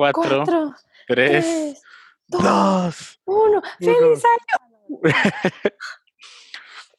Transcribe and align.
4, 0.00 0.12
Cuatro, 0.46 0.74
3, 1.08 1.44
tres, 1.44 1.82
2. 2.28 3.20
uno. 3.26 3.62
¡Feliz 3.78 4.22
año! 4.24 5.02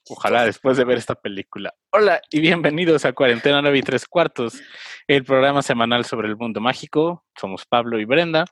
Ojalá 0.07 0.45
después 0.45 0.77
de 0.77 0.83
ver 0.83 0.99
esta 0.99 1.15
película. 1.15 1.73
Hola 1.89 2.21
y 2.29 2.41
bienvenidos 2.41 3.05
a 3.05 3.13
Cuarentena 3.13 3.63
9 3.63 3.79
y 3.79 3.81
3 3.81 4.05
cuartos, 4.05 4.61
el 5.07 5.23
programa 5.23 5.63
semanal 5.63 6.05
sobre 6.05 6.27
el 6.27 6.37
mundo 6.37 6.61
mágico. 6.61 7.25
Somos 7.35 7.65
Pablo 7.65 7.99
y 7.99 8.05
Brenda. 8.05 8.45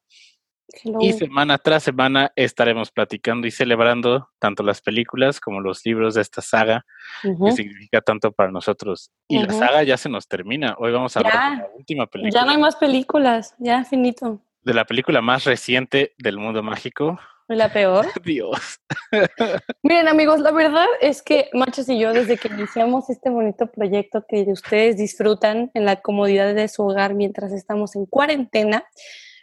Hello. 0.83 0.99
Y 1.01 1.13
semana 1.13 1.57
tras 1.57 1.83
semana 1.83 2.31
estaremos 2.35 2.91
platicando 2.91 3.47
y 3.47 3.51
celebrando 3.51 4.29
tanto 4.39 4.63
las 4.63 4.81
películas 4.81 5.39
como 5.39 5.59
los 5.61 5.85
libros 5.85 6.13
de 6.15 6.21
esta 6.21 6.41
saga 6.41 6.85
Ujú. 7.23 7.45
que 7.45 7.51
significa 7.53 8.01
tanto 8.01 8.31
para 8.31 8.51
nosotros. 8.51 9.11
Y 9.27 9.39
la 9.39 9.47
Ujú. 9.47 9.59
saga 9.59 9.83
ya 9.83 9.97
se 9.97 10.09
nos 10.09 10.27
termina. 10.27 10.75
Hoy 10.79 10.91
vamos 10.91 11.15
a 11.15 11.19
hablar 11.19 11.33
Ya. 11.33 11.49
de 11.51 11.57
la 11.57 11.67
última 11.75 12.07
película, 12.07 12.39
Ya 12.41 12.45
no 12.45 12.51
hay 12.51 12.57
más 12.57 12.75
películas, 12.75 13.55
ya 13.59 13.83
finito. 13.85 14.39
de 14.63 14.73
la 14.73 14.85
película 14.85 15.21
más 15.21 15.45
reciente 15.45 16.13
del 16.17 16.37
mundo 16.37 16.61
mágico. 16.63 17.19
La 17.47 17.73
peor. 17.73 18.05
Dios. 18.23 18.79
Miren, 19.81 20.07
amigos, 20.07 20.39
la 20.39 20.51
verdad 20.51 20.85
es 21.01 21.23
que 21.23 21.49
Machos 21.53 21.89
y 21.89 21.97
yo, 21.99 22.13
desde 22.13 22.37
que 22.37 22.47
iniciamos 22.49 23.09
este 23.09 23.31
bonito 23.31 23.67
proyecto 23.71 24.23
que 24.27 24.43
ustedes 24.51 24.97
disfrutan 24.97 25.71
en 25.73 25.85
la 25.85 25.95
comodidad 26.01 26.53
de 26.53 26.67
su 26.67 26.83
hogar 26.83 27.15
mientras 27.15 27.51
estamos 27.51 27.95
en 27.95 28.05
cuarentena, 28.05 28.83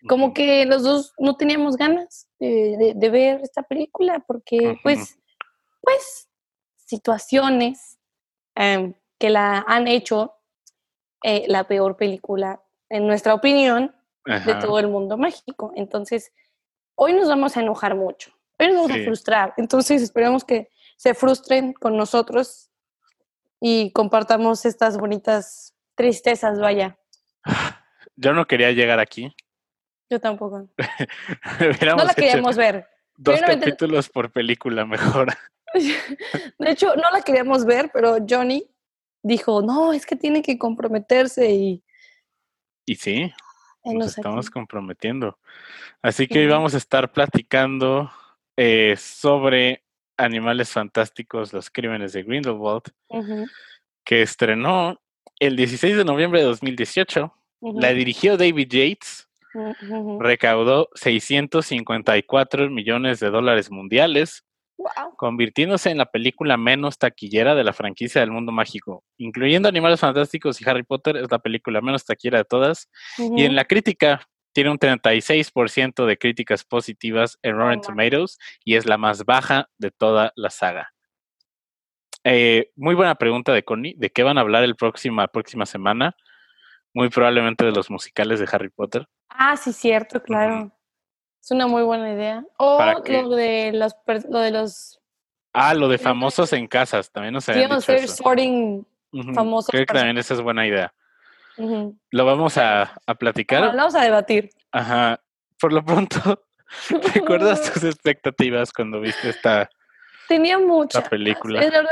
como 0.07 0.33
que 0.35 0.65
los 0.67 0.83
dos 0.83 1.13
no 1.19 1.37
teníamos 1.37 1.77
ganas 1.77 2.29
de, 2.39 2.77
de- 2.79 2.93
de 2.95 3.11
ver 3.11 3.41
esta 3.43 3.63
película 3.63 4.23
porque, 4.27 4.79
pues, 4.83 5.19
pues, 5.81 6.29
situaciones 6.77 7.99
em, 8.55 8.95
que 9.19 9.31
la 9.31 9.65
han 9.67 9.89
hecho 9.89 10.33
eh, 11.23 11.45
la 11.49 11.65
peor 11.67 11.97
película, 11.97 12.63
en 12.89 13.07
nuestra 13.07 13.35
opinión, 13.35 13.95
de 14.25 14.55
todo 14.57 14.79
el 14.81 14.89
mundo 14.89 15.17
mágico. 15.17 15.73
Entonces, 15.77 16.33
hoy 16.97 17.13
nos 17.13 17.29
vamos 17.29 17.57
a 17.57 17.61
enojar 17.61 17.95
mucho, 17.95 18.33
hoy 18.59 18.67
nos 18.69 18.77
vamos 18.77 18.93
Sí. 18.93 19.01
a 19.01 19.05
frustrar. 19.05 19.55
Entonces, 19.57 20.03
esperemos 20.03 20.45
que 20.45 20.69
se 20.97 21.15
frustren 21.15 21.73
con 21.75 21.97
nosotros 21.97 22.71
y 23.61 23.93
compartamos 23.93 24.65
estas 24.65 24.99
bonitas 24.99 25.75
tristezas, 25.95 26.59
vaya. 26.61 26.99
Yo 28.17 28.33
no 28.33 28.47
quería 28.47 28.73
llegar 28.73 28.99
aquí. 28.99 29.35
Yo 30.11 30.21
tampoco. 30.21 30.69
No 31.81 32.05
la 32.05 32.15
queríamos 32.15 32.57
ver. 32.57 32.87
dos 33.17 33.41
capítulos 33.41 34.09
por 34.09 34.31
película 34.31 34.85
mejor. 34.85 35.29
De 36.59 36.71
hecho, 36.71 36.95
no 36.97 37.11
la 37.13 37.23
queríamos 37.23 37.65
ver, 37.65 37.91
pero 37.93 38.19
Johnny 38.29 38.69
dijo, 39.23 39.63
no, 39.63 39.93
es 39.93 40.07
que 40.07 40.17
tiene 40.17 40.43
que 40.43 40.59
comprometerse 40.59 41.51
y... 41.51 41.83
Y 42.87 42.95
sí, 42.95 43.33
nos 43.85 44.17
estamos 44.17 44.49
comprometiendo. 44.49 45.39
Así 46.03 46.29
que 46.29 46.39
hoy 46.41 46.47
vamos 46.47 46.75
a 46.75 46.79
estar 46.79 47.13
platicando 47.13 48.11
eh, 48.57 48.95
sobre 48.97 49.83
Animales 50.17 50.71
Fantásticos, 50.71 51.53
los 51.53 51.69
crímenes 51.69 52.13
de 52.13 52.23
Grindelwald, 52.23 52.85
que 54.05 54.23
estrenó 54.23 55.01
el 55.41 55.57
16 55.57 55.97
de 55.97 56.05
noviembre 56.05 56.41
de 56.41 56.47
2018. 56.47 57.35
ujú, 57.61 57.81
La 57.81 57.93
dirigió 57.93 58.37
David 58.37 58.69
Yates. 58.69 59.26
Recaudó 60.21 60.89
654 60.95 62.71
millones 62.71 63.21
de 63.21 63.31
dólares 63.31 63.71
mundiales, 63.71 64.45
convirtiéndose 65.17 65.91
en 65.91 65.99
la 65.99 66.07
película 66.07 66.57
menos 66.57 66.99
taquillera 66.99 67.55
de 67.55 67.65
la 67.65 67.73
franquicia 67.73 68.21
del 68.21 68.31
mundo 68.31 68.53
mágico. 68.53 69.05
Incluyendo 69.19 69.69
Animales 69.69 70.01
Fantásticos 70.01 70.61
y 70.61 70.69
Harry 70.69 70.83
Potter, 70.83 71.17
es 71.17 71.31
la 71.31 71.39
película 71.39 71.81
menos 71.81 72.05
taquillera 72.05 72.39
de 72.39 72.45
todas. 72.45 72.89
Y 73.19 73.45
en 73.45 73.57
la 73.57 73.65
crítica, 73.65 74.21
tiene 74.57 74.71
un 74.71 74.79
36% 74.79 76.07
de 76.07 76.17
críticas 76.17 76.65
positivas 76.65 77.39
en 77.43 77.57
Rotten 77.59 77.77
ma. 77.77 77.83
Tomatoes 77.83 78.39
y 78.65 78.77
es 78.77 78.87
la 78.87 78.97
más 78.97 79.27
baja 79.27 79.69
de 79.77 79.91
toda 79.91 80.33
la 80.35 80.49
saga. 80.49 80.95
Eh, 82.25 82.71
muy 82.75 82.95
buena 82.95 83.17
pregunta 83.17 83.53
de 83.53 83.65
Connie, 83.65 83.95
¿de 83.99 84.09
qué 84.09 84.23
van 84.23 84.39
a 84.39 84.41
hablar 84.41 84.65
el 84.65 84.75
próxima, 84.75 85.27
próxima 85.29 85.67
semana? 85.67 86.17
Muy 86.97 87.11
probablemente 87.11 87.63
de 87.63 87.73
los 87.73 87.91
musicales 87.91 88.41
de 88.41 88.49
Harry 88.51 88.71
Potter. 88.71 89.07
Ah, 89.29 89.55
sí, 89.59 89.75
cierto, 89.75 90.23
claro. 90.23 90.73
Es 91.43 91.51
una 91.51 91.67
muy 91.67 91.83
buena 91.83 92.11
idea. 92.11 92.43
O 92.57 92.83
lo 92.83 93.37
de 93.37 93.73
los 93.75 93.95
lo 94.31 94.39
de 94.41 94.51
los 94.51 94.99
Ah, 95.53 95.75
lo 95.75 95.89
de 95.89 95.99
famosos 95.99 96.55
en 96.55 96.67
casas, 96.67 97.13
también 97.13 97.35
nos 97.35 97.47
habían 97.51 97.65
dicho 97.69 97.77
hacer 97.81 97.97
eso. 97.97 98.15
sorting. 98.25 98.87
Ujú, 99.13 99.35
famosos 99.35 99.69
Creo 99.69 99.83
que 99.83 99.87
personas. 99.89 100.01
también 100.01 100.17
esa 100.19 100.33
es 100.33 100.41
buena 100.41 100.67
idea. 100.67 100.95
Ujú. 101.59 101.99
Lo 102.13 102.25
vamos 102.25 102.57
a, 102.57 102.99
a 103.07 103.15
platicar. 103.15 103.61
Bueno, 103.61 103.77
vamos 103.77 103.95
a 103.95 104.03
debatir. 104.03 104.49
Ajá. 104.73 105.21
Por 105.61 105.75
lo 105.75 105.85
pronto, 105.85 106.47
¿recuerdas 107.15 107.61
tus 107.75 107.85
expectativas 107.85 108.73
cuando 108.73 109.01
viste 109.03 109.29
esta, 109.29 109.69
Tenía 110.29 110.59
mucha 110.59 111.01
esta 111.01 111.11
película? 111.11 111.61
Es 111.63 111.71
verdad. 111.71 111.91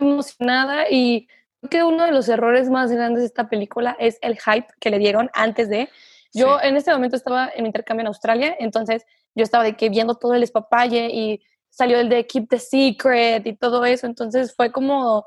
emocionada 0.00 0.88
y 0.90 1.28
que 1.68 1.82
uno 1.84 2.04
de 2.04 2.12
los 2.12 2.28
errores 2.28 2.70
más 2.70 2.90
grandes 2.90 3.20
de 3.20 3.26
esta 3.26 3.48
película 3.48 3.96
es 3.98 4.18
el 4.22 4.38
hype 4.38 4.66
que 4.80 4.90
le 4.90 4.98
dieron 4.98 5.30
antes 5.34 5.68
de. 5.68 5.88
Yo 6.32 6.58
Sí. 6.60 6.68
en 6.68 6.76
este 6.76 6.92
momento 6.92 7.16
estaba 7.16 7.50
en 7.54 7.66
intercambio 7.66 8.02
en 8.02 8.08
Australia, 8.08 8.56
entonces 8.58 9.04
yo 9.34 9.42
estaba 9.44 9.64
de 9.64 9.76
que 9.76 9.88
viendo 9.88 10.14
todo 10.16 10.34
el 10.34 10.42
espapalle 10.42 11.08
y 11.12 11.42
salió 11.70 11.98
el 11.98 12.08
de 12.08 12.26
Keep 12.26 12.48
the 12.48 12.58
Secret 12.58 13.46
y 13.46 13.54
todo 13.56 13.84
eso, 13.84 14.06
entonces 14.06 14.54
fue 14.54 14.72
como 14.72 15.24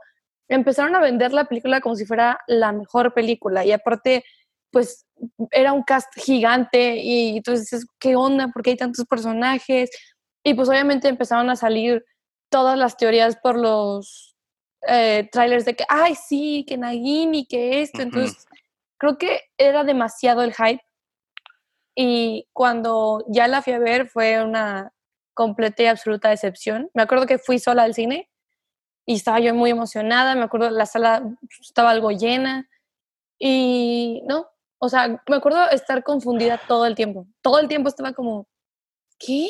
empezaron 0.48 0.96
a 0.96 1.00
vender 1.00 1.32
la 1.32 1.46
película 1.46 1.80
como 1.80 1.96
si 1.96 2.06
fuera 2.06 2.40
la 2.48 2.72
mejor 2.72 3.14
película 3.14 3.64
y 3.66 3.72
aparte 3.72 4.24
pues 4.72 5.06
era 5.52 5.74
un 5.74 5.84
cast 5.84 6.12
gigante 6.16 6.98
y 6.98 7.38
entonces 7.38 7.86
¿qué 8.00 8.16
onda? 8.16 8.48
¿Por 8.48 8.64
qué 8.64 8.72
hay 8.72 8.78
tantos 8.78 9.06
personajes? 9.06 9.90
Y 10.44 10.54
pues 10.56 10.70
obviamente 10.70 11.08
empezaron 11.08 11.50
a 11.50 11.56
salir 11.56 12.04
todas 12.50 12.78
las 12.78 12.98
teorías 12.98 13.36
por 13.38 13.58
los 13.58 14.29
eh, 14.88 15.28
trailers 15.32 15.66
de 15.66 15.76
que, 15.76 15.86
ay, 15.90 16.16
sí, 16.16 16.66
que 16.68 16.78
Nagini, 16.78 17.46
que 17.46 17.82
esto. 17.82 17.98
Ujú. 18.00 18.04
Entonces, 18.08 18.48
creo 18.98 19.18
que 19.18 19.42
era 19.58 19.84
demasiado 19.84 20.42
el 20.42 20.54
hype. 20.54 20.84
Y 21.96 22.48
cuando 22.54 23.26
ya 23.28 23.48
la 23.48 23.62
fui 23.62 23.74
a 23.74 23.80
ver 23.80 24.08
fue 24.08 24.42
una 24.44 24.94
completa 25.34 25.84
y 25.84 25.88
absoluta 25.88 26.30
decepción. 26.30 26.90
Me 26.94 27.02
acuerdo 27.04 27.26
que 27.26 27.38
fui 27.40 27.60
sola 27.60 27.84
al 27.84 27.94
cine 27.94 28.30
y 29.06 29.16
estaba 29.16 29.40
yo 29.40 29.54
muy 29.54 29.70
emocionada. 29.70 30.36
Me 30.36 30.44
acuerdo 30.44 30.70
la 30.70 30.86
sala 30.86 31.24
estaba 31.62 31.90
algo 31.92 32.12
llena. 32.12 32.70
Y 33.38 34.22
no, 34.28 34.48
o 34.80 34.90
sea, 34.90 35.08
me 35.28 35.36
acuerdo 35.36 35.70
estar 35.72 36.04
confundida 36.04 36.60
todo 36.68 36.86
el 36.86 36.96
tiempo. 36.96 37.26
Todo 37.42 37.60
el 37.60 37.68
tiempo 37.68 37.90
estaba 37.90 38.14
como, 38.14 38.48
¿qué? 39.18 39.50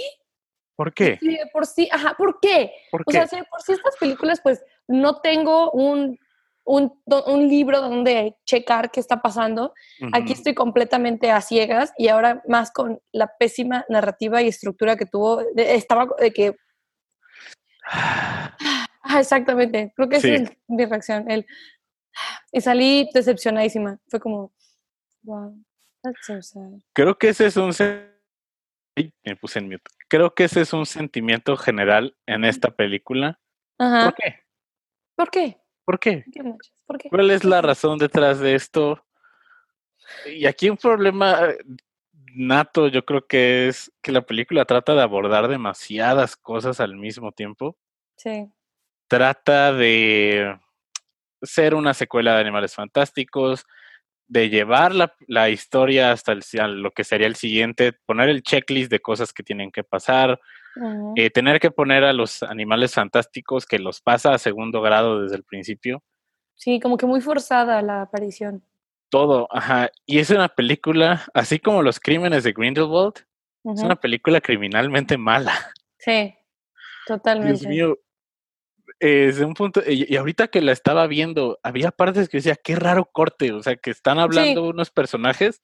¿Por 0.75 0.93
qué? 0.93 1.17
Sí, 1.19 1.37
por 1.51 1.65
sí, 1.65 1.89
ajá, 1.91 2.15
¿por 2.17 2.39
qué? 2.39 2.71
¿Por 2.91 3.01
O 3.01 3.05
qué? 3.05 3.17
sea, 3.17 3.27
si 3.27 3.35
de 3.35 3.43
por 3.43 3.61
sí 3.61 3.73
estas 3.73 3.97
películas, 3.97 4.39
pues 4.41 4.63
no 4.89 5.21
tengo 5.21 5.71
un, 5.71 6.17
un, 6.65 7.01
un 7.27 7.47
libro 7.47 7.79
donde 7.81 8.35
checar 8.45 8.91
qué 8.91 8.99
está 8.99 9.21
pasando. 9.21 9.73
Aquí 10.13 10.33
estoy 10.33 10.53
completamente 10.55 11.31
a 11.31 11.41
ciegas 11.41 11.93
y 11.97 12.07
ahora 12.09 12.41
más 12.47 12.71
con 12.71 12.99
la 13.11 13.27
pésima 13.39 13.85
narrativa 13.87 14.41
y 14.41 14.47
estructura 14.47 14.97
que 14.97 15.05
tuvo. 15.05 15.37
de- 15.53 15.75
estaba 15.75 16.07
de 16.19 16.31
que. 16.31 16.55
Ah, 17.91 19.19
exactamente. 19.19 19.93
Creo 19.95 20.09
que 20.09 20.19
Sí. 20.19 20.31
es 20.31 20.51
mi 20.67 20.85
reacción. 20.85 21.29
El, 21.29 21.45
y 22.51 22.61
salí 22.61 23.09
decepcionadísima. 23.13 23.99
Fue 24.07 24.19
como, 24.19 24.53
wow, 25.23 25.55
that's 26.03 26.25
so 26.25 26.41
sad. 26.41 26.79
Creo 26.93 27.17
que 27.17 27.29
ese 27.29 27.45
es 27.47 27.57
un 27.57 27.71
me 29.23 29.35
puse 29.37 29.59
en 29.59 29.65
mute. 29.69 29.83
Creo 30.09 30.33
que 30.35 30.43
ese 30.43 30.61
es 30.61 30.73
un 30.73 30.85
sentimiento 30.85 31.55
general 31.55 32.17
en 32.25 32.43
esta 32.43 32.69
película. 32.71 33.39
Ajá. 33.77 34.05
¿Por 34.05 34.15
qué? 34.15 34.35
¿Por 35.19 35.29
qué? 35.31 35.57
¿Por 35.83 35.99
qué? 35.99 36.23
¿Cuál 37.09 37.31
es 37.31 37.43
la 37.43 37.61
razón 37.61 37.97
detrás 37.97 38.39
de 38.39 38.55
esto? 38.55 39.05
Y 40.25 40.45
aquí 40.45 40.69
un 40.69 40.77
problema 40.77 41.41
eh, 41.45 41.57
nato, 42.35 42.87
yo 42.87 43.03
creo 43.03 43.27
que 43.27 43.67
es 43.67 43.91
que 44.01 44.13
la 44.13 44.21
película 44.21 44.63
trata 44.63 44.95
de 44.95 45.01
abordar 45.01 45.49
demasiadas 45.49 46.37
cosas 46.37 46.79
al 46.79 46.95
mismo 46.95 47.33
tiempo. 47.33 47.75
Sí. 48.15 48.49
Trata 49.09 49.73
de 49.73 50.57
ser 51.41 51.75
una 51.75 51.93
secuela 51.93 52.35
de 52.35 52.39
Animales 52.39 52.73
Fantásticos, 52.73 53.65
de 54.25 54.47
llevar 54.47 54.95
la, 54.95 55.13
la 55.27 55.49
historia 55.49 56.13
hasta 56.13 56.31
el, 56.31 56.43
lo 56.81 56.91
que 56.91 57.03
sería 57.03 57.27
el 57.27 57.35
siguiente, 57.35 57.91
poner 58.05 58.29
el 58.29 58.41
checklist 58.41 58.89
de 58.89 59.01
cosas 59.01 59.33
que 59.33 59.43
tienen 59.43 59.69
que 59.69 59.83
pasar, 59.83 60.39
Eh, 61.15 61.29
tener 61.29 61.59
que 61.59 61.71
poner 61.71 62.03
a 62.03 62.13
los 62.13 62.41
animales 62.43 62.93
fantásticos 62.93 63.65
que 63.65 63.79
los 63.79 64.01
pasa 64.01 64.33
a 64.33 64.37
segundo 64.37 64.81
grado 64.81 65.21
desde 65.21 65.35
el 65.35 65.43
principio. 65.43 66.03
Sí, 66.55 66.79
como 66.79 66.97
que 66.97 67.05
muy 67.05 67.21
forzada 67.21 67.81
la 67.81 68.01
aparición. 68.03 68.63
Todo, 69.09 69.47
ajá. 69.51 69.89
Y 70.05 70.19
es 70.19 70.29
una 70.29 70.49
película, 70.49 71.25
así 71.33 71.59
como 71.59 71.81
Los 71.81 71.99
Crímenes 71.99 72.43
de 72.43 72.53
Grindelwald, 72.53 73.15
es 73.63 73.81
una 73.83 73.95
película 73.95 74.39
criminalmente 74.41 75.17
mala. 75.17 75.53
Sí, 75.97 76.33
totalmente. 77.07 77.59
Dios 77.59 77.65
mío. 77.67 77.97
eh, 78.99 79.27
Desde 79.27 79.45
un 79.45 79.53
punto, 79.53 79.81
y, 79.85 80.11
y 80.13 80.15
ahorita 80.17 80.47
que 80.47 80.61
la 80.61 80.71
estaba 80.71 81.07
viendo, 81.07 81.59
había 81.63 81.91
partes 81.91 82.29
que 82.29 82.37
decía, 82.37 82.55
qué 82.55 82.75
raro 82.75 83.05
corte, 83.11 83.51
o 83.51 83.61
sea, 83.63 83.75
que 83.75 83.89
están 83.91 84.19
hablando 84.19 84.63
unos 84.69 84.91
personajes 84.91 85.61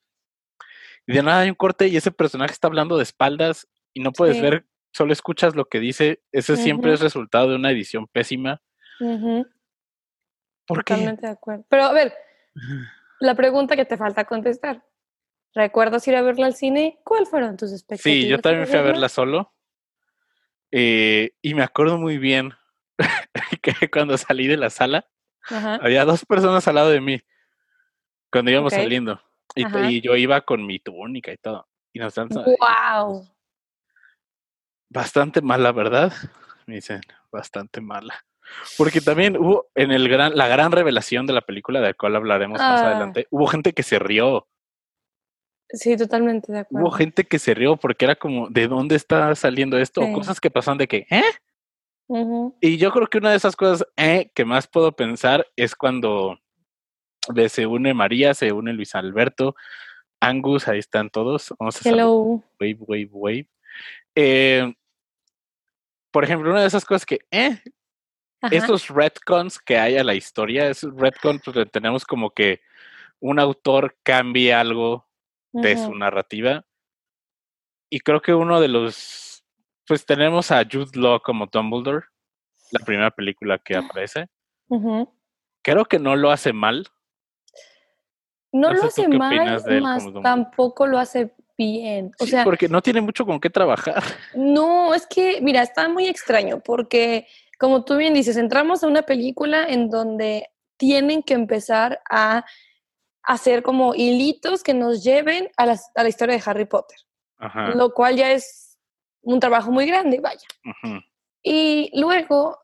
y 1.06 1.12
de 1.14 1.22
nada 1.22 1.40
hay 1.40 1.48
un 1.50 1.54
corte 1.54 1.86
y 1.88 1.96
ese 1.96 2.10
personaje 2.10 2.52
está 2.52 2.66
hablando 2.68 2.96
de 2.96 3.04
espaldas 3.04 3.68
y 3.94 4.00
no 4.00 4.12
puedes 4.12 4.36
Sí. 4.36 4.42
ver, 4.42 4.66
solo 4.96 5.12
escuchas 5.12 5.54
lo 5.54 5.66
que 5.66 5.78
dice. 5.78 6.22
Ese 6.32 6.56
siempre 6.56 6.92
es 6.92 7.00
resultado 7.00 7.50
de 7.50 7.56
una 7.56 7.70
edición 7.70 8.06
pésima. 8.06 8.62
Ujú, 8.98 9.46
¿Por 10.66 10.84
qué? 10.84 10.94
Totalmente 10.94 11.26
de 11.26 11.32
acuerdo. 11.32 11.64
Pero 11.68 11.84
a 11.84 11.92
ver, 11.92 12.14
la 13.20 13.34
pregunta 13.34 13.76
que 13.76 13.84
te 13.84 13.96
falta 13.96 14.24
contestar. 14.24 14.82
¿Recuerdas 15.54 16.06
ir 16.08 16.16
a 16.16 16.22
verla 16.22 16.46
al 16.46 16.54
cine? 16.54 16.98
¿Cuáles 17.04 17.28
fueron 17.28 17.56
tus 17.56 17.72
expectativas? 17.72 18.22
Sí, 18.22 18.28
yo 18.28 18.38
también 18.38 18.66
fui 18.66 18.78
a 18.78 18.82
verla 18.82 19.08
solo. 19.08 19.52
eh, 20.70 21.30
y 21.40 21.54
me 21.54 21.62
acuerdo 21.62 21.98
muy 21.98 22.18
bien 22.18 22.52
que 23.62 23.90
cuando 23.90 24.18
salí 24.18 24.46
de 24.46 24.56
la 24.56 24.70
sala, 24.70 25.06
Ajá. 25.48 25.76
había 25.76 26.04
dos 26.04 26.24
personas 26.24 26.66
al 26.68 26.74
lado 26.74 26.90
de 26.90 27.00
mí 27.00 27.20
cuando 28.30 28.50
íbamos 28.50 28.72
saliendo. 28.72 29.20
Y, 29.54 30.02
yo 30.02 30.16
iba 30.16 30.42
con 30.42 30.66
mi 30.66 30.78
túnica 30.78 31.32
y 31.32 31.38
todo. 31.38 31.66
Y 31.92 31.98
nos 31.98 32.14
¡Wow! 32.14 33.26
Bastante 34.88 35.40
mala, 35.42 35.72
¿verdad? 35.72 36.12
Me 36.66 36.76
dicen, 36.76 37.00
bastante 37.30 37.80
mala. 37.80 38.24
Porque 38.78 39.00
también 39.00 39.36
hubo 39.36 39.66
en 39.74 39.90
el 39.90 40.08
gran, 40.08 40.36
la 40.36 40.46
gran 40.48 40.70
revelación 40.72 41.26
de 41.26 41.32
la 41.32 41.40
película, 41.40 41.80
de 41.80 41.88
la 41.88 41.94
cual 41.94 42.14
hablaremos 42.16 42.58
más 42.58 42.80
Ah. 42.80 42.86
adelante, 42.90 43.26
hubo 43.30 43.46
gente 43.46 43.72
que 43.72 43.82
se 43.82 43.98
rió. 43.98 44.46
Sí, 45.68 45.96
totalmente 45.96 46.52
de 46.52 46.60
acuerdo. 46.60 46.86
Hubo 46.86 46.92
gente 46.92 47.24
que 47.24 47.40
se 47.40 47.52
rió 47.54 47.76
porque 47.76 48.04
era 48.04 48.14
como, 48.14 48.48
¿de 48.48 48.68
dónde 48.68 48.94
está 48.94 49.34
saliendo 49.34 49.78
esto? 49.78 50.00
O 50.00 50.12
cosas 50.12 50.40
que 50.40 50.50
pasan 50.50 50.78
de 50.78 50.86
que, 50.86 51.06
¿eh? 51.10 51.24
Y 52.60 52.76
yo 52.76 52.92
creo 52.92 53.08
que 53.08 53.18
una 53.18 53.30
de 53.30 53.36
esas 53.36 53.56
cosas 53.56 53.84
eh, 53.96 54.30
que 54.32 54.44
más 54.44 54.68
puedo 54.68 54.92
pensar 54.92 55.44
es 55.56 55.74
cuando 55.74 56.38
se 57.48 57.66
une 57.66 57.94
María, 57.94 58.32
se 58.34 58.52
une 58.52 58.72
Luis 58.72 58.94
Alberto, 58.94 59.56
Angus, 60.20 60.68
ahí 60.68 60.78
están 60.78 61.10
todos. 61.10 61.52
Vamos 61.58 61.76
a 61.78 61.82
saludar. 61.82 62.04
Hello. 62.04 62.44
Wave, 62.60 62.76
wave, 62.78 63.08
wave. 63.10 63.48
Eh, 64.16 64.74
por 66.10 66.24
ejemplo, 66.24 66.50
una 66.50 66.62
de 66.62 66.66
esas 66.66 66.84
cosas 66.84 67.04
que, 67.04 67.18
eh, 67.30 67.62
Ajá. 68.40 68.56
estos 68.56 68.88
retcons 68.88 69.58
que 69.58 69.78
hay 69.78 69.98
a 69.98 70.04
la 70.04 70.14
historia, 70.14 70.68
esos 70.68 70.94
retcons 70.96 71.42
pues, 71.44 71.70
tenemos 71.70 72.04
como 72.06 72.30
que 72.30 72.62
un 73.20 73.38
autor 73.38 73.96
cambie 74.02 74.52
algo 74.54 75.06
de 75.52 75.76
su 75.76 75.94
narrativa. 75.94 76.66
Y 77.90 78.00
creo 78.00 78.20
que 78.20 78.34
uno 78.34 78.60
de 78.60 78.68
los, 78.68 79.44
pues 79.86 80.04
tenemos 80.04 80.50
a 80.50 80.64
Jude 80.64 80.98
Law 80.98 81.20
como 81.20 81.46
Dumbledore, 81.46 82.06
la 82.70 82.84
primera 82.84 83.10
película 83.10 83.58
que 83.58 83.76
aparece. 83.76 84.28
Ujú. 84.68 85.14
Creo 85.62 85.84
que 85.84 85.98
no 85.98 86.16
lo 86.16 86.30
hace 86.30 86.52
mal. 86.52 86.86
No 88.52 88.70
No 88.70 88.74
lo 88.74 88.82
hace 88.84 89.08
mal, 89.08 89.82
más 89.82 90.06
tampoco 90.22 90.86
lo 90.86 90.98
hace 90.98 91.34
bien. 91.56 92.12
O 92.18 92.24
Sí, 92.24 92.30
sea, 92.32 92.44
porque 92.44 92.68
no 92.68 92.82
tiene 92.82 93.00
mucho 93.00 93.24
con 93.26 93.40
qué 93.40 93.50
trabajar. 93.50 94.02
no, 94.34 94.94
es 94.94 95.06
que, 95.06 95.40
mira, 95.40 95.62
está 95.62 95.88
muy 95.88 96.06
extraño 96.06 96.60
porque, 96.60 97.26
como 97.58 97.84
tú 97.84 97.96
bien 97.96 98.14
dices, 98.14 98.36
entramos 98.36 98.82
a 98.82 98.86
una 98.86 99.02
película 99.02 99.66
en 99.66 99.88
donde 99.90 100.50
tienen 100.76 101.22
que 101.22 101.34
empezar 101.34 102.00
a 102.10 102.44
hacer 103.22 103.62
como 103.62 103.94
hilitos 103.94 104.62
que 104.62 104.74
nos 104.74 105.02
lleven 105.02 105.50
a, 105.56 105.66
las- 105.66 105.90
a 105.94 106.02
la 106.02 106.08
historia 106.08 106.36
de 106.36 106.42
Harry 106.46 106.64
Potter, 106.66 106.98
Ajá. 107.38 107.68
lo 107.70 107.92
cual 107.92 108.16
ya 108.16 108.30
es 108.32 108.78
un 109.22 109.40
trabajo 109.40 109.70
muy 109.72 109.86
grande, 109.86 110.20
vaya. 110.20 110.46
Y 111.42 111.90
luego, 111.98 112.58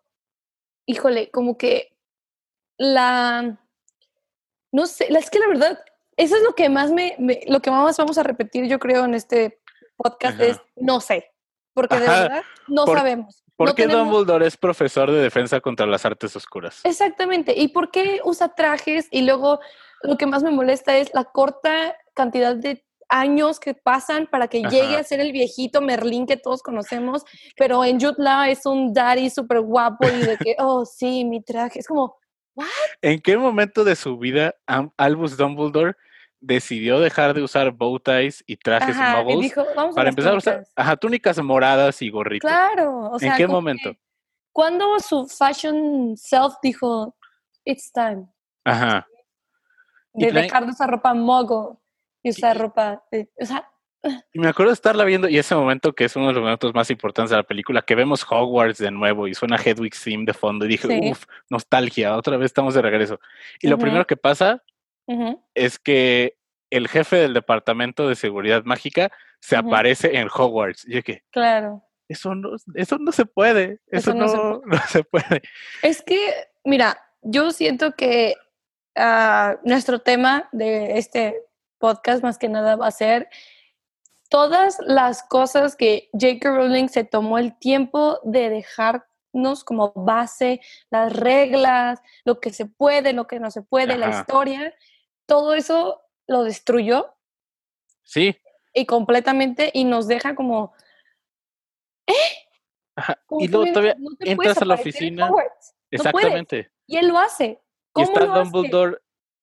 híjole, 0.87 1.31
como 1.31 1.57
que 1.57 1.97
la, 2.79 3.59
no 4.73 4.87
sé, 4.87 5.07
la- 5.11 5.19
es 5.19 5.31
que 5.31 5.39
la 5.41 5.49
verdad, 5.49 5.79
eso 6.17 6.37
es 6.37 6.43
lo 6.43 6.55
que 6.55 6.69
más 6.69 6.91
me, 6.91 7.15
me- 7.19 7.41
lo 7.47 7.61
que 7.61 7.71
más 7.71 7.97
vamos 7.97 8.19
a 8.19 8.23
repetir, 8.23 8.67
yo 8.67 8.79
creo, 8.79 9.05
en 9.05 9.15
este 9.15 9.61
podcast 9.97 10.35
Ajá. 10.41 10.45
es 10.47 10.61
no 10.77 11.01
sé, 11.01 11.33
porque 11.75 11.97
de 11.97 12.07
verdad 12.09 12.43
no 12.69 12.85
por- 12.85 12.99
sabemos. 12.99 13.43
¿Por 13.57 13.69
no 13.69 13.75
qué 13.75 13.87
tenemos- 13.87 14.07
Dumbledore 14.09 14.47
es 14.47 14.57
profesor 14.57 15.11
de 15.11 15.21
defensa 15.21 15.61
contra 15.61 15.87
las 15.87 16.05
artes 16.05 16.35
oscuras? 16.35 16.81
Exactamente. 16.85 17.55
¿Y 17.57 17.69
por 17.69 17.91
qué 17.91 18.21
usa 18.25 18.55
trajes? 18.55 19.07
Y 19.11 19.23
luego 19.23 19.61
lo 20.03 20.17
que 20.17 20.27
más 20.27 20.43
me 20.43 20.51
molesta 20.51 20.97
es 20.97 21.13
la 21.15 21.25
corta 21.25 21.95
cantidad 22.15 22.57
de 22.57 22.85
años 23.09 23.61
que 23.61 23.75
pasan 23.75 24.27
para 24.27 24.49
que 24.49 24.63
llegue 24.63 24.97
a 24.97 25.05
ser 25.05 25.21
el 25.21 25.33
viejito 25.33 25.83
Merlín 25.83 26.27
que 26.27 26.39
todos 26.39 26.63
conocemos, 26.63 27.25
pero 27.57 27.85
en 27.85 28.01
Jude 28.01 28.15
Law 28.17 28.45
es 28.45 28.65
un 28.65 28.95
daddy 28.95 29.29
súper 29.29 29.61
guapo 29.61 30.09
y 30.09 30.25
de 30.27 30.39
que, 30.39 30.57
oh, 30.59 30.85
sí, 30.87 31.25
mi 31.25 31.43
traje. 31.45 31.79
Es 31.81 31.87
como, 31.87 32.17
¿En 33.01 33.21
qué 33.21 33.37
momento 33.37 33.85
de 33.85 33.97
su 33.97 34.19
vida 34.19 34.55
Albus 34.97 35.37
Dumbledore 35.37 35.95
decidió 36.41 36.99
dejar 37.01 37.35
de 37.35 37.43
usar 37.43 37.71
bow 37.71 37.99
ties 38.01 38.43
y 38.47 38.57
trajes 38.57 38.97
ajá, 38.97 39.21
y 39.21 39.25
muggles 39.25 39.41
dijo, 39.41 39.65
vamos 39.77 39.95
para 39.95 40.09
a 40.09 40.11
empezar 40.11 40.35
a 40.35 40.37
usar 40.37 40.55
túnicas". 40.55 40.73
ajá, 40.77 40.97
túnicas 40.97 41.39
moradas 41.43 42.03
y 42.03 42.11
gorritos? 42.11 42.51
Claro, 42.51 43.11
o 43.13 43.19
sea, 43.19 43.31
¿En 43.33 43.37
qué 43.37 43.47
momento? 43.47 43.93
Cuando 44.53 44.99
su 44.99 45.27
fashion 45.29 46.15
self 46.17 46.55
dijo, 46.63 47.17
it's 47.65 47.91
time, 47.93 48.27
Ajá. 48.65 49.07
De 50.15 50.31
dejar 50.31 50.67
de 50.67 50.73
usar 50.73 50.91
ropa 50.91 51.15
mogo 51.15 51.81
y 52.23 52.31
usar 52.31 52.57
Y- 52.57 52.59
ropa, 52.59 53.03
de- 53.11 53.31
o 53.41 53.47
sea, 53.47 53.67
Y 54.33 54.39
me 54.41 54.49
acuerdo 54.49 54.71
de 54.71 54.75
estarla 54.75 55.05
viendo 55.05 55.29
y 55.29 55.39
ese 55.39 55.55
momento 55.55 55.93
que 55.95 56.05
es 56.05 56.17
uno 56.17 56.29
de 56.29 56.33
los 56.33 56.43
momentos 56.43 56.75
más 56.75 56.91
importantes 56.91 57.31
de 57.31 57.37
la 57.37 57.43
película, 57.45 57.83
que 57.83 57.95
vemos 57.95 58.27
Hogwarts 58.29 58.79
de 58.79 58.91
nuevo 58.91 59.29
y 59.29 59.35
suena 59.35 59.57
Hedwig's 59.57 60.03
theme 60.03 60.25
de 60.25 60.35
fondo 60.35 60.65
y 60.65 60.69
dije, 60.69 60.89
Sí. 60.89 61.11
uff, 61.11 61.25
nostalgia, 61.51 62.17
otra 62.17 62.37
vez 62.37 62.47
estamos 62.47 62.75
de 62.75 62.83
regreso. 62.83 63.21
Y 63.61 63.69
lo 63.69 63.77
Ujú. 63.77 63.83
primero 63.85 64.07
que 64.07 64.17
pasa 64.17 64.63
ujú, 65.07 65.41
es 65.55 65.79
que 65.79 66.37
el 66.71 66.89
jefe 66.89 67.17
del 67.17 67.35
departamento 67.35 68.09
de 68.09 68.15
seguridad 68.17 68.65
mágica 68.65 69.13
se 69.41 69.59
Ujú. 69.59 69.69
aparece 69.69 70.17
en 70.19 70.29
Hogwarts. 70.35 70.85
Y 70.89 70.95
yo 70.95 71.03
que, 71.03 71.23
claro. 71.31 71.85
eso 72.09 72.35
no, 72.35 72.51
eso 72.75 72.99
no 72.99 73.13
se 73.13 73.25
puede, 73.27 73.81
eso, 73.89 74.11
Eso 74.11 74.15
no, 74.15 74.25
no 74.25 74.29
se 74.29 74.37
no 74.67 74.79
se 74.89 75.05
puede. 75.05 75.43
Es 75.83 76.03
que, 76.03 76.19
mira, 76.65 76.99
yo 77.23 77.51
siento 77.53 77.95
que 77.95 78.35
ah, 78.97 79.57
nuestro 79.65 80.01
tema 80.01 80.49
de 80.53 80.99
este 80.99 81.41
podcast 81.79 82.23
más 82.23 82.39
que 82.39 82.49
nada 82.49 82.77
va 82.77 82.87
a 82.89 82.91
ser 82.93 83.29
todas 84.33 84.79
las 84.87 85.23
cosas 85.23 85.77
que 85.77 86.09
J.K. 86.15 86.57
Rowling 86.57 86.89
se 86.89 87.05
tomó 87.05 87.37
el 87.37 87.55
tiempo 87.59 88.19
de 88.25 88.49
dejarnos 88.49 89.63
como 89.63 89.93
base, 89.93 90.63
las 90.91 91.13
reglas, 91.13 92.01
lo 92.25 92.41
que 92.41 92.51
se 92.51 92.65
puede, 92.65 93.13
lo 93.13 93.27
que 93.27 93.39
no 93.39 93.51
se 93.51 93.61
puede, 93.61 93.99
la 93.99 94.09
historia, 94.09 94.75
todo 95.27 95.53
eso 95.53 96.01
lo 96.27 96.45
destruyó 96.45 97.15
Sí, 98.05 98.35
y 98.73 98.87
completamente 98.87 99.71
y 99.75 99.85
nos 99.85 100.09
deja 100.09 100.35
como, 100.35 100.73
ajá. 102.97 103.19
como 103.27 103.43
y 103.43 103.49
luego 103.49 103.67
todavía 103.67 103.97
no 103.99 104.13
entras 104.19 104.63
a 104.63 104.65
la 104.65 104.75
oficina. 104.75 105.29
No. 105.29 105.37
Exactamente. 105.91 106.71
Y 106.87 106.97
él 106.97 107.09
lo 107.09 107.19
hace. 107.19 107.45
Y 107.45 107.59
¿Cómo 107.93 108.07
está 108.07 108.25
lo 108.25 108.33
hace? 108.33 108.51
Dumbledore 108.51 108.99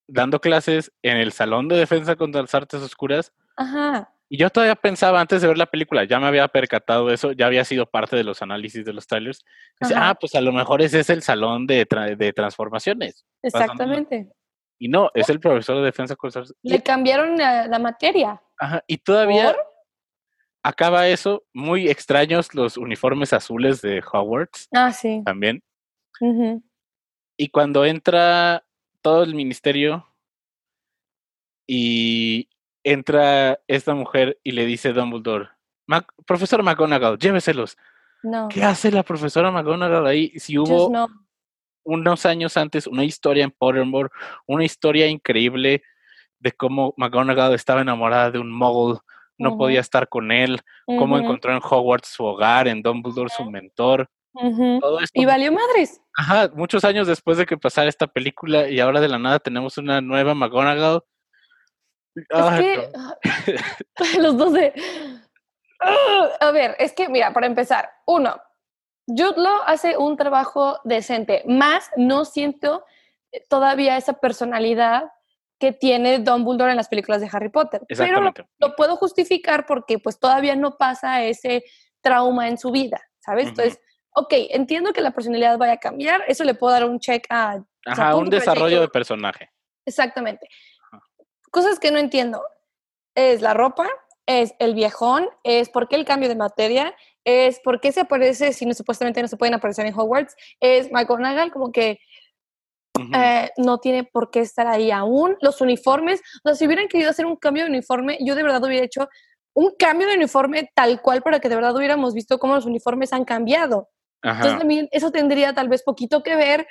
dando 0.08 0.42
clases 0.42 0.92
en 1.04 1.18
el 1.18 1.32
salón 1.32 1.68
de 1.68 1.78
defensa 1.78 2.16
contra 2.16 2.42
las 2.42 2.56
artes 2.56 2.82
oscuras. 2.82 3.32
Ajá. 3.56 4.12
Y 4.32 4.38
yo 4.38 4.50
todavía 4.52 4.76
pensaba 4.76 5.20
antes 5.20 5.42
de 5.42 5.48
ver 5.48 5.58
la 5.58 5.66
película, 5.66 6.04
ya 6.04 6.20
me 6.20 6.28
había 6.28 6.48
percatado 6.48 7.08
de 7.08 7.16
eso, 7.16 7.32
ya 7.32 7.48
había 7.48 7.66
sido 7.66 7.88
parte 7.88 8.16
de 8.16 8.24
los 8.24 8.42
análisis 8.44 8.86
de 8.86 8.94
los 8.94 9.08
trailers. 9.08 9.44
Dice, 9.82 9.96
ah, 9.98 10.16
pues 10.20 10.36
a 10.36 10.42
lo 10.42 10.52
mejor 10.52 10.84
ese 10.84 11.00
es 11.00 11.10
el 11.10 11.24
salón 11.24 11.66
de, 11.66 11.88
tra- 11.88 12.16
de 12.16 12.32
transformaciones. 12.32 13.26
Exactamente. 13.42 14.30
Y 14.78 14.88
no, 14.88 15.10
es 15.16 15.30
el 15.30 15.40
profesor 15.40 15.78
de 15.78 15.84
defensa 15.84 16.16
Le 16.62 16.84
cambiaron 16.84 17.38
la, 17.38 17.68
la 17.68 17.80
materia. 17.80 18.40
Ajá, 18.60 18.84
y 18.86 18.98
todavía 19.00 19.54
¿Por? 19.54 19.66
acaba 20.64 21.08
eso, 21.08 21.44
muy 21.52 21.90
extraños 21.90 22.54
los 22.54 22.78
uniformes 22.78 23.34
azules 23.34 23.82
de 23.82 24.02
Hogwarts 24.14 24.68
Ah, 24.74 24.92
sí. 24.92 25.24
también. 25.26 25.64
Y 27.36 27.48
cuando 27.50 27.84
entra 27.84 28.64
todo 29.02 29.24
el 29.24 29.34
ministerio 29.34 30.06
y 31.68 32.48
entra 32.84 33.60
esta 33.68 33.94
mujer 33.94 34.40
y 34.44 34.52
le 34.52 34.66
dice 34.66 34.94
Dumbledore, 34.94 35.50
"Mac- 35.88 36.14
profesor 36.26 36.64
McGonagall, 36.64 37.18
lléveselos. 37.20 37.78
No. 38.24 38.48
¿Qué 38.50 38.64
hace 38.64 38.92
la 38.92 39.04
profesora 39.04 39.52
McGonagall 39.52 40.06
ahí? 40.08 40.32
Si 40.40 40.58
hubo 40.58 40.90
no. 40.92 41.08
unos 41.84 42.26
años 42.26 42.58
antes 42.58 42.86
una 42.88 43.04
historia 43.04 43.44
en 43.44 43.52
Pottermore, 43.52 44.10
una 44.46 44.66
historia 44.66 45.08
increíble 45.08 45.82
de 46.40 46.52
cómo 46.52 46.94
McGonagall 46.98 47.54
estaba 47.54 47.82
enamorada 47.82 48.32
de 48.32 48.40
un 48.40 48.52
muggle, 48.52 49.00
no 49.38 49.58
podía 49.58 49.80
estar 49.80 50.10
con 50.10 50.32
él, 50.34 50.60
cómo 50.86 51.18
encontró 51.18 51.54
en 51.54 51.62
Hogwarts 51.64 52.10
su 52.10 52.26
hogar, 52.26 52.68
en 52.68 52.82
Dumbledore 52.82 53.30
su 53.30 53.50
mentor. 53.50 54.10
ujú. 54.34 54.80
Todo 54.82 55.00
esto, 55.00 55.20
Y 55.20 55.26
valió 55.26 55.52
madres. 55.52 56.02
ajá, 56.16 56.50
muchos 56.54 56.84
años 56.86 57.08
después 57.08 57.38
de 57.38 57.46
que 57.46 57.58
pasara 57.58 57.90
esta 57.90 58.06
película 58.08 58.70
y 58.70 58.80
ahora 58.82 59.00
de 59.02 59.08
la 59.08 59.18
nada 59.18 59.40
tenemos 59.40 59.78
una 59.78 60.02
nueva 60.02 60.34
McGonagall. 60.36 61.02
Ay, 62.32 62.66
es 62.66 62.92
no. 62.92 63.16
que 63.22 63.28
ah, 63.96 64.04
los 64.20 64.38
dos 64.38 64.54
de... 64.54 64.74
Ah, 65.80 66.30
A 66.40 66.52
ver, 66.52 66.76
es 66.80 66.94
que, 66.94 67.08
mira, 67.10 67.32
para 67.34 67.48
empezar, 67.48 67.90
uno, 68.06 68.42
Jude 69.08 69.42
Law 69.42 69.62
hace 69.66 69.98
un 69.98 70.18
trabajo 70.18 70.80
decente, 70.84 71.44
más 71.48 71.90
no 71.96 72.26
siento 72.26 72.86
eh, 73.32 73.46
todavía 73.50 73.98
esa 73.98 74.14
personalidad 74.14 75.12
que 75.60 75.74
tiene 75.74 76.20
Dumbledore 76.20 76.72
en 76.72 76.78
las 76.78 76.88
películas 76.88 77.22
de 77.22 77.30
Harry 77.32 77.50
Potter. 77.50 77.82
Pero 77.88 78.22
lo, 78.22 78.34
lo 78.60 78.76
puedo 78.76 78.96
justificar 78.96 79.66
porque 79.66 80.00
pues 80.00 80.20
todavía 80.20 80.56
no 80.56 80.78
pasa 80.78 81.24
ese 81.24 81.64
trauma 82.02 82.48
en 82.48 82.58
su 82.58 82.72
vida, 82.72 83.02
¿sabes? 83.20 83.46
Ujú. 83.46 83.50
Entonces, 83.52 83.82
ok, 84.14 84.34
entiendo 84.52 84.94
que 84.94 85.02
la 85.02 85.12
personalidad 85.12 85.58
vaya 85.58 85.74
a 85.74 85.78
cambiar, 85.78 86.24
eso 86.28 86.44
le 86.44 86.54
puedo 86.54 86.74
dar 86.74 86.86
un 86.86 87.00
check 87.00 87.26
a... 87.30 87.58
o 87.58 87.96
sea, 87.96 88.08
Ajá, 88.10 88.16
un 88.16 88.30
desarrollo 88.30 88.80
de 88.82 88.88
personaje. 88.88 89.50
Exactamente. 89.86 90.48
Cosas 91.52 91.80
que 91.80 91.92
no 91.92 92.00
entiendo. 92.00 92.44
Es 93.16 93.42
la 93.42 93.54
ropa, 93.54 93.88
es 94.26 94.54
el 94.60 94.76
viejón, 94.76 95.28
es 95.44 95.70
por 95.70 95.88
qué 95.88 95.96
el 95.96 96.06
cambio 96.06 96.30
de 96.30 96.36
materia, 96.36 96.96
es 97.24 97.60
por 97.60 97.82
qué 97.82 97.92
se 97.92 98.02
aparece 98.02 98.54
si 98.54 98.66
no, 98.66 98.74
supuestamente 98.74 99.22
no 99.22 99.28
se 99.28 99.38
pueden 99.38 99.56
aparecer 99.56 99.86
en 99.86 99.94
Hogwarts, 99.98 100.36
es 100.60 100.92
McGonagall 100.92 101.52
como 101.52 101.72
que 101.72 102.00
Ujú. 102.98 103.10
eh, 103.14 103.52
no 103.58 103.80
tiene 103.80 104.04
por 104.04 104.30
qué 104.30 104.42
estar 104.42 104.68
ahí 104.68 104.92
aún. 104.92 105.38
Los 105.42 105.62
uniformes, 105.62 106.22
o 106.44 106.50
sea, 106.50 106.56
si 106.56 106.66
hubieran 106.66 106.88
querido 106.88 107.10
hacer 107.10 107.26
un 107.26 107.36
cambio 107.38 107.64
de 107.64 107.70
uniforme, 107.70 108.18
yo 108.22 108.36
de 108.36 108.44
verdad 108.44 108.64
hubiera 108.64 108.86
hecho 108.86 109.10
un 109.54 109.74
cambio 109.78 110.08
de 110.08 110.16
uniforme 110.16 110.70
tal 110.76 111.02
cual 111.02 111.22
para 111.22 111.40
que 111.40 111.50
de 111.50 111.56
verdad 111.56 111.76
hubiéramos 111.76 112.14
visto 112.14 112.38
cómo 112.40 112.56
los 112.56 112.66
uniformes 112.66 113.14
han 113.14 113.26
cambiado. 113.26 113.90
Entonces 114.22 114.52
Ajá. 114.52 114.60
también 114.60 114.88
eso 114.92 115.12
tendría 115.12 115.54
tal 115.54 115.70
vez 115.70 115.82
poquito 115.84 116.24
que 116.24 116.36
ver 116.36 116.68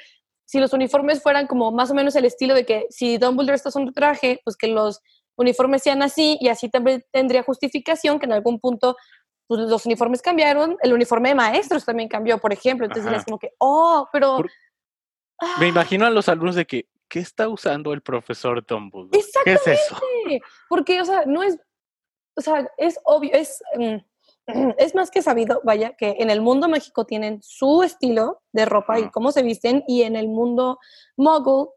si 0.49 0.59
los 0.61 0.73
uniformes 0.73 1.23
fueran 1.23 1.47
como 1.47 1.71
más 1.73 1.91
o 1.91 1.95
menos 1.95 2.17
el 2.17 2.25
estilo 2.25 2.55
de 2.55 2.65
que 2.65 2.87
si 2.89 3.19
Dumbledore 3.19 3.55
está 3.55 3.69
usando 3.69 3.93
traje, 3.93 4.41
pues 4.45 4.57
que 4.57 4.69
los 4.69 5.03
uniformes 5.37 5.83
sean 5.83 6.03
así 6.03 6.39
y 6.41 6.49
así 6.49 6.71
también 6.71 7.05
tendría 7.11 7.43
justificación 7.43 8.19
que 8.19 8.25
en 8.25 8.33
algún 8.33 8.59
punto 8.59 8.97
pues, 9.47 9.61
los 9.61 9.85
uniformes 9.85 10.23
cambiaron, 10.23 10.79
el 10.83 10.95
uniforme 10.95 11.29
de 11.29 11.35
maestros 11.35 11.85
también 11.85 12.09
cambió, 12.09 12.39
por 12.39 12.55
ejemplo, 12.55 12.87
entonces 12.87 13.13
es 13.13 13.25
como 13.27 13.39
que, 13.39 13.53
oh, 13.59 14.09
pero... 14.11 14.39
Por- 14.39 14.51
ah, 15.43 15.57
Me 15.61 15.69
imagino 15.69 16.07
a 16.07 16.11
los 16.11 16.31
alumnos 16.31 16.55
de 16.55 16.67
que, 16.67 16.89
¿qué 17.09 17.19
está 17.19 17.47
usando 17.51 17.93
el 17.93 18.01
profesor 18.01 18.65
Dumbledore? 18.65 19.11
¿Qué 19.45 19.53
es 19.53 19.67
eso? 19.67 19.71
Exactamente, 19.71 20.41
porque, 20.67 21.03
o 21.03 21.05
sea, 21.05 21.25
no 21.27 21.43
es, 21.43 21.59
o 22.35 22.41
sea, 22.41 22.67
es 22.79 22.99
obvio, 23.05 23.33
es, 23.35 23.63
mm, 23.77 23.97
es 24.79 24.95
más 24.95 25.11
que 25.11 25.23
sabido, 25.23 25.61
vaya, 25.65 25.95
que 25.97 26.17
en 26.19 26.31
el 26.31 26.41
mundo 26.41 26.69
mágico 26.69 27.05
tienen 27.05 27.41
su 27.43 27.83
estilo 27.83 28.43
de 28.53 28.65
ropa 28.65 28.99
y 28.99 29.11
cómo 29.11 29.31
se 29.33 29.43
visten, 29.43 29.85
y 29.87 30.03
en 30.03 30.17
el 30.17 30.29
mundo 30.29 30.79
muggle, 31.17 31.71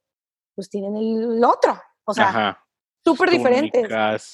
pues 0.55 0.69
tienen 0.69 0.95
el 0.95 1.43
otro, 1.43 1.79
o 2.05 2.13
sea, 2.13 2.25
súper 3.03 3.29
diferentes. 3.29 3.83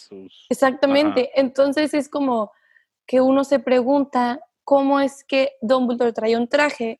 sus- 0.10 0.46
Exactamente, 0.50 1.32
entonces 1.40 1.94
es 1.94 2.10
como 2.10 2.52
que 3.06 3.22
uno 3.22 3.44
se 3.44 3.60
pregunta 3.60 4.40
cómo 4.64 5.00
es 5.00 5.24
que 5.24 5.54
Dumbledore 5.62 6.12
trae 6.14 6.36
un 6.36 6.48
traje 6.48 7.00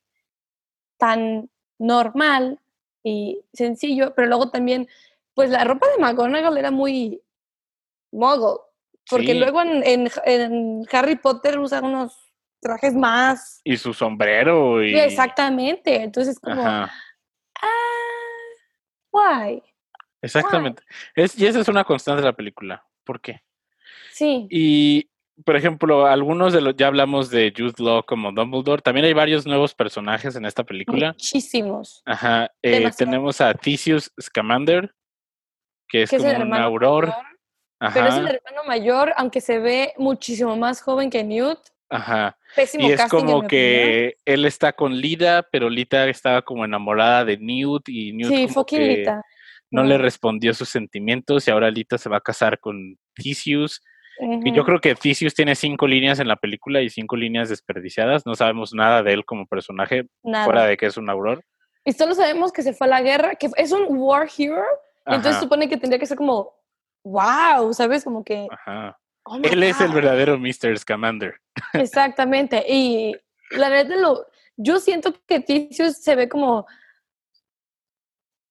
tan 0.98 1.50
normal 1.80 2.60
y 3.04 3.44
sencillo, 3.54 4.14
pero 4.16 4.28
luego 4.28 4.50
también, 4.50 4.88
pues 5.34 5.50
la 5.50 5.64
ropa 5.64 5.86
de 5.90 6.02
McGonagall 6.02 6.58
era 6.58 6.72
muy 6.72 7.22
muggle, 8.12 8.60
porque 9.10 9.34
Sí. 9.34 9.40
luego 9.40 9.62
en, 9.62 9.84
en- 9.86 10.10
en 10.26 10.86
Harry 10.92 11.16
Potter 11.16 11.60
usan 11.60 11.86
unos 11.86 12.18
trajes 12.62 12.94
más... 12.94 13.62
Y 13.64 13.78
su 13.78 13.94
sombrero 13.94 14.84
y... 14.84 14.98
Exactamente, 14.98 16.02
entonces 16.04 16.40
como, 16.40 16.62
Ajá. 16.62 16.92
ah, 17.62 17.68
why? 19.12 19.64
Exactamente. 20.22 20.84
Es, 21.16 21.38
y 21.40 21.46
esa 21.46 21.60
es 21.60 21.68
una 21.68 21.84
constante 21.84 22.22
de 22.22 22.28
la 22.28 22.36
película. 22.36 22.84
¿Por 23.04 23.22
qué? 23.22 23.42
Sí, 24.12 24.48
Y, 24.50 25.10
por 25.46 25.56
ejemplo, 25.56 26.08
algunos 26.08 26.52
de 26.52 26.62
los, 26.62 26.76
ya 26.76 26.88
hablamos 26.88 27.30
de 27.30 27.54
Jude 27.56 27.76
Law 27.78 28.04
como 28.04 28.32
Dumbledore. 28.32 28.82
También 28.82 29.06
hay 29.06 29.14
varios 29.14 29.46
nuevos 29.46 29.76
personajes 29.76 30.36
en 30.36 30.46
esta 30.46 30.64
película. 30.64 31.10
muchísimos. 31.10 32.02
Ajá. 32.06 32.52
eh, 32.64 32.90
tenemos 32.98 33.40
a 33.40 33.54
Theseus 33.54 34.12
Scamander, 34.20 34.94
que 35.88 36.02
es 36.04 36.12
es 36.12 36.20
como 36.20 36.32
el 36.32 36.42
un 36.42 36.54
auror. 36.56 37.14
Pero 37.94 38.08
es 38.08 38.16
el 38.16 38.28
hermano 38.28 38.64
mayor, 38.66 39.14
aunque 39.18 39.42
se 39.42 39.60
ve 39.60 39.94
muchísimo 39.98 40.56
más 40.56 40.82
joven 40.82 41.10
que 41.10 41.24
Newt. 41.24 41.60
Ajá. 41.90 42.38
Pésimo 42.56 42.88
Y 42.88 42.92
es 42.92 42.98
casting, 43.02 43.18
como 43.20 43.32
opinión. 43.38 43.48
que 43.48 44.16
él 44.26 44.46
está 44.46 44.74
con 44.74 44.96
Lida, 44.98 45.44
pero 45.52 45.70
Lita 45.70 46.08
estaba 46.10 46.42
como 46.42 46.66
enamorada 46.66 47.24
de 47.24 47.38
Newt 47.38 47.88
y 47.90 48.14
Newt 48.14 48.30
Sí, 48.34 48.48
como 48.48 48.66
que 48.66 48.80
Lita. 48.80 49.22
no 49.72 49.84
le 49.84 49.98
respondió 49.98 50.54
sus 50.54 50.70
sentimientos 50.70 51.48
y 51.48 51.52
ahora 51.52 51.70
Lita 51.72 51.98
se 51.98 52.10
va 52.10 52.18
a 52.18 52.22
casar 52.22 52.60
con 52.60 52.98
Theseus. 53.16 53.82
Y 54.20 54.52
yo 54.52 54.66
creo 54.66 54.82
que 54.82 54.96
Theseus 54.96 55.36
tiene 55.36 55.54
cinco 55.54 55.86
líneas 55.86 56.20
en 56.20 56.28
la 56.28 56.38
película 56.38 56.82
y 56.82 56.90
cinco 56.90 57.16
líneas 57.16 57.50
desperdiciadas. 57.50 58.26
No 58.26 58.34
sabemos 58.34 58.74
nada 58.74 59.04
de 59.04 59.14
él 59.14 59.24
como 59.26 59.46
personaje, 59.46 60.08
Nada. 60.24 60.44
fuera 60.44 60.66
de 60.66 60.76
que 60.76 60.88
es 60.88 60.98
un 60.98 61.08
auror. 61.10 61.44
Y 61.86 61.94
solo 61.94 62.16
sabemos 62.16 62.52
que 62.52 62.64
se 62.64 62.74
fue 62.74 62.88
a 62.88 62.90
la 62.90 63.02
guerra, 63.04 63.36
que 63.36 63.48
es 63.56 63.72
un 63.72 63.86
war 63.90 64.28
hero. 64.36 64.64
Entonces 65.06 65.40
supone 65.40 65.70
que 65.70 65.78
tendría 65.78 66.00
que 66.00 66.08
ser 66.08 66.18
como, 66.18 66.52
wow, 67.08 67.74
¿sabes? 67.74 68.04
Como 68.04 68.24
que... 68.24 68.48
ajá. 68.52 68.98
oh 69.24 69.38
Él 69.44 69.64
es 69.64 69.80
el 69.82 69.92
verdadero 69.92 70.38
Mr. 70.38 70.78
Scamander. 70.78 71.40
Exactamente. 71.74 72.64
Y 72.68 73.16
la 73.52 73.70
neta, 73.70 73.96
lo, 73.96 74.26
yo 74.58 74.80
siento 74.80 75.14
que 75.26 75.40
Theseus 75.40 75.98
se 75.98 76.16
ve 76.16 76.28
como 76.30 76.66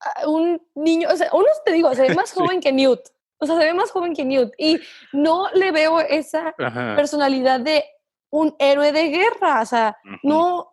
ah, 0.00 0.28
un 0.28 0.60
niño, 0.74 1.08
o 1.10 1.16
sea, 1.16 1.28
uno 1.32 1.46
te 1.64 1.72
digo, 1.72 1.94
se 1.94 2.02
ve 2.08 2.14
más 2.14 2.30
Sí. 2.34 2.38
joven 2.40 2.60
que 2.60 2.72
Newt. 2.72 3.00
O 3.38 3.46
sea, 3.46 3.58
se 3.58 3.64
ve 3.64 3.74
más 3.74 3.90
joven 3.90 4.14
que 4.14 4.24
Newt. 4.24 4.52
Y 4.58 4.78
no 5.12 5.48
le 5.52 5.70
veo 5.70 6.00
esa 6.00 6.54
Ajá. 6.58 6.94
personalidad 6.96 7.60
de 7.60 7.84
un 8.30 8.54
héroe 8.58 8.92
de 8.92 9.08
guerra. 9.08 9.60
O 9.62 9.66
sea, 9.66 9.96
ujú. 10.04 10.16
no. 10.22 10.72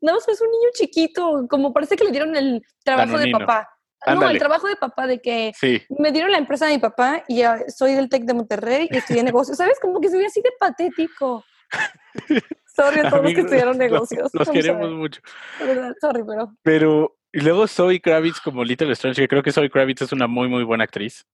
No, 0.00 0.16
o 0.16 0.20
sea, 0.20 0.34
es 0.34 0.40
un 0.40 0.50
niño 0.52 0.68
chiquito, 0.72 1.46
como 1.50 1.72
parece 1.72 1.96
que 1.96 2.04
le 2.04 2.12
dieron 2.12 2.36
el 2.36 2.64
trabajo 2.84 3.12
Danonino. 3.14 3.38
de 3.40 3.44
papá. 3.44 3.68
No, 4.06 4.12
Ándale. 4.12 4.32
el 4.34 4.38
trabajo 4.38 4.68
de 4.68 4.76
papá 4.76 5.06
de 5.06 5.20
que 5.20 5.52
Sí, 5.58 5.82
me 5.98 6.12
dieron 6.12 6.30
la 6.30 6.38
empresa 6.38 6.66
de 6.66 6.74
mi 6.74 6.78
papá 6.78 7.24
y 7.26 7.38
ya 7.38 7.58
soy 7.68 7.94
del 7.94 8.08
TEC 8.08 8.24
de 8.24 8.34
Monterrey 8.34 8.88
y 8.90 8.96
estudié 8.96 9.22
negocios. 9.24 9.56
¿Sabes? 9.56 9.78
Como 9.80 10.00
que 10.00 10.08
se 10.08 10.16
ve 10.18 10.26
así 10.26 10.40
de 10.40 10.52
patético. 10.58 11.44
Sorry 12.76 13.00
a 13.00 13.10
todos 13.10 13.24
los 13.24 13.34
que 13.34 13.40
estudiaron 13.40 13.76
los- 13.78 13.90
negocios. 13.90 14.30
Los 14.32 14.46
I'm 14.48 14.54
queremos 14.54 14.90
mucho. 14.92 15.20
verdad, 15.58 15.92
sorry, 16.00 16.22
pero 16.24 16.52
Pero, 16.62 17.18
y 17.32 17.40
luego 17.40 17.66
Zoe 17.66 18.00
Kravitz 18.00 18.40
como 18.40 18.62
Little 18.64 18.92
Strange, 18.92 19.20
que 19.22 19.28
creo 19.28 19.42
que 19.42 19.50
Zoe 19.52 19.68
Kravitz 19.68 20.02
es 20.02 20.12
una 20.12 20.28
muy, 20.28 20.48
muy 20.48 20.62
buena 20.64 20.84
actriz. 20.84 21.26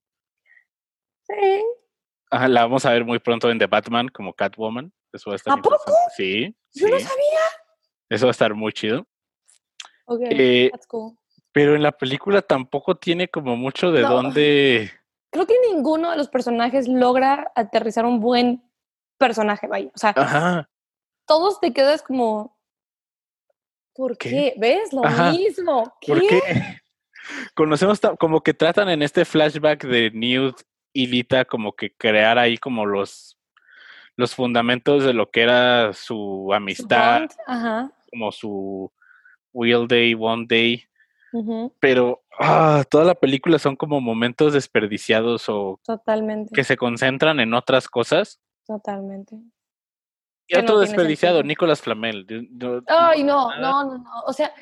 sí. 1.28 1.64
Ajá, 2.30 2.49
la 2.49 2.62
vamos 2.62 2.85
a 2.85 2.90
ver 2.92 3.04
muy 3.04 3.21
pronto 3.21 3.49
en 3.50 3.59
The 3.61 3.66
Batman 3.66 4.09
como 4.09 4.33
Catwoman. 4.33 4.92
Eso 5.12 5.30
va 5.30 5.35
a 5.35 5.37
estar 5.37 5.56
¿A 5.56 5.62
poco? 5.62 5.76
Sí, 6.16 6.52
Yo 6.73 6.88
no 6.88 6.99
sabía. 6.99 7.40
Eso 8.09 8.26
va 8.26 8.30
a 8.30 8.33
estar 8.33 8.54
muy 8.54 8.73
chido. 8.73 9.06
Ok, 10.06 10.21
Eh, 10.30 10.68
that's 10.73 10.87
cool. 10.88 11.16
Pero 11.54 11.76
en 11.76 11.84
la 11.84 11.92
película 11.92 12.42
tampoco 12.42 12.96
tiene 12.96 13.28
como 13.28 13.56
mucho 13.56 13.92
de 13.92 14.02
No. 14.02 14.11
dónde. 14.11 14.90
Creo 15.30 15.46
que 15.46 15.54
ninguno 15.70 16.11
de 16.11 16.16
los 16.16 16.28
personajes 16.28 16.88
logra 16.88 17.52
aterrizar 17.54 18.04
un 18.04 18.18
buen 18.20 18.61
personaje, 19.18 19.68
vaya. 19.68 19.88
O 19.94 19.99
sea, 19.99 20.11
Ajá. 20.16 20.68
todos 21.26 21.61
te 21.61 21.73
quedas 21.73 22.02
como, 22.02 22.58
¿por 23.94 24.18
¿Qué? 24.18 24.30
qué? 24.30 24.54
¿Ves? 24.56 24.92
Lo 24.92 25.04
Ajá. 25.04 25.30
mismo. 25.30 25.94
¿Por 26.04 26.20
¿Qué? 26.20 26.26
qué? 26.26 26.40
Conocemos 27.54 28.00
como 28.18 28.42
que 28.42 28.52
tratan 28.52 28.88
en 28.88 29.02
este 29.02 29.25
flashback 29.25 29.84
de 29.84 30.11
Newt 30.11 30.61
y 30.92 31.06
Lita 31.06 31.44
como 31.44 31.73
que 31.75 31.94
crear 31.94 32.37
ahí 32.37 32.58
como 32.58 32.84
los 32.84 33.38
los 34.16 34.34
fundamentos 34.34 35.04
de 35.04 35.12
lo 35.12 35.30
que 35.30 35.42
era 35.42 35.92
su 35.92 36.46
Su 36.49 36.52
amistad, 36.52 37.20
bond, 37.20 37.30
Ajá. 37.46 37.92
como 38.11 38.30
su 38.32 38.92
Will 39.52 39.87
Day, 39.88 40.14
One 40.18 40.46
Day, 40.49 40.84
pero 41.81 42.23
ah, 42.38 42.85
toda 42.88 43.05
la 43.05 43.14
película 43.14 43.59
son 43.59 43.76
como 43.76 44.00
momentos 44.00 44.53
desperdiciados 44.53 45.49
o 45.49 45.81
Totalmente. 45.85 46.55
que 46.55 46.64
se 46.64 46.76
concentran 46.76 47.41
en 47.41 47.55
otras 47.55 47.88
cosas. 47.88 48.41
Totalmente. 48.67 49.37
Y 50.47 50.55
no 50.55 50.61
otro 50.61 50.79
desperdiciado. 50.79 51.43
Nicolas 51.43 51.81
Flamel. 51.81 52.26
Ay, 52.87 53.23
no, 53.25 53.49
nada. 53.50 53.61
no, 53.61 53.85
no, 53.85 53.99
no. 53.99 54.11
O 54.26 54.33
sea, 54.33 54.53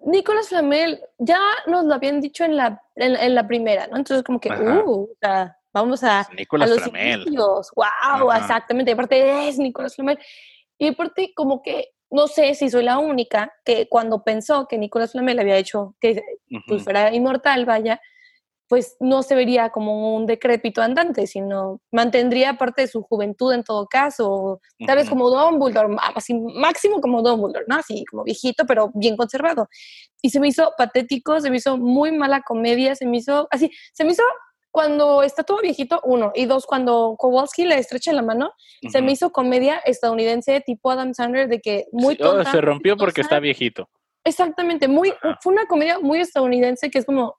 Nicolás 0.00 0.48
Flamel 0.48 1.00
ya 1.18 1.38
nos 1.66 1.84
lo 1.84 1.94
habían 1.94 2.20
dicho 2.20 2.44
en 2.44 2.56
la, 2.56 2.80
en, 2.94 3.16
en 3.16 3.34
la 3.34 3.46
primera, 3.46 3.86
¿no? 3.88 3.96
Entonces, 3.96 4.22
como 4.24 4.38
que, 4.38 4.50
Ajá. 4.50 4.82
uh, 4.84 5.02
o 5.04 5.16
sea, 5.20 5.56
vamos 5.72 6.04
a, 6.04 6.20
a 6.20 6.28
Nicolas 6.34 6.70
los 6.70 6.82
Flamel. 6.82 7.22
inicios. 7.22 7.70
Wow, 7.74 8.30
Ajá. 8.30 8.38
exactamente. 8.38 8.90
Y 8.90 8.94
aparte 8.94 9.48
es 9.48 9.58
Nicolás 9.58 9.94
Flamel. 9.96 10.18
Y 10.78 10.88
aparte, 10.88 11.32
como 11.34 11.62
que, 11.62 11.88
no 12.10 12.28
sé 12.28 12.54
si 12.54 12.70
soy 12.70 12.84
la 12.84 12.98
única 12.98 13.52
que 13.64 13.88
cuando 13.88 14.22
pensó 14.22 14.66
que 14.68 14.78
Nicolás 14.78 15.12
Flamel 15.12 15.38
había 15.38 15.56
hecho 15.56 15.94
que 16.00 16.22
pues, 16.68 16.84
fuera 16.84 17.14
inmortal, 17.14 17.64
vaya, 17.64 18.00
pues 18.68 18.96
no 18.98 19.22
se 19.22 19.34
vería 19.34 19.70
como 19.70 20.16
un 20.16 20.26
decrépito 20.26 20.82
andante, 20.82 21.26
sino 21.26 21.80
mantendría 21.92 22.58
parte 22.58 22.82
de 22.82 22.88
su 22.88 23.02
juventud 23.02 23.52
en 23.52 23.62
todo 23.62 23.86
caso, 23.86 24.60
tal 24.86 24.96
vez 24.96 25.08
como 25.08 25.30
Dumbledore, 25.30 25.94
así 26.14 26.34
máximo 26.34 27.00
como 27.00 27.22
Dumbledore, 27.22 27.64
¿no? 27.68 27.76
Así 27.76 28.04
como 28.10 28.24
viejito, 28.24 28.66
pero 28.66 28.90
bien 28.94 29.16
conservado. 29.16 29.68
Y 30.20 30.30
se 30.30 30.40
me 30.40 30.48
hizo 30.48 30.72
patético, 30.76 31.40
se 31.40 31.50
me 31.50 31.58
hizo 31.58 31.78
muy 31.78 32.10
mala 32.10 32.42
comedia, 32.42 32.96
se 32.96 33.06
me 33.06 33.18
hizo 33.18 33.46
así, 33.50 33.70
se 33.92 34.04
me 34.04 34.12
hizo 34.12 34.24
cuando 34.76 35.22
está 35.22 35.42
todo 35.42 35.62
viejito, 35.62 36.02
uno, 36.04 36.32
y 36.34 36.44
dos, 36.44 36.66
cuando 36.66 37.16
Kowalski 37.16 37.64
le 37.64 37.78
estrecha 37.78 38.12
la 38.12 38.20
mano, 38.20 38.52
se 38.90 39.00
me 39.00 39.12
hizo 39.12 39.32
comedia 39.32 39.78
estadounidense 39.78 40.60
tipo 40.60 40.90
Adam 40.90 41.14
Sandler 41.14 41.48
de 41.48 41.62
que 41.62 41.86
muy 41.92 42.16
Sí, 42.16 42.22
oh, 42.22 42.32
tonta, 42.32 42.50
se 42.52 42.60
rompió 42.60 42.94
porque 42.98 43.22
está 43.22 43.40
viejito. 43.40 43.88
Exactamente, 44.22 44.86
muy, 44.86 45.14
Ajá. 45.22 45.38
fue 45.40 45.54
una 45.54 45.64
comedia 45.64 45.98
muy 45.98 46.20
estadounidense 46.20 46.90
que 46.90 46.98
es 46.98 47.06
como, 47.06 47.38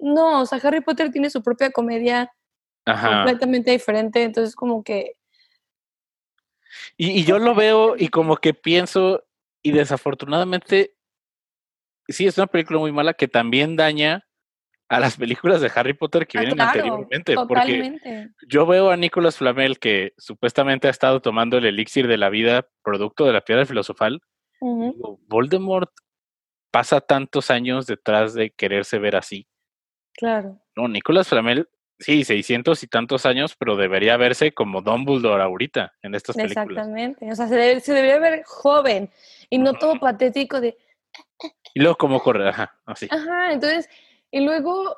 no, 0.00 0.40
o 0.40 0.46
sea, 0.46 0.58
Harry 0.60 0.80
Potter 0.80 1.12
tiene 1.12 1.30
su 1.30 1.44
propia 1.44 1.70
comedia 1.70 2.28
Ajá. 2.86 3.18
completamente 3.18 3.70
diferente, 3.70 4.24
entonces 4.24 4.56
como 4.56 4.82
que 4.82 5.12
Y, 6.96 7.20
y 7.20 7.24
yo 7.24 7.38
lo 7.38 7.54
veo 7.54 7.94
y 7.96 8.08
como 8.08 8.36
que 8.36 8.52
pienso, 8.52 9.22
y 9.62 9.70
desafortunadamente, 9.70 10.96
sí, 12.08 12.26
es 12.26 12.36
una 12.36 12.48
película 12.48 12.80
muy 12.80 12.90
mala 12.90 13.14
que 13.14 13.28
también 13.28 13.76
daña 13.76 14.27
a 14.88 15.00
las 15.00 15.16
películas 15.16 15.60
de 15.60 15.70
Harry 15.74 15.92
Potter 15.94 16.26
que 16.26 16.38
Ah, 16.38 16.40
vienen 16.40 16.56
claro, 16.56 16.70
anteriormente. 16.72 17.34
Porque 17.34 17.48
totalmente. 17.54 18.30
yo 18.46 18.66
veo 18.66 18.90
a 18.90 18.96
Nicolas 18.96 19.36
Flamel 19.36 19.78
que 19.78 20.14
supuestamente 20.16 20.86
ha 20.88 20.90
estado 20.90 21.20
tomando 21.20 21.58
el 21.58 21.66
elixir 21.66 22.06
de 22.08 22.16
la 22.16 22.30
vida, 22.30 22.66
producto 22.82 23.26
de 23.26 23.32
la 23.32 23.42
piedra 23.42 23.66
filosofal. 23.66 24.20
Ujú. 24.60 24.92
digo, 24.94 25.20
Voldemort 25.28 25.90
pasa 26.72 27.00
tantos 27.00 27.50
años 27.50 27.86
detrás 27.86 28.34
de 28.34 28.50
quererse 28.50 28.98
ver 28.98 29.16
así. 29.16 29.46
Claro. 30.14 30.58
No, 30.74 30.88
Nicolas 30.88 31.28
Flamel, 31.28 31.68
sí, 31.98 32.24
600 32.24 32.82
y 32.82 32.86
tantos 32.88 33.24
años, 33.26 33.54
pero 33.56 33.76
debería 33.76 34.16
verse 34.16 34.52
como 34.52 34.82
Dumbledore 34.82 35.42
ahorita 35.42 35.92
en 36.02 36.14
estas 36.14 36.34
películas. 36.36 36.66
Exactamente. 36.66 37.30
O 37.30 37.34
sea, 37.36 37.46
se, 37.46 37.54
debe- 37.56 37.80
se 37.80 37.92
debería 37.92 38.18
ver 38.18 38.42
joven 38.44 39.10
y 39.50 39.58
no 39.58 39.74
todo 39.74 39.98
patético 40.00 40.60
de, 40.60 40.76
Y 41.74 41.80
luego 41.80 41.96
cómo 41.96 42.20
corre, 42.20 42.48
ajá, 42.48 42.78
así. 42.84 43.06
ajá, 43.10 43.52
entonces, 43.52 43.88
y 44.30 44.40
luego 44.40 44.96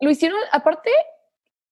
lo 0.00 0.10
hicieron, 0.10 0.38
aparte, 0.52 0.90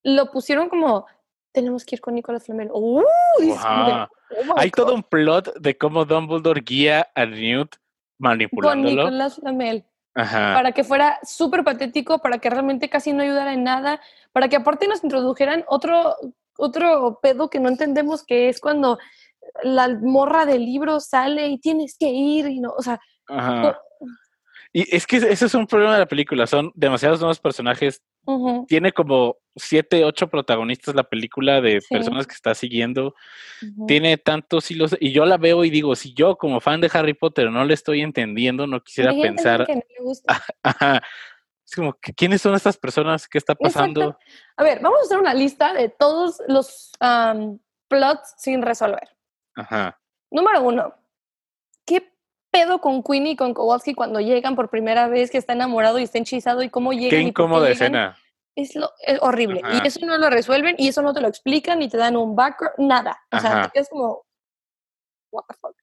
lo 0.03 0.31
pusieron 0.31 0.69
como, 0.69 1.05
tenemos 1.51 1.83
que 1.85 1.95
ir 1.95 2.01
con 2.01 2.15
Nicolás 2.15 2.45
Flamel. 2.45 2.69
¡Uh! 2.71 3.01
"Oh 3.01 4.55
Hay 4.55 4.71
todo 4.71 4.87
God". 4.87 4.93
un 4.93 5.03
plot 5.03 5.55
de 5.59 5.77
cómo 5.77 6.05
Dumbledore 6.05 6.61
guía 6.61 7.09
a 7.15 7.25
Newt 7.25 7.75
con 7.75 7.81
manipulándolo. 8.19 8.95
Nicolás 9.03 9.35
Flamel. 9.35 9.85
Ajá. 10.13 10.53
para 10.55 10.73
que 10.73 10.83
fuera 10.83 11.19
súper 11.23 11.63
patético, 11.63 12.19
para 12.19 12.37
que 12.39 12.49
realmente 12.49 12.89
casi 12.89 13.13
no 13.13 13.23
ayudara 13.23 13.53
en 13.53 13.63
nada, 13.63 14.01
para 14.33 14.49
que 14.49 14.57
aparte 14.57 14.85
nos 14.85 15.05
introdujeran 15.05 15.63
otro, 15.69 16.17
otro 16.57 17.19
pedo 17.21 17.49
que 17.49 17.61
no 17.61 17.69
entendemos, 17.69 18.25
que 18.25 18.49
es 18.49 18.59
cuando 18.59 18.99
la 19.63 19.87
morra 19.87 20.45
del 20.45 20.65
libro 20.65 20.99
sale 20.99 21.47
y 21.47 21.59
tienes 21.59 21.95
que 21.97 22.09
ir, 22.09 22.47
y 22.47 22.59
no, 22.59 22.71
o 22.77 22.81
sea, 22.81 22.99
Ajá. 23.29 23.79
Y 24.73 24.95
es 24.95 25.05
que 25.05 25.17
ese 25.17 25.45
es 25.45 25.53
un 25.53 25.67
problema 25.67 25.93
de 25.93 25.99
la 25.99 26.05
película, 26.05 26.47
son 26.47 26.71
demasiados 26.75 27.19
nuevos 27.19 27.39
personajes. 27.39 28.01
Tiene 28.67 28.91
como 28.93 29.37
siete, 29.55 30.05
ocho 30.05 30.29
protagonistas 30.29 30.95
la 30.95 31.03
película 31.03 31.59
de 31.59 31.81
Sí. 31.81 31.87
personas 31.89 32.25
que 32.27 32.35
está 32.35 32.53
siguiendo. 32.55 33.15
Tiene 33.87 34.17
tantos 34.17 34.69
hilos. 34.71 34.95
Y 34.99 35.11
yo 35.11 35.25
la 35.25 35.37
veo 35.37 35.63
y 35.65 35.69
digo, 35.71 35.95
si 35.95 36.13
yo 36.13 36.37
como 36.37 36.59
fan 36.61 36.79
de 36.81 36.89
Harry 36.93 37.13
Potter 37.15 37.49
no 37.51 37.65
le 37.65 37.73
estoy 37.73 38.01
entendiendo, 38.01 38.67
no 38.67 38.81
quisiera 38.81 39.11
Hay 39.11 39.21
pensar. 39.21 39.65
que 39.65 39.75
no 39.75 39.81
le 39.89 40.03
gusta. 40.05 40.41
Ajá. 40.63 41.01
Es 41.65 41.75
como, 41.75 41.93
¿quiénes 41.93 42.41
son 42.41 42.53
estas 42.53 42.77
personas? 42.77 43.27
¿Qué 43.27 43.37
está 43.37 43.55
pasando? 43.55 44.01
Exacto. 44.01 44.25
A 44.57 44.63
ver, 44.63 44.79
vamos 44.81 44.99
a 44.99 45.03
hacer 45.03 45.17
una 45.19 45.33
lista 45.33 45.73
de 45.73 45.89
todos 45.89 46.41
los 46.47 46.91
am, 46.99 47.59
plots 47.87 48.35
sin 48.37 48.61
resolver. 48.61 49.09
Ajá. 49.55 49.99
Número 50.29 50.61
uno, 50.61 50.93
¿qué 50.93 51.00
pedo 52.51 52.79
con 52.81 53.01
Queenie 53.01 53.33
y 53.33 53.35
con 53.35 53.53
Kowalski 53.53 53.93
cuando 53.93 54.19
llegan 54.19 54.55
por 54.55 54.69
primera 54.69 55.07
vez 55.07 55.31
que 55.31 55.37
está 55.37 55.53
enamorado 55.53 55.97
y 55.99 56.03
está 56.03 56.19
hechizado 56.19 56.61
y 56.61 56.69
cómo 56.69 56.93
llegan? 56.93 57.09
Qué 57.09 57.19
incómoda 57.21 57.69
escena. 57.69 58.17
Es, 58.55 58.75
lo, 58.75 58.91
es 58.99 59.17
horrible. 59.21 59.61
Ajá. 59.63 59.81
Y 59.83 59.87
eso 59.87 60.05
no 60.05 60.17
lo 60.17 60.29
resuelven 60.29 60.75
y 60.77 60.89
eso 60.89 61.01
no 61.01 61.13
te 61.13 61.21
lo 61.21 61.29
explican 61.29 61.79
ni 61.79 61.89
te 61.89 61.97
dan 61.97 62.17
un 62.17 62.35
background, 62.35 62.75
nada. 62.77 63.17
O 63.31 63.39
sea, 63.39 63.63
te 63.63 63.71
quedas 63.71 63.89
como, 63.89 64.25
what 65.31 65.45
the 65.47 65.55
fuck. 65.55 65.75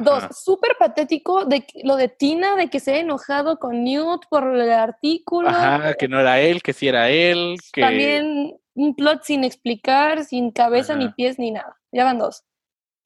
Dos, 0.00 0.24
Ajá. 0.24 0.32
súper 0.32 0.76
patético 0.78 1.44
de 1.44 1.66
lo 1.84 1.96
de 1.96 2.08
Tina, 2.08 2.56
de 2.56 2.70
que 2.70 2.80
se 2.80 2.94
ha 2.94 2.98
enojado 2.98 3.58
con 3.58 3.84
Newt 3.84 4.24
por 4.30 4.54
el 4.54 4.72
artículo. 4.72 5.50
Ajá, 5.50 5.92
que 5.94 6.08
no 6.08 6.18
era 6.18 6.40
él, 6.40 6.62
que 6.62 6.72
sí 6.72 6.88
era 6.88 7.10
él, 7.10 7.58
que 7.72 7.82
También 7.82 8.58
un 8.74 8.94
plot 8.94 9.22
sin 9.24 9.44
explicar, 9.44 10.24
sin 10.24 10.50
cabeza 10.50 10.94
ni 10.96 11.06
Ajá. 11.06 11.14
pies 11.14 11.38
ni 11.38 11.50
nada. 11.50 11.78
Ya 11.92 12.04
van 12.04 12.18
dos. 12.18 12.44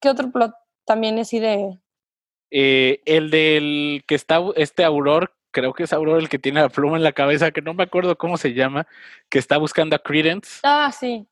¿Qué 0.00 0.08
otro 0.08 0.30
plot 0.30 0.54
también 0.84 1.18
es 1.18 1.28
así 1.28 1.40
de... 1.40 1.76
eh, 2.50 3.00
el 3.06 3.30
del 3.30 4.04
que 4.06 4.14
está 4.14 4.40
este 4.56 4.84
Auror, 4.84 5.34
creo 5.50 5.72
que 5.72 5.84
es 5.84 5.92
Auror 5.92 6.20
el 6.20 6.28
que 6.28 6.38
tiene 6.38 6.60
la 6.60 6.68
pluma 6.68 6.96
en 6.96 7.02
la 7.02 7.12
cabeza, 7.12 7.50
que 7.50 7.62
no 7.62 7.74
me 7.74 7.82
acuerdo 7.84 8.16
cómo 8.18 8.36
se 8.36 8.52
llama, 8.54 8.86
que 9.28 9.38
está 9.38 9.56
buscando 9.58 9.96
a 9.96 9.98
Credence. 9.98 10.60
Ah, 10.62 10.92
sí. 10.92 11.26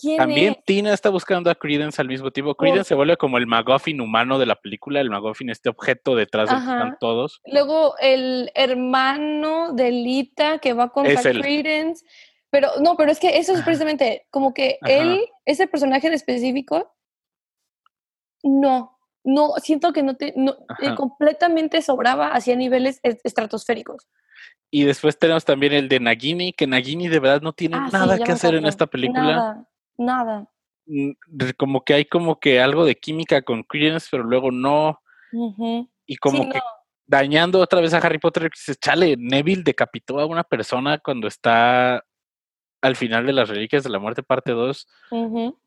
¿Quién 0.00 0.16
También 0.16 0.56
es? 0.58 0.64
Tina 0.64 0.94
está 0.94 1.10
buscando 1.10 1.50
a 1.50 1.54
Credence 1.54 2.00
al 2.00 2.08
mismo 2.08 2.30
tiempo. 2.30 2.54
Credence 2.54 2.88
se 2.88 2.94
vuelve 2.94 3.16
como 3.18 3.36
el 3.36 3.46
MacGuffin 3.46 4.00
humano 4.00 4.38
de 4.38 4.46
la 4.46 4.56
película, 4.56 5.00
el 5.00 5.10
MacGuffin, 5.10 5.50
este 5.50 5.68
objeto 5.68 6.14
detrás 6.16 6.48
del 6.48 6.58
que 6.58 6.64
Ajá. 6.64 6.72
están 6.78 6.96
todos. 6.98 7.42
Luego 7.44 7.94
el 7.98 8.50
hermano 8.54 9.74
de 9.74 9.90
Lita 9.90 10.58
que 10.58 10.72
va 10.72 10.90
él. 11.04 11.42
Credence. 11.42 12.04
Pero 12.50 12.70
no, 12.80 12.96
pero 12.96 13.12
es 13.12 13.20
que 13.20 13.36
eso 13.38 13.52
es 13.52 13.58
Ajá. 13.58 13.66
precisamente 13.66 14.26
como 14.30 14.54
que 14.54 14.78
Ajá. 14.80 14.92
él, 14.92 15.20
ese 15.44 15.66
personaje 15.66 16.06
en 16.06 16.14
específico, 16.14 16.94
no, 18.42 18.98
no, 19.24 19.52
siento 19.58 19.92
que 19.92 20.02
no 20.02 20.16
te, 20.16 20.32
no, 20.36 20.56
eh, 20.82 20.94
completamente 20.96 21.82
sobraba 21.82 22.28
hacia 22.28 22.56
niveles 22.56 23.00
es- 23.02 23.20
estratosféricos. 23.24 24.08
Y 24.70 24.84
después 24.84 25.18
tenemos 25.18 25.44
también 25.44 25.72
el 25.72 25.88
de 25.88 26.00
Nagini, 26.00 26.52
que 26.52 26.66
Nagini 26.66 27.08
de 27.08 27.18
verdad 27.18 27.42
no 27.42 27.52
tiene 27.52 27.76
Ah, 27.76 27.88
nada 27.92 28.18
que 28.18 28.32
hacer 28.32 28.54
en 28.54 28.66
esta 28.66 28.86
película. 28.86 29.22
Nada, 29.22 29.68
nada. 29.98 30.50
Mm, 30.86 31.10
Como 31.56 31.84
que 31.84 31.94
hay 31.94 32.04
como 32.04 32.38
que 32.40 32.60
algo 32.60 32.84
de 32.84 32.94
química 32.96 33.42
con 33.42 33.62
Credence, 33.64 34.08
pero 34.10 34.22
luego 34.24 34.50
no. 34.50 35.00
Y 36.06 36.16
como 36.16 36.44
Sí, 36.44 36.48
que 36.50 36.58
no. 36.58 36.64
dañando 37.06 37.60
otra 37.60 37.80
vez 37.80 37.92
a 37.94 37.98
Harry 37.98 38.18
Potter, 38.18 38.44
que 38.44 38.56
dices, 38.56 38.78
chale, 38.80 39.16
Neville 39.18 39.62
decapitó 39.64 40.18
a 40.20 40.26
una 40.26 40.44
persona 40.44 40.98
cuando 40.98 41.28
está 41.28 42.04
al 42.82 42.96
final 42.96 43.26
de 43.26 43.32
las 43.34 43.48
Reliquias 43.48 43.82
de 43.84 43.90
la 43.90 43.98
Muerte, 43.98 44.22
parte 44.22 44.52
2. 44.52 44.88
Ujú. 45.10 45.58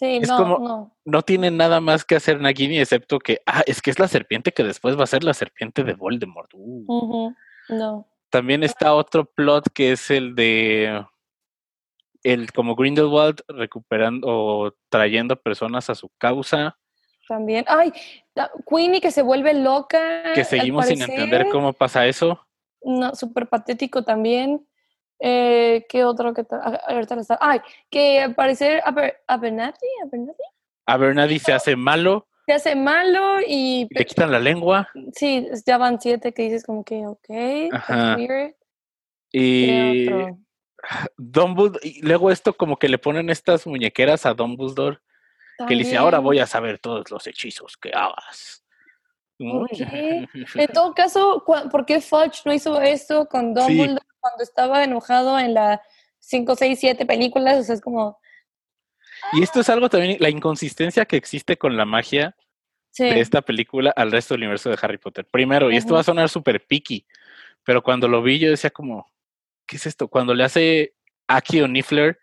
Sí, 0.00 0.16
Es 0.22 0.28
no, 0.28 0.36
como- 0.38 0.58
no. 0.60 0.96
No 1.04 1.20
tiene 1.22 1.50
nada 1.50 1.78
más 1.78 2.06
que 2.06 2.14
hacer 2.16 2.40
Nagini, 2.40 2.78
excepto 2.78 3.18
que, 3.18 3.42
ah, 3.44 3.62
es 3.66 3.82
que 3.82 3.90
es 3.90 3.98
la 3.98 4.08
serpiente 4.08 4.50
que 4.50 4.64
después 4.64 4.98
va 4.98 5.04
a 5.04 5.06
ser 5.06 5.22
la 5.22 5.34
serpiente 5.34 5.84
de 5.84 5.92
Voldemort. 5.92 6.48
Uh. 6.54 7.34
No. 7.68 8.06
También 8.30 8.62
está 8.62 8.94
otro 8.94 9.26
plot 9.26 9.68
que 9.74 9.92
es 9.92 10.10
el 10.10 10.34
de 10.34 11.04
el 12.22 12.50
como 12.52 12.76
Grindelwald 12.76 13.42
recuperando 13.48 14.26
o 14.26 14.74
trayendo 14.88 15.36
personas 15.36 15.90
a 15.90 15.94
su 15.94 16.08
causa, 16.16 16.78
También. 17.28 17.66
Ay, 17.68 17.92
Queenie 18.66 19.02
que 19.02 19.10
se 19.10 19.20
vuelve 19.20 19.52
loca. 19.52 20.32
que 20.34 20.44
seguimos 20.44 20.86
sin 20.86 21.02
entender 21.02 21.46
cómo 21.52 21.74
pasa 21.74 22.06
eso. 22.06 22.40
No, 22.82 23.14
súper 23.14 23.48
patético 23.50 24.02
también. 24.02 24.66
Eh, 25.22 25.84
¿Qué 25.88 26.02
otro 26.04 26.32
que 26.32 26.44
ta- 26.44 26.60
ah, 26.64 26.80
ahorita 26.88 27.14
está? 27.20 27.38
Ay, 27.40 27.60
que 27.90 28.20
al 28.20 28.34
parecer 28.34 28.80
Aber- 28.84 29.14
Abernathy, 29.26 29.86
Abernathy 30.02 30.42
Abernathy 30.86 31.38
se 31.38 31.52
hace 31.52 31.76
malo, 31.76 32.26
se 32.46 32.54
hace 32.54 32.74
malo 32.74 33.36
y 33.46 33.86
le 33.90 34.06
quitan 34.06 34.32
la 34.32 34.38
lengua 34.40 34.88
sí, 35.14 35.46
ya 35.66 35.76
van 35.78 36.00
siete 36.00 36.32
que 36.32 36.44
dices 36.44 36.64
como 36.64 36.84
que 36.84 37.06
ok, 37.06 37.28
Ajá. 37.72 38.16
weird. 38.16 38.54
y. 39.32 40.08
Dumbledore, 41.18 41.78
y 41.86 42.00
luego 42.00 42.30
esto 42.30 42.54
como 42.54 42.78
que 42.78 42.88
le 42.88 42.96
ponen 42.96 43.28
estas 43.28 43.66
muñequeras 43.66 44.24
a 44.24 44.32
Dumbledore 44.32 44.98
que 45.68 45.74
le 45.74 45.84
dice, 45.84 45.98
ahora 45.98 46.18
voy 46.20 46.38
a 46.38 46.46
saber 46.46 46.78
todos 46.78 47.10
los 47.10 47.26
hechizos 47.26 47.76
que 47.76 47.90
hagas. 47.92 48.64
¿Por 49.38 49.68
qué? 49.68 50.26
En 50.54 50.68
todo 50.72 50.94
caso, 50.94 51.44
¿por 51.44 51.84
qué 51.84 52.00
Fudge 52.00 52.40
no 52.46 52.52
hizo 52.54 52.80
esto 52.80 53.26
con. 53.28 53.52
Dumbledore 53.52 54.00
cuando 54.20 54.42
estaba 54.42 54.84
enojado 54.84 55.38
en 55.38 55.54
la 55.54 55.82
5, 56.20 56.54
6, 56.56 56.78
7 56.78 57.06
películas? 57.06 57.58
O 57.58 57.62
sea, 57.62 57.74
es 57.74 57.80
como, 57.80 58.18
Y 59.32 59.42
esto 59.42 59.60
es 59.60 59.68
algo 59.68 59.88
también, 59.88 60.16
la 60.20 60.30
inconsistencia 60.30 61.04
que 61.04 61.16
existe 61.16 61.56
con 61.56 61.76
la 61.76 61.84
magia 61.84 62.36
sí, 62.90 63.04
de 63.04 63.20
esta 63.20 63.42
película 63.42 63.92
al 63.96 64.12
resto 64.12 64.34
del 64.34 64.42
universo 64.42 64.70
de 64.70 64.78
Harry 64.80 64.98
Potter. 64.98 65.26
Primero, 65.30 65.70
y 65.70 65.76
esto 65.76 65.94
va 65.94 66.00
a 66.00 66.04
sonar 66.04 66.28
súper 66.28 66.66
picky, 66.66 67.06
pero 67.64 67.82
cuando 67.82 68.08
lo 68.08 68.22
vi 68.22 68.38
yo 68.38 68.50
decía 68.50 68.70
como, 68.70 69.10
¿qué 69.66 69.76
es 69.76 69.86
esto? 69.86 70.08
Cuando 70.08 70.34
le 70.34 70.44
hace 70.44 70.94
Akio 71.26 71.68
Niffler 71.68 72.18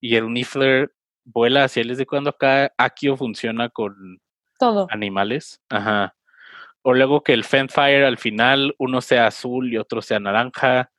y 0.00 0.16
el 0.16 0.32
Niffler 0.32 0.92
vuela 1.24 1.64
hacia 1.64 1.82
él, 1.82 1.90
es 1.90 1.98
de 1.98 2.06
cuando 2.06 2.30
acá 2.30 2.72
Akio 2.78 3.16
funciona 3.16 3.68
con 3.68 4.20
todo. 4.58 4.86
animales. 4.90 5.60
Ajá. 5.68 6.16
O 6.82 6.94
luego 6.94 7.22
que 7.22 7.32
el 7.32 7.44
Fenfire 7.44 8.06
al 8.06 8.16
final 8.16 8.74
uno 8.78 9.00
sea 9.00 9.26
azul 9.26 9.72
y 9.72 9.76
otro 9.76 10.02
sea 10.02 10.20
naranja 10.20 10.92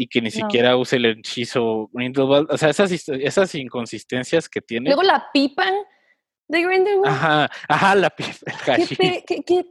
y 0.00 0.06
que 0.06 0.20
ni 0.22 0.28
No. 0.30 0.36
siquiera 0.36 0.76
use 0.76 0.96
el 0.96 1.04
hechizo 1.06 1.90
Grindelwald. 1.92 2.50
O 2.50 2.56
sea, 2.56 2.70
esas, 2.70 2.90
esas 2.92 3.54
inconsistencias 3.56 4.48
que 4.48 4.60
tiene. 4.62 4.88
Luego 4.90 5.02
la 5.02 5.26
pipa 5.32 5.66
de 6.46 6.62
Grindelwald. 6.62 7.06
Ajá, 7.14 7.50
ajá, 7.68 7.94
la 7.96 8.08
pi- 8.10 8.22
el 8.24 8.54
¿Qué, 8.64 8.70
hashish. 8.72 8.96
pe- 8.96 9.24
qué- 9.26 9.42
qué- 9.42 9.66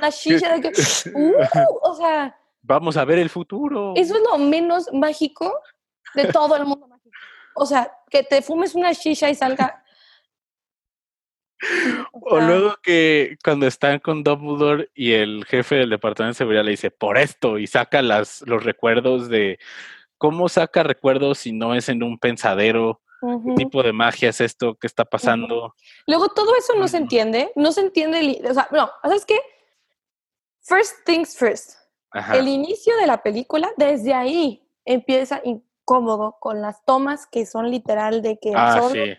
La 0.00 0.08
shisha 0.10 0.56
de 0.56 0.60
que. 0.62 0.70
Uh, 1.14 1.34
o 1.82 1.94
sea, 1.96 2.34
Vamos 2.62 2.96
a 2.96 3.04
ver 3.04 3.18
el 3.18 3.28
futuro. 3.28 3.92
eso 3.96 4.14
es 4.14 4.22
lo 4.22 4.38
menos 4.38 4.86
mágico 4.92 5.52
de 6.14 6.26
todo 6.26 6.56
el 6.56 6.64
mundo 6.66 6.86
mágico. 6.86 7.10
O 7.56 7.66
sea, 7.66 7.92
que 8.08 8.22
te 8.22 8.42
fumes 8.42 8.74
una 8.74 8.92
shisha 8.92 9.28
y 9.28 9.34
salga. 9.34 9.79
O 12.12 12.40
luego 12.40 12.76
que 12.82 13.36
cuando 13.44 13.66
están 13.66 13.98
con 13.98 14.22
Dumbledore 14.22 14.90
y 14.94 15.12
el 15.12 15.44
jefe 15.44 15.76
del 15.76 15.90
departamento 15.90 16.34
de 16.34 16.38
seguridad 16.38 16.64
le 16.64 16.70
dice, 16.72 16.90
por 16.90 17.18
esto, 17.18 17.58
y 17.58 17.66
saca 17.66 18.02
las, 18.02 18.42
los 18.46 18.64
recuerdos 18.64 19.28
de, 19.28 19.58
¿cómo 20.16 20.48
saca 20.48 20.82
recuerdos 20.82 21.38
si 21.38 21.52
no 21.52 21.74
es 21.74 21.88
en 21.88 22.02
un 22.02 22.18
pensadero? 22.18 23.00
¿Qué 23.20 23.54
tipo 23.56 23.82
de 23.82 23.92
magia 23.92 24.30
es 24.30 24.40
esto? 24.40 24.76
¿Qué 24.76 24.86
está 24.86 25.04
pasando? 25.04 25.74
Luego 26.06 26.28
todo 26.30 26.56
eso 26.56 26.74
no 26.76 26.88
se 26.88 26.96
entiende, 26.96 27.52
no 27.54 27.70
se 27.72 27.82
entiende, 27.82 28.40
o 28.48 28.54
sea, 28.54 28.66
no, 28.70 28.90
¿sabes 29.02 29.26
qué? 29.26 29.38
First 30.62 31.04
things 31.04 31.36
first. 31.36 31.74
Ajá. 32.12 32.36
El 32.36 32.48
inicio 32.48 32.96
de 32.96 33.06
la 33.06 33.22
película, 33.22 33.70
desde 33.76 34.14
ahí 34.14 34.62
empieza 34.86 35.42
incómodo 35.44 36.38
con 36.40 36.62
las 36.62 36.82
tomas 36.84 37.26
que 37.26 37.44
son 37.44 37.70
literal 37.70 38.22
de 38.22 38.38
que 38.38 38.52
Ah, 38.54 38.88
sí. 38.90 39.16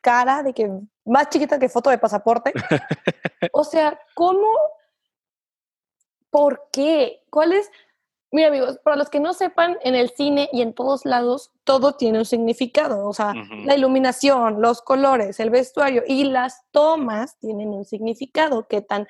cara, 0.00 0.42
de 0.42 0.54
que 0.54 0.70
más 1.04 1.28
chiquita 1.30 1.58
que 1.58 1.68
foto 1.68 1.90
de 1.90 1.98
pasaporte. 1.98 2.52
o 3.52 3.64
sea, 3.64 3.98
¿cómo? 4.14 4.48
¿Por 6.30 6.68
qué? 6.72 7.22
¿Cuál 7.30 7.52
es? 7.52 7.70
Mira, 8.30 8.48
amigos, 8.48 8.78
para 8.82 8.96
los 8.96 9.10
que 9.10 9.20
no 9.20 9.34
sepan, 9.34 9.76
en 9.82 9.94
el 9.94 10.10
cine 10.10 10.48
y 10.52 10.62
en 10.62 10.72
todos 10.72 11.04
lados, 11.04 11.52
todo 11.64 11.96
tiene 11.96 12.18
un 12.18 12.24
significado. 12.24 13.06
O 13.06 13.12
sea, 13.12 13.34
la 13.66 13.76
iluminación, 13.76 14.62
los 14.62 14.80
colores, 14.80 15.38
el 15.38 15.50
vestuario 15.50 16.02
y 16.06 16.24
las 16.24 16.62
tomas 16.70 17.38
tienen 17.38 17.68
un 17.68 17.84
significado. 17.84 18.66
Qué 18.66 18.80
tan 18.80 19.06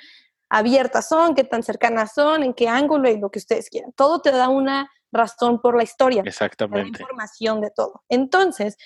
abiertas 0.48 1.09
son, 1.09 1.37
qué 1.37 1.44
tan 1.44 1.62
cercanas 1.62 2.14
son, 2.14 2.42
en 2.42 2.52
qué 2.52 2.68
ángulo 2.68 3.09
y 3.09 3.18
lo 3.18 3.31
que 3.31 3.38
ustedes 3.38 3.70
quieran. 3.70 3.92
Todo 3.92 4.20
te 4.20 4.33
da 4.33 4.48
una 4.48 4.90
razón 5.12 5.61
por 5.61 5.76
la 5.76 5.85
historia, 5.85 6.22
Exactamente. 6.26 7.00
información 7.02 7.61
de 7.61 7.70
todo. 7.70 8.02
Entonces, 8.09 8.76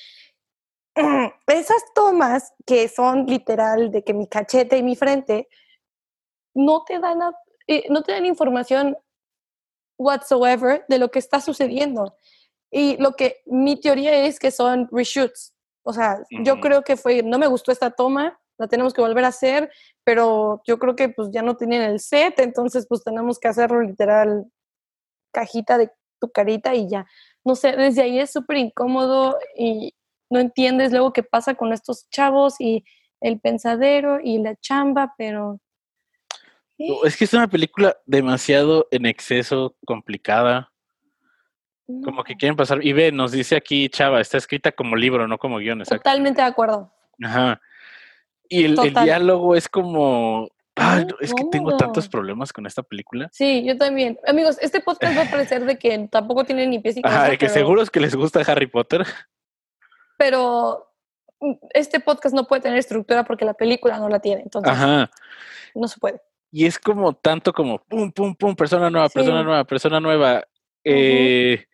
esas 1.46 1.82
tomas 1.94 2.52
que 2.66 2.88
son 2.88 3.26
literal 3.26 3.90
de 3.90 4.02
que 4.02 4.14
mi 4.14 4.26
cachete 4.26 4.78
y 4.78 4.82
mi 4.82 4.96
frente 4.96 5.48
no 6.54 6.84
te 6.84 6.98
dan, 6.98 7.22
a- 7.22 7.34
eh, 7.66 7.84
no 7.90 8.02
te 8.02 8.12
dan 8.12 8.26
información 8.26 8.96
whatsoever 9.98 10.84
de 10.88 10.98
lo 10.98 11.10
que 11.10 11.18
está 11.18 11.40
sucediendo. 11.40 12.16
Y 12.70 12.96
lo 12.98 13.12
que 13.14 13.42
mi 13.46 13.80
teoría 13.80 14.24
es 14.26 14.38
que 14.38 14.50
son 14.50 14.88
reshoots. 14.90 15.54
O 15.84 15.92
sea, 15.92 16.18
yo 16.44 16.60
creo 16.60 16.82
que 16.82 16.96
fue, 16.96 17.22
no 17.22 17.38
me 17.38 17.46
gustó 17.46 17.70
esta 17.72 17.90
toma, 17.90 18.38
la 18.58 18.66
tenemos 18.66 18.92
que 18.92 19.00
volver 19.00 19.24
a 19.24 19.28
hacer, 19.28 19.70
pero 20.04 20.62
yo 20.66 20.78
creo 20.78 20.96
que 20.96 21.08
pues 21.10 21.28
ya 21.30 21.42
no 21.42 21.56
tienen 21.56 21.82
el 21.82 22.00
set, 22.00 22.38
entonces 22.40 22.86
pues 22.88 23.04
tenemos 23.04 23.38
que 23.38 23.48
hacerlo 23.48 23.80
literal 23.82 24.46
cajita 25.32 25.78
de 25.78 25.90
tu 26.20 26.30
carita 26.30 26.74
y 26.74 26.88
ya. 26.88 27.06
No 27.44 27.54
sé, 27.54 27.72
desde 27.76 28.02
ahí 28.02 28.18
es 28.18 28.32
súper 28.32 28.56
incómodo 28.56 29.38
y 29.56 29.94
no 30.30 30.40
entiendes 30.40 30.92
luego 30.92 31.12
qué 31.12 31.22
pasa 31.22 31.54
con 31.54 31.72
estos 31.72 32.08
chavos 32.10 32.60
y 32.60 32.84
el 33.20 33.40
pensadero 33.40 34.18
y 34.22 34.38
la 34.38 34.56
chamba, 34.56 35.14
pero... 35.16 35.60
Es 36.78 37.16
que 37.16 37.24
es 37.24 37.32
una 37.32 37.48
película 37.48 37.96
demasiado 38.04 38.86
en 38.90 39.06
exceso 39.06 39.76
complicada. 39.86 40.72
Como 42.04 42.22
que 42.22 42.36
quieren 42.36 42.56
pasar. 42.56 42.84
Y 42.84 42.92
ve, 42.92 43.12
nos 43.12 43.32
dice 43.32 43.56
aquí 43.56 43.88
Chava, 43.88 44.20
está 44.20 44.36
escrita 44.36 44.72
como 44.72 44.94
libro, 44.94 45.26
no 45.26 45.38
como 45.38 45.58
guion, 45.58 45.80
exacto. 45.80 46.02
Totalmente 46.02 46.42
de 46.42 46.48
acuerdo. 46.48 46.92
Ajá. 47.22 47.60
Y 48.48 48.64
el, 48.64 48.76
diálogo 48.76 49.54
es 49.54 49.68
como. 49.68 50.48
Es 51.20 51.32
que 51.32 51.44
tengo 51.50 51.76
tantos 51.76 52.08
problemas 52.08 52.52
con 52.52 52.66
esta 52.66 52.82
película. 52.82 53.30
Sí, 53.32 53.64
yo 53.64 53.78
también. 53.78 54.18
Amigos, 54.26 54.58
este 54.60 54.80
podcast 54.80 55.16
va 55.16 55.22
a 55.22 55.30
parecer 55.30 55.64
de 55.64 55.78
que 55.78 56.06
tampoco 56.10 56.44
tiene 56.44 56.66
ni 56.66 56.78
pies 56.78 56.96
ni 56.96 57.02
Ajá, 57.04 57.14
cabeza, 57.14 57.30
de 57.30 57.38
que 57.38 57.46
pero, 57.46 57.54
seguros 57.54 57.90
que 57.90 58.00
les 58.00 58.14
gusta 58.14 58.40
Harry 58.40 58.66
Potter. 58.66 59.06
Pero 60.16 60.92
mm, 61.40 61.52
este 61.74 62.00
podcast 62.00 62.34
no 62.34 62.46
puede 62.46 62.62
tener 62.62 62.78
estructura 62.78 63.24
porque 63.24 63.44
la 63.44 63.54
película 63.54 63.98
no 63.98 64.08
la 64.08 64.20
tiene, 64.20 64.42
entonces 64.42 64.72
Ajá. 64.72 65.10
no 65.74 65.88
se 65.88 65.98
puede. 66.00 66.20
Y 66.50 66.64
es 66.66 66.78
como 66.78 67.12
tanto 67.14 67.52
como 67.52 67.78
pum, 67.84 68.10
pum, 68.12 68.34
pum, 68.34 68.54
persona 68.54 68.88
nueva, 68.88 69.08
persona 69.08 69.42
nueva, 69.42 69.64
persona 69.64 70.00
nueva. 70.00 70.44
Eh, 70.84 71.66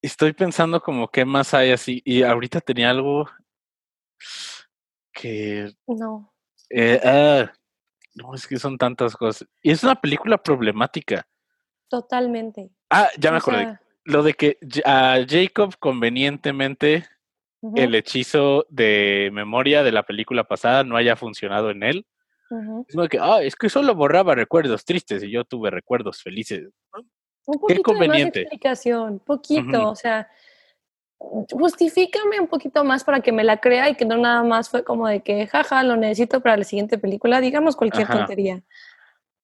estoy 0.00 0.32
pensando 0.32 0.80
como 0.80 1.08
qué 1.08 1.24
más 1.24 1.52
hay 1.52 1.72
así. 1.72 2.00
Y 2.04 2.22
ahorita 2.22 2.60
tenía 2.60 2.90
algo 2.90 3.28
que 5.12 5.72
No. 5.86 6.32
Eh, 6.70 7.00
ah, 7.04 7.52
no, 8.14 8.34
es 8.34 8.46
que 8.46 8.58
son 8.58 8.78
tantas 8.78 9.14
cosas. 9.16 9.46
Y 9.62 9.70
es 9.70 9.82
una 9.82 9.94
película 10.00 10.38
problemática. 10.38 11.26
Totalmente. 11.88 12.70
Ah, 12.90 13.08
ya 13.18 13.30
me 13.30 13.36
O 13.36 13.40
acordé. 13.40 13.64
sea, 13.64 13.80
Lo 14.04 14.22
de 14.22 14.34
que 14.34 14.58
a 14.84 15.18
Jacob 15.28 15.76
convenientemente 15.78 17.06
ujú, 17.60 17.76
el 17.76 17.94
hechizo 17.94 18.66
de 18.68 19.30
memoria 19.32 19.82
de 19.82 19.92
la 19.92 20.02
película 20.04 20.44
pasada 20.44 20.84
no 20.84 20.96
haya 20.96 21.16
funcionado 21.16 21.70
en 21.70 21.82
él. 21.82 22.06
ujú. 22.50 22.84
Es 22.88 22.94
como 22.94 23.08
que, 23.08 23.18
ah, 23.20 23.42
es 23.42 23.56
que 23.56 23.68
solo 23.68 23.94
borraba 23.94 24.34
recuerdos 24.34 24.84
tristes 24.84 25.22
y 25.22 25.30
yo 25.30 25.44
tuve 25.44 25.70
recuerdos 25.70 26.22
felices. 26.22 26.68
Un 27.48 27.58
poquito 27.60 27.66
de 27.92 27.98
más 27.98 28.06
conveniente. 28.06 28.40
explicación, 28.42 29.18
poquito, 29.20 29.78
Ujú. 29.80 29.88
o 29.88 29.94
sea, 29.96 30.28
justifícame 31.52 32.40
un 32.40 32.46
poquito 32.48 32.84
más 32.84 33.04
para 33.04 33.20
que 33.20 33.32
me 33.32 33.44
la 33.44 33.58
crea 33.58 33.88
y 33.88 33.94
que 33.94 34.04
no 34.04 34.16
nada 34.16 34.42
más 34.42 34.68
fue 34.68 34.84
como 34.84 35.08
de 35.08 35.20
que, 35.22 35.46
jaja, 35.46 35.82
lo 35.82 35.96
necesito 35.96 36.40
para 36.40 36.56
la 36.56 36.64
siguiente 36.64 36.98
película, 36.98 37.40
digamos 37.40 37.76
cualquier 37.76 38.04
Ajá. 38.04 38.18
tontería. 38.18 38.62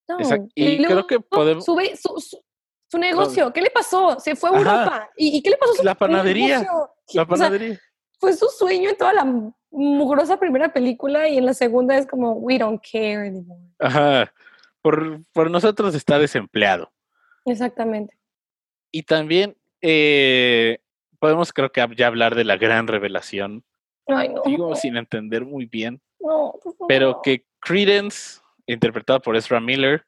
No. 0.09 0.19
Y 0.55 0.79
creo 0.79 0.89
luego 0.91 1.07
que 1.07 1.21
podemos- 1.21 1.65
Sube 1.65 1.97
su, 1.97 2.19
su- 2.21 2.43
su 2.91 2.99
negocio, 2.99 3.53
¿qué 3.53 3.63
le 3.63 3.71
pasó? 3.71 4.21
Se 4.21 4.37
fue 4.37 4.51
a. 4.51 4.59
Europa. 4.59 5.11
¿Y, 5.17 5.39
y 5.39 5.43
qué 5.43 5.51
le 5.51 5.57
pasó 5.57 5.73
a 5.73 5.77
su 5.77 5.85
La 5.85 5.95
panadería. 5.95 6.59
negocio? 6.61 6.91
La 7.15 7.23
O 7.23 7.27
sea, 7.27 7.27
panadería. 7.27 7.81
Fue 8.23 8.35
su 8.35 8.47
sueño 8.47 8.91
en 8.91 8.97
toda 8.97 9.13
la 9.13 9.25
mugrosa 9.73 10.39
primera 10.39 10.73
película 10.73 11.29
y 11.29 11.39
en 11.39 11.45
la 11.45 11.55
segunda 11.55 11.99
es 11.99 12.07
como, 12.07 12.35
we 12.35 12.57
don't 12.57 12.81
care 12.81 13.27
anymore. 13.27 13.61
Ajá. 13.81 14.33
Por, 14.81 15.25
por 15.33 15.51
nosotros 15.51 15.93
está 15.97 16.21
desempleado. 16.21 16.93
Exactamente. 17.45 18.17
Y 18.93 19.03
también 19.03 19.57
eh, 19.81 20.79
podemos 21.19 21.53
creo 21.53 21.73
que 21.73 21.85
ya 21.97 22.07
hablar 22.07 22.37
de 22.37 22.45
la 22.45 22.57
gran 22.57 22.87
revelación. 22.87 23.65
Ay, 24.07 24.29
no. 24.29 24.45
Sigo 24.45 24.77
sin 24.77 24.97
entender 24.97 25.45
muy 25.45 25.67
bien. 25.67 26.01
No, 26.21 26.55
por 26.63 26.77
Pero 26.87 27.11
favor. 27.11 27.23
que 27.25 27.45
Credence, 27.59 28.41
interpretado 28.67 29.21
por 29.21 29.35
Ezra 29.35 29.61
Miller, 29.61 30.07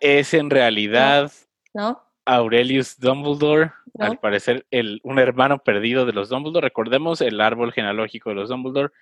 es 0.00 0.34
en 0.34 0.50
realidad 0.50 1.30
¿No? 1.72 2.02
Aurelius 2.24 2.98
Dumbledore, 2.98 3.70
¿No? 3.94 4.06
al 4.06 4.18
parecer 4.18 4.66
el, 4.70 5.00
un 5.02 5.18
hermano 5.18 5.58
perdido 5.58 6.06
de 6.06 6.12
los 6.12 6.28
Dumbledore. 6.28 6.66
Recordemos 6.68 7.20
el 7.20 7.40
árbol 7.40 7.72
genealógico 7.72 8.30
de 8.30 8.36
los 8.36 8.48
Dumbledore. 8.48 8.92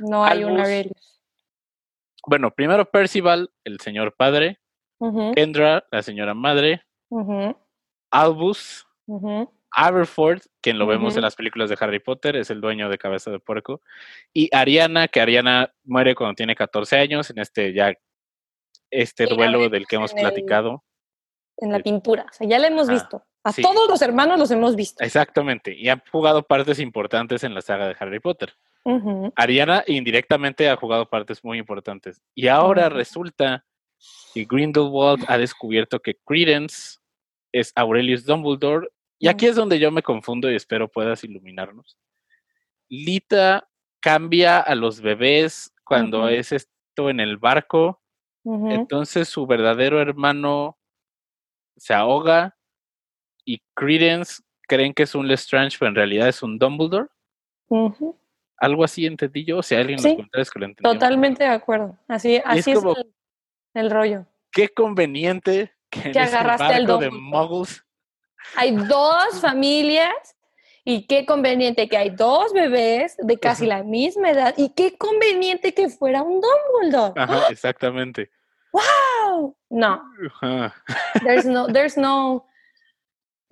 No 0.00 0.24
hay 0.24 0.42
Albus. 0.42 0.60
Aurelius. 0.60 1.20
Bueno, 2.26 2.50
primero 2.50 2.90
Percival, 2.90 3.50
el 3.64 3.80
señor 3.80 4.14
padre, 4.16 4.58
Kendra, 5.34 5.84
la 5.90 6.02
señora 6.02 6.32
madre, 6.34 6.82
Albus, 8.10 8.86
ujú. 9.06 9.50
Aberford, 9.70 10.40
quien 10.62 10.78
lo 10.78 10.86
vemos 10.86 11.16
en 11.16 11.22
las 11.22 11.34
películas 11.36 11.68
de 11.68 11.76
Harry 11.80 11.98
Potter, 11.98 12.36
es 12.36 12.48
el 12.50 12.60
dueño 12.60 12.88
de 12.88 12.96
Cabeza 12.96 13.30
de 13.30 13.40
Puerco, 13.40 13.82
y 14.32 14.48
Ariana, 14.54 15.08
que 15.08 15.20
Ariana 15.20 15.74
muere 15.82 16.14
cuando 16.14 16.34
tiene 16.34 16.54
14 16.54 16.96
años, 16.96 17.28
en 17.30 17.38
este 17.40 17.74
ya 17.74 17.92
este 18.90 19.26
duelo 19.26 19.68
del 19.68 19.86
que 19.86 19.96
hemos 19.96 20.12
en 20.12 20.18
el- 20.18 20.22
platicado. 20.24 20.84
En 21.56 21.72
la 21.72 21.80
pintura. 21.80 22.26
O 22.30 22.32
sea, 22.32 22.48
ya 22.48 22.58
la 22.58 22.68
hemos 22.68 22.88
visto. 22.88 23.22
A 23.44 23.52
sí. 23.52 23.62
todos 23.62 23.88
los 23.88 24.00
hermanos 24.02 24.38
los 24.38 24.50
hemos 24.50 24.74
visto. 24.74 25.04
Exactamente, 25.04 25.76
y 25.76 25.90
ha 25.90 26.02
jugado 26.10 26.42
partes 26.42 26.78
importantes 26.78 27.44
en 27.44 27.54
la 27.54 27.60
saga 27.60 27.86
de 27.86 27.96
Harry 27.98 28.20
Potter. 28.20 28.54
Ariana 29.36 29.82
indirectamente 29.86 30.68
ha 30.68 30.76
jugado 30.76 31.08
partes 31.08 31.42
muy 31.42 31.58
importantes. 31.58 32.20
Y 32.34 32.48
ahora 32.48 32.88
resulta 32.88 33.64
que 34.34 34.44
Grindelwald 34.44 35.24
ha 35.28 35.38
descubierto 35.38 36.00
que 36.00 36.18
Credence 36.26 36.98
es 37.52 37.72
Aurelius 37.76 38.26
Dumbledore. 38.26 38.88
Y 39.18 39.28
aquí 39.28 39.46
es 39.46 39.56
donde 39.56 39.78
yo 39.78 39.90
me 39.90 40.02
confundo 40.02 40.50
y 40.50 40.56
espero 40.56 40.90
puedas 40.90 41.24
iluminarnos. 41.24 41.96
Lita 42.88 43.68
cambia 44.00 44.60
a 44.60 44.74
los 44.74 45.00
bebés 45.00 45.72
cuando 45.82 46.28
es 46.28 46.52
esto 46.52 47.08
en 47.08 47.20
el 47.20 47.38
barco. 47.38 48.02
Entonces 48.44 49.28
su 49.28 49.46
verdadero 49.46 50.02
hermano 50.02 50.78
se 51.78 51.94
ahoga 51.94 52.58
y 53.44 53.60
Credence 53.74 54.42
creen 54.66 54.94
que 54.94 55.02
es 55.04 55.14
un 55.14 55.28
Lestrange, 55.28 55.76
pero 55.78 55.90
en 55.90 55.94
realidad 55.94 56.28
es 56.28 56.42
un 56.42 56.58
Dumbledore. 56.58 57.06
Algo 58.58 58.84
así 58.84 59.06
entendí 59.06 59.44
yo. 59.44 59.62
Si 59.62 59.74
hay 59.74 59.80
alguien 59.82 59.98
en 59.98 60.02
Sí, 60.02 60.08
los 60.08 60.16
comentarios 60.16 60.50
que 60.50 60.58
lo 60.58 60.64
entendió. 60.66 60.92
Totalmente 60.92 61.44
de 61.44 61.50
acuerdo. 61.50 61.98
Así, 62.08 62.40
así 62.44 62.70
es, 62.70 62.78
como- 62.78 62.96
el, 62.96 63.12
el 63.74 63.90
rollo. 63.90 64.26
Qué 64.52 64.68
conveniente 64.68 65.74
que, 65.90 66.10
agarraste 66.18 66.64
al 66.64 66.86
barco 66.86 67.02
de 67.02 67.10
muggles. 67.10 67.84
Hay 68.56 68.72
dos 68.72 69.40
familias 69.40 70.14
y 70.84 71.06
qué 71.06 71.26
conveniente 71.26 71.88
que 71.88 71.96
hay 71.96 72.10
dos 72.10 72.52
bebés 72.52 73.16
de 73.18 73.38
casi 73.38 73.66
la 73.66 73.82
misma 73.82 74.30
edad 74.30 74.54
y 74.56 74.70
qué 74.74 74.96
conveniente 74.96 75.72
que 75.74 75.88
fuera 75.88 76.22
un 76.22 76.40
Dumbledore. 76.40 77.14
Ajá, 77.20 77.48
exactamente. 77.48 78.30
¡Wow! 78.72 79.56
No, 79.70 80.02
Ajá. 80.40 80.74
there's 81.24 81.46
no, 81.46 81.66
there's 81.68 81.96
no, 81.96 82.46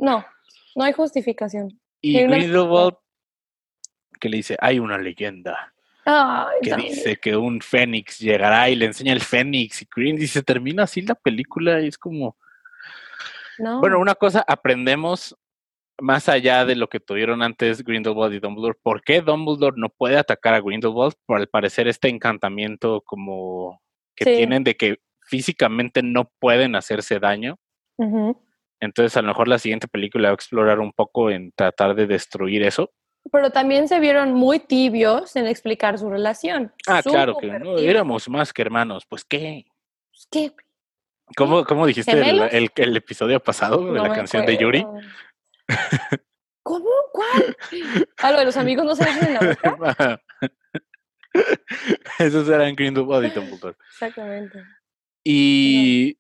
no, 0.03 0.25
no 0.77 0.85
hay 0.85 0.93
justificación. 0.93 1.81
Y 2.01 2.17
Hay 2.19 2.25
una- 2.25 2.37
Grindelwald 2.37 2.97
que 4.21 4.29
le 4.29 4.37
dice, 4.39 4.57
hay 4.61 4.79
una 4.79 4.99
leyenda 4.99 5.73
Ay, 6.05 6.47
que 6.63 6.71
también. 6.71 6.93
dice 6.95 7.17
que 7.17 7.37
un 7.37 7.61
fénix 7.61 8.19
llegará 8.19 8.69
y 8.69 8.75
le 8.77 8.87
enseña 8.87 9.13
el 9.13 9.21
fénix 9.21 9.83
y 9.83 9.89
Green 9.95 10.21
y 10.21 10.27
se 10.27 10.43
termina 10.43 10.83
así 10.85 11.03
la 11.03 11.15
película 11.15 11.81
y 11.81 11.89
es 11.89 11.99
como, 11.99 12.37
No. 13.59 13.81
bueno, 13.81 13.99
una 14.01 14.15
cosa, 14.15 14.45
aprendemos 14.47 15.37
más 16.01 16.29
allá 16.29 16.65
de 16.65 16.75
lo 16.75 16.89
que 16.89 16.99
tuvieron 17.01 17.43
antes 17.43 17.85
Grindelwald 17.85 18.35
y 18.35 18.41
Dumbledore, 18.41 18.77
¿por 18.83 19.03
qué 19.03 19.21
Dumbledore 19.21 19.77
no 19.77 19.89
puede 19.91 20.17
atacar 20.19 20.55
a 20.55 20.61
Grindelwald? 20.61 21.15
Por 21.27 21.39
al 21.39 21.49
parecer 21.49 21.87
este 21.87 22.09
encantamiento 22.09 23.03
como 23.03 23.81
que 24.17 24.25
Sí. 24.25 24.37
tienen 24.37 24.65
de 24.65 24.77
que 24.77 25.01
físicamente 25.27 26.03
no 26.03 26.31
pueden 26.41 26.75
hacerse 26.75 27.21
daño. 27.21 27.57
Entonces 28.83 29.17
a 29.17 29.23
lo 29.23 29.29
mejor 29.29 29.47
la 29.47 29.61
siguiente 29.61 29.87
película 29.87 30.29
va 30.29 30.33
a 30.33 30.35
explorar 30.35 30.81
un 30.81 30.93
poco 30.93 31.31
en 31.31 31.53
tratar 31.53 31.95
de 31.95 32.09
destruir 32.09 32.65
eso. 32.65 32.91
Pero 33.31 33.51
también 33.51 33.87
se 33.87 34.01
vieron 34.01 34.33
muy 34.35 34.59
tibios 34.59 35.37
en 35.37 35.47
explicar 35.47 35.97
su 36.01 36.11
relación. 36.11 36.73
Ah, 36.89 37.01
claro, 37.01 37.37
que 37.39 37.47
no, 37.47 37.79
éramos 37.79 38.29
más 38.29 38.53
que 38.53 38.63
hermanos. 38.63 39.05
Pues 39.09 39.25
qué. 39.25 39.67
Pues, 40.11 40.27
¿Qué? 40.29 40.53
¿Cómo, 41.37 41.65
cómo 41.65 41.87
dijiste 41.87 42.11
el, 42.11 42.25
¿Gemelos? 42.25 42.49
el- 42.53 42.73
el 42.75 42.97
episodio 42.97 43.39
pasado 43.41 43.93
de 43.93 44.01
la 44.01 44.13
canción 44.13 44.45
de 44.45 44.57
Yuri? 44.57 44.85
¿Cómo? 46.65 46.91
¿Cuál? 47.13 47.57
Lo 48.33 48.39
de 48.41 48.45
los 48.45 48.57
amigos 48.57 48.85
no 48.85 48.97
se 48.97 49.05
besan 49.05 49.29
en 49.29 49.35
la 49.35 49.41
boca. 49.63 50.21
Esos 52.19 52.49
eran 52.49 52.75
Grindelwald 52.75 53.27
y 53.27 53.31
Dumbledore. 53.31 53.77
Exactamente. 53.93 54.59
Y, 55.25 56.19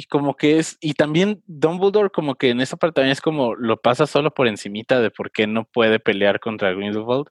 y 0.00 0.04
como 0.04 0.36
que 0.36 0.60
es, 0.60 0.78
y 0.80 0.94
también 0.94 1.42
Dumbledore 1.48 2.10
como 2.10 2.36
que 2.36 2.50
en 2.50 2.60
esa 2.60 2.76
parte 2.76 3.00
también 3.00 3.10
es 3.14 3.20
como 3.20 3.56
lo 3.56 3.80
pasa 3.80 4.06
solo 4.06 4.32
por 4.32 4.46
encimita 4.46 5.00
de 5.00 5.10
por 5.10 5.32
qué 5.32 5.48
no 5.48 5.64
puede 5.64 5.98
pelear 5.98 6.38
contra 6.38 6.72
Grindelwald. 6.72 7.26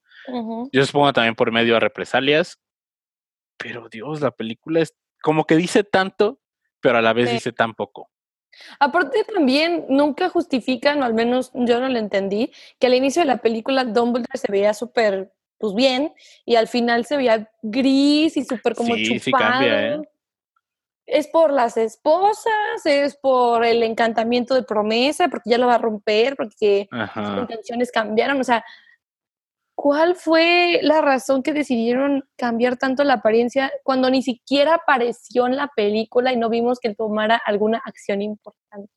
Yo 0.73 0.85
supongo 0.85 1.13
también 1.13 1.35
por 1.35 1.53
medio 1.53 1.75
de 1.75 1.79
represalias. 1.79 2.59
Pero 3.57 3.87
Dios, 3.87 4.19
la 4.19 4.31
película 4.31 4.81
es 4.81 4.93
como 5.21 5.45
que 5.45 5.55
dice 5.55 5.85
tanto, 5.85 6.41
pero 6.81 6.97
a 6.97 7.01
la 7.01 7.13
vez 7.13 7.29
Sí. 7.29 7.35
dice 7.35 7.53
tan 7.53 7.73
poco. 7.73 8.09
Aparte 8.81 9.23
también 9.23 9.85
nunca 9.87 10.27
justifican, 10.27 11.01
o 11.01 11.05
al 11.05 11.13
menos 11.13 11.51
yo 11.53 11.79
no 11.79 11.87
lo 11.87 11.97
entendí, 11.99 12.51
que 12.79 12.87
al 12.87 12.95
inicio 12.95 13.21
de 13.21 13.27
la 13.27 13.37
película 13.37 13.85
Dumbledore 13.85 14.37
se 14.37 14.51
veía 14.51 14.73
súper, 14.73 15.31
pues 15.57 15.73
bien, 15.73 16.13
y 16.45 16.55
al 16.55 16.67
final 16.67 17.05
se 17.05 17.15
veía 17.15 17.49
gris 17.61 18.35
y 18.35 18.43
súper 18.43 18.75
como 18.75 18.93
Sí, 18.95 19.03
chupado. 19.05 19.21
sí 19.23 19.31
cambia, 19.31 19.87
¿eh? 19.95 20.01
Es 21.07 21.27
por 21.27 21.51
las 21.51 21.77
esposas, 21.77 22.85
es 22.85 23.15
por 23.15 23.65
el 23.65 23.81
encantamiento 23.81 24.53
de 24.53 24.63
promesa, 24.63 25.29
porque 25.29 25.49
ya 25.49 25.57
lo 25.57 25.67
va 25.67 25.75
a 25.75 25.79
romper, 25.79 26.35
porque 26.35 26.89
sus 27.13 27.39
intenciones 27.39 27.91
cambiaron. 27.91 28.39
O 28.41 28.43
sea, 28.43 28.63
¿cuál 29.73 30.15
fue 30.15 30.79
la 30.83 30.99
razón 30.99 31.43
que 31.43 31.53
decidieron 31.53 32.27
cambiar 32.35 32.75
tanto 32.75 33.05
la 33.05 33.13
apariencia 33.13 33.71
cuando 33.83 34.09
ni 34.09 34.21
siquiera 34.21 34.75
apareció 34.75 35.47
en 35.47 35.55
la 35.55 35.71
película 35.73 36.33
y 36.33 36.37
no 36.37 36.49
vimos 36.49 36.79
que 36.79 36.89
él 36.89 36.97
tomara 36.97 37.41
alguna 37.45 37.81
acción 37.85 38.21
importante? 38.21 38.91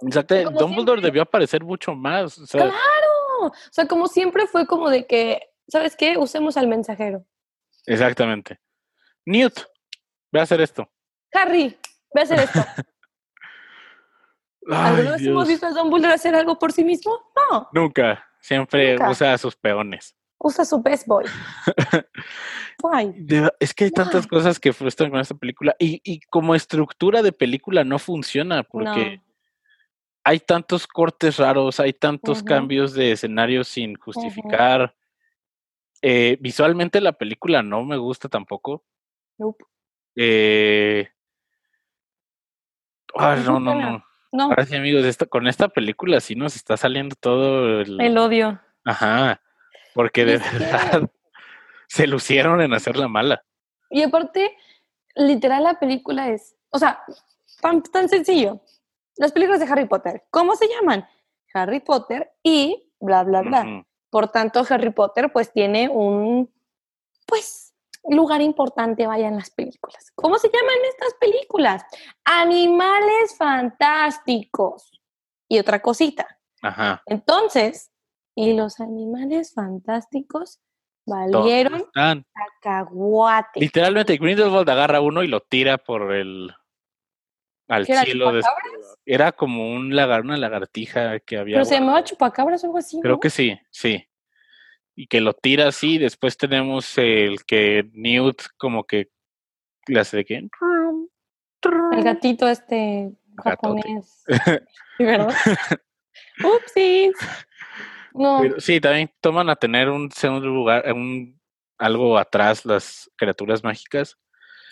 Exacto, 0.00 0.34
Dumbledore 0.34 0.70
siempre. 0.70 1.00
debió 1.02 1.22
aparecer 1.22 1.62
mucho 1.62 1.94
más. 1.94 2.38
O 2.38 2.46
sea, 2.46 2.62
¡Claro! 2.62 3.48
O 3.48 3.52
sea, 3.70 3.86
como 3.86 4.06
siempre 4.06 4.46
fue 4.46 4.66
como 4.66 4.88
de 4.88 5.06
que, 5.06 5.42
¿sabes 5.68 5.94
qué? 5.94 6.16
Usemos 6.16 6.56
al 6.56 6.68
mensajero. 6.68 7.24
exactamente. 7.86 8.58
Newt, 9.26 9.60
ve 10.32 10.40
a 10.40 10.44
hacer 10.44 10.60
esto. 10.60 10.88
Harry, 11.34 11.76
ve 12.14 12.20
a 12.20 12.24
hacer 12.24 12.40
esto. 12.40 12.60
¿Alguna 14.70 15.10
vez 15.12 15.22
hemos 15.26 15.46
visto 15.48 15.66
a 15.66 15.70
Dumbledore 15.72 16.14
hacer 16.14 16.34
algo 16.34 16.58
por 16.58 16.72
sí 16.72 16.84
mismo? 16.84 17.18
No, 17.50 17.68
Nunca. 17.72 18.24
Siempre 18.40 18.92
Nunca. 18.94 19.10
usa 19.10 19.32
a 19.34 19.38
sus 19.38 19.56
peones. 19.56 20.16
usa 20.38 20.64
su 20.64 20.80
best 20.82 21.06
boy. 21.06 21.24
Why? 22.82 23.12
De- 23.16 23.50
es 23.60 23.72
que 23.74 23.84
hay 23.84 23.90
tantas 23.90 24.26
cosas 24.26 24.58
que 24.60 24.72
frustran 24.72 25.10
con 25.10 25.20
esta 25.20 25.34
película. 25.34 25.74
Y, 25.78 26.00
y 26.04 26.20
como 26.20 26.54
estructura 26.54 27.22
de 27.22 27.32
película 27.32 27.84
no 27.84 27.98
funciona 27.98 28.62
porque 28.62 29.16
No. 29.16 29.22
hay 30.24 30.40
tantos 30.40 30.86
cortes 30.86 31.38
raros, 31.38 31.80
hay 31.80 31.92
tantos 31.94 32.42
cambios 32.42 32.92
de 32.94 33.12
escenarios 33.12 33.68
sin 33.68 33.94
justificar. 33.96 34.94
Eh, 36.02 36.36
visualmente 36.40 37.00
la 37.00 37.12
película 37.12 37.62
no 37.62 37.82
me 37.84 37.96
gusta 37.96 38.28
tampoco. 38.28 38.84
Nope. 39.38 39.64
Eh, 40.16 41.08
ay, 43.16 43.42
No 43.44 43.60
no, 43.60 43.74
no, 43.74 44.04
no. 44.32 44.44
Ahora 44.44 44.64
sí, 44.66 44.74
amigos, 44.76 45.04
esta, 45.04 45.26
con 45.26 45.46
esta 45.46 45.68
película 45.68 46.20
sí 46.20 46.34
nos 46.34 46.56
está 46.56 46.76
saliendo 46.76 47.14
todo 47.18 47.80
el... 47.80 48.00
el 48.00 48.18
odio. 48.18 48.60
Ajá, 48.84 49.40
porque 49.94 50.24
de 50.24 50.38
que- 50.40 50.58
verdad 50.58 51.10
se 51.88 52.06
lucieron 52.06 52.60
en 52.60 52.72
hacerla 52.74 53.08
mala. 53.08 53.44
Y 53.90 54.02
aparte, 54.02 54.56
literal, 55.14 55.62
la 55.62 55.78
película 55.78 56.28
es, 56.30 56.56
o 56.70 56.78
sea, 56.78 57.02
tan, 57.60 57.82
tan 57.82 58.08
sencillo. 58.08 58.60
Las 59.16 59.30
películas 59.30 59.60
de 59.60 59.66
Harry 59.72 59.86
Potter, 59.86 60.24
¿cómo 60.30 60.56
se 60.56 60.66
llaman? 60.68 61.06
Harry 61.52 61.78
Potter 61.78 62.32
y 62.42 62.90
bla, 62.98 63.22
bla, 63.22 63.42
bla. 63.42 63.84
Por 64.10 64.28
tanto, 64.28 64.64
Harry 64.68 64.90
Potter 64.90 65.30
pues 65.32 65.52
tiene 65.52 65.88
un, 65.88 66.52
pues, 67.26 67.63
lugar 68.08 68.40
importante, 68.40 69.06
vaya, 69.06 69.28
en 69.28 69.36
las 69.36 69.50
películas. 69.50 70.12
¿Cómo 70.14 70.38
se 70.38 70.48
llaman 70.48 70.74
estas 70.90 71.14
películas? 71.14 71.82
Animales 72.24 73.36
fantásticos. 73.36 75.00
Y 75.48 75.58
otra 75.58 75.80
cosita. 75.80 76.26
Ajá. 76.62 77.02
Entonces, 77.06 77.92
y 78.34 78.54
los 78.54 78.80
animales 78.80 79.52
fantásticos 79.54 80.60
¿dónde 81.06 81.36
valieron 81.36 81.84
cacahuate. 82.62 83.60
Literalmente 83.60 84.16
Grindelwald 84.16 84.68
agarra 84.68 85.00
uno 85.00 85.22
y 85.22 85.28
lo 85.28 85.40
tira 85.40 85.78
por 85.78 86.12
el 86.12 86.50
al 87.68 87.86
¿Qué 87.86 87.92
era, 87.92 88.02
cielo. 88.02 88.32
de- 88.32 88.42
era 89.06 89.32
como 89.32 89.70
un 89.70 89.94
lagar, 89.94 90.22
una 90.22 90.36
lagartija 90.36 91.20
que 91.20 91.36
había. 91.38 91.56
Pero 91.56 91.64
se 91.64 91.74
llamaba 91.78 92.04
chupacabras 92.04 92.62
o 92.64 92.66
algo 92.68 92.78
así. 92.78 93.00
Creo 93.00 93.14
¿no? 93.14 93.20
que 93.20 93.30
sí, 93.30 93.58
sí. 93.70 94.06
Y 94.96 95.06
que 95.08 95.20
lo 95.20 95.34
tira 95.34 95.68
así. 95.68 95.98
Después 95.98 96.36
tenemos 96.36 96.96
el 96.98 97.44
que 97.44 97.90
Newt 97.92 98.42
como 98.56 98.84
que 98.84 99.10
le 99.86 100.00
hace 100.00 100.18
de 100.18 100.24
que. 100.24 100.48
El 101.92 102.04
gatito 102.04 102.48
este 102.48 103.12
japonés. 103.42 104.24
Sí, 104.96 105.02
¿verdad? 105.02 105.34
Upsis. 106.44 107.16
No, 108.12 108.38
Pero 108.42 108.60
sí, 108.60 108.80
también 108.80 109.10
toman 109.20 109.50
a 109.50 109.56
tener 109.56 109.88
un 109.90 110.08
segundo 110.12 110.46
lugar, 110.46 110.92
un 110.92 111.40
algo 111.78 112.16
atrás 112.16 112.64
las 112.64 113.10
criaturas 113.16 113.64
mágicas. 113.64 114.16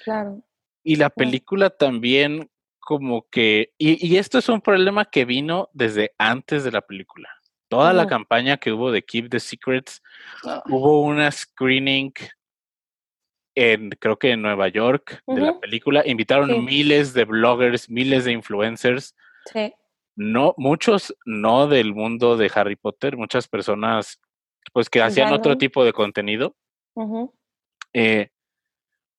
claro. 0.04 0.44
Y 0.84 0.94
la 0.94 1.10
película 1.10 1.70
también 1.70 2.48
como 2.78 3.28
que, 3.30 3.72
y, 3.78 4.04
y 4.04 4.16
esto 4.16 4.38
es 4.38 4.48
un 4.48 4.60
problema 4.60 5.04
que 5.04 5.24
vino 5.24 5.70
desde 5.72 6.12
antes 6.18 6.62
de 6.62 6.72
la 6.72 6.80
película. 6.80 7.28
Toda 7.72 7.94
la 7.94 8.02
Ujú. 8.02 8.10
campaña 8.10 8.58
que 8.58 8.70
hubo 8.70 8.90
de 8.92 9.00
Keep 9.02 9.30
the 9.30 9.40
Secrets, 9.40 10.02
Ah, 10.44 10.62
hubo 10.68 11.00
una 11.00 11.30
screening 11.32 12.12
en, 13.54 13.88
creo 13.98 14.18
que 14.18 14.32
en 14.32 14.42
Nueva 14.42 14.68
York, 14.68 15.22
de 15.26 15.40
la 15.40 15.58
película. 15.58 16.02
Invitaron 16.06 16.50
Sí. 16.50 16.60
miles 16.60 17.14
de 17.14 17.24
bloggers, 17.24 17.88
miles 17.88 18.26
de 18.26 18.32
influencers, 18.32 19.16
Sí. 19.50 19.72
no, 20.14 20.52
muchos 20.58 21.16
no 21.24 21.66
del 21.66 21.94
mundo 21.94 22.36
de 22.36 22.50
Harry 22.54 22.76
Potter, 22.76 23.16
muchas 23.16 23.48
personas 23.48 24.20
pues 24.74 24.90
que 24.90 25.00
hacían 25.00 25.32
otro 25.32 25.56
tipo 25.56 25.82
de 25.82 25.94
contenido. 25.94 26.54
Eh, 27.94 28.28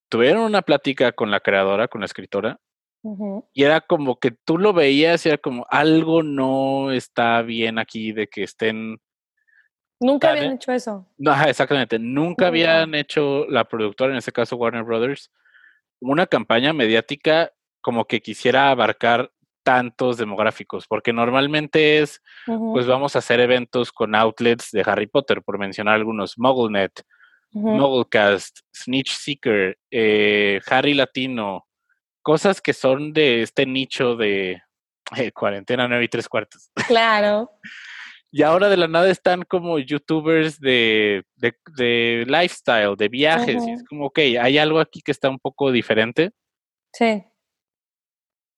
tuvieron 0.09 0.43
una 0.43 0.61
plática 0.61 1.11
con 1.11 1.31
la 1.31 1.39
creadora, 1.39 1.87
con 1.87 2.01
la 2.01 2.05
escritora, 2.05 2.59
y 3.53 3.63
era 3.63 3.81
como 3.81 4.17
que 4.17 4.31
tú 4.31 4.57
lo 4.57 4.71
veías 4.73 5.25
y 5.25 5.29
era 5.29 5.37
como 5.37 5.65
algo 5.69 6.23
no 6.23 6.91
está 6.91 7.41
bien 7.41 7.77
aquí 7.77 8.11
de 8.13 8.27
que 8.27 8.43
estén 8.43 8.99
Nunca 9.99 10.31
habían 10.31 10.53
hecho 10.53 10.71
eso. 10.71 11.05
no, 11.17 11.33
exactamente 11.43 11.99
nunca 11.99 12.47
habían 12.47 12.95
hecho 12.95 13.45
la 13.49 13.65
productora 13.65 14.11
en 14.11 14.17
este 14.17 14.31
caso 14.31 14.55
Warner 14.55 14.83
Brothers 14.83 15.31
una 15.99 16.27
campaña 16.27 16.71
mediática 16.73 17.51
como 17.81 18.05
que 18.05 18.21
quisiera 18.21 18.69
abarcar 18.69 19.31
tantos 19.63 20.17
demográficos 20.17 20.87
porque 20.87 21.13
normalmente 21.13 21.99
es 21.99 22.21
pues 22.45 22.85
vamos 22.85 23.15
a 23.15 23.19
hacer 23.19 23.39
eventos 23.39 23.91
con 23.91 24.15
outlets 24.15 24.71
de 24.71 24.83
Harry 24.85 25.07
Potter 25.07 25.41
por 25.41 25.57
mencionar 25.57 25.95
algunos 25.95 26.37
MuggleNet 26.37 27.01
ujú. 27.53 27.69
Mugglecast, 27.69 28.59
Snitch 28.75 29.11
Seeker, 29.11 29.77
eh, 29.91 30.59
Harry 30.67 30.93
Latino, 30.93 31.65
cosas 32.23 32.61
que 32.61 32.73
son 32.73 33.13
de 33.13 33.43
este 33.43 33.65
nicho 33.65 34.15
de 34.15 34.61
eh, 35.15 35.31
cuarentena 35.31 35.87
nueve 35.87 36.05
y 36.05 36.09
tres 36.09 36.27
cuartos. 36.27 36.71
Claro. 36.87 37.51
Y 38.31 38.41
ahora 38.41 38.67
de 38.67 38.77
la 38.77 38.87
nada 38.87 39.11
están 39.11 39.43
como 39.43 39.77
youtubers 39.77 40.59
de, 40.59 41.23
de, 41.35 41.53
de 41.77 42.23
lifestyle, 42.25 42.95
de 42.97 43.07
viajes. 43.07 43.63
Y 43.67 43.73
es 43.73 43.83
como, 43.83 44.07
ok, 44.07 44.17
hay 44.41 44.57
algo 44.57 44.79
aquí 44.79 45.01
que 45.01 45.11
está 45.11 45.29
un 45.29 45.37
poco 45.37 45.71
diferente. 45.71 46.31
Sí. 46.93 47.23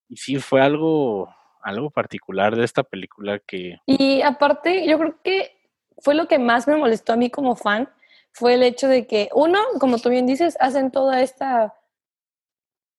Y 0.08 0.16
sí, 0.16 0.38
fue 0.38 0.62
algo, 0.62 1.28
algo 1.62 1.90
particular 1.90 2.56
de 2.56 2.64
esta 2.64 2.84
película 2.84 3.40
que... 3.40 3.76
Y 3.86 4.22
aparte, 4.22 4.88
yo 4.88 4.98
creo 4.98 5.22
que 5.22 5.52
fue 5.98 6.16
lo 6.16 6.30
que 6.30 6.40
más 6.40 6.70
me 6.70 6.78
molestó 6.78 7.12
a 7.12 7.18
mí 7.18 7.30
como 7.30 7.58
fan, 7.58 7.90
fue 8.32 8.54
el 8.54 8.64
hecho 8.64 8.88
de 8.88 9.08
que, 9.08 9.30
uno, 9.34 9.60
como 9.80 9.98
tú 9.98 10.10
bien 10.10 10.26
dices, 10.26 10.56
hacen 10.62 10.90
toda 10.90 11.22
esta, 11.22 11.74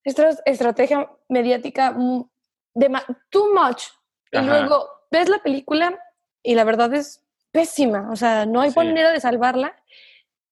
esta 0.06 0.30
estrategia 0.44 1.10
mediática 1.28 1.94
de 2.74 3.02
too 3.30 3.54
much. 3.54 3.82
Y 4.30 4.40
luego 4.40 4.88
ves 5.10 5.28
la 5.28 5.38
película 5.38 5.98
y 6.42 6.54
la 6.54 6.64
verdad 6.64 6.94
es 6.94 7.24
pésima, 7.50 8.10
o 8.10 8.16
sea, 8.16 8.46
no 8.46 8.60
hay 8.60 8.70
manera 8.70 9.10
de 9.10 9.20
salvarla. 9.20 9.74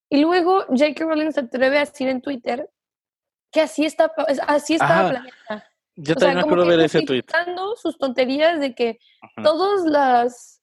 Y 0.09 0.21
luego 0.21 0.65
J.K. 0.69 1.05
Rowling 1.05 1.33
se 1.33 1.41
atreve 1.41 1.79
a 1.79 1.85
decir 1.85 2.09
en 2.09 2.21
Twitter 2.21 2.69
que 3.53 3.61
así 3.61 3.85
está, 3.85 4.13
así 4.47 4.75
estaba 4.75 5.11
planeada. 5.11 5.71
Yo 5.97 6.17
también 6.17 6.39
me 6.39 6.41
acuerdo 6.43 6.67
ver 6.67 6.81
ese 6.81 7.03
tweet. 7.03 7.25
sus 7.77 7.97
tonterías 7.99 8.59
de 8.59 8.75
que 8.75 8.99
todas 9.43 9.85
las 9.85 10.61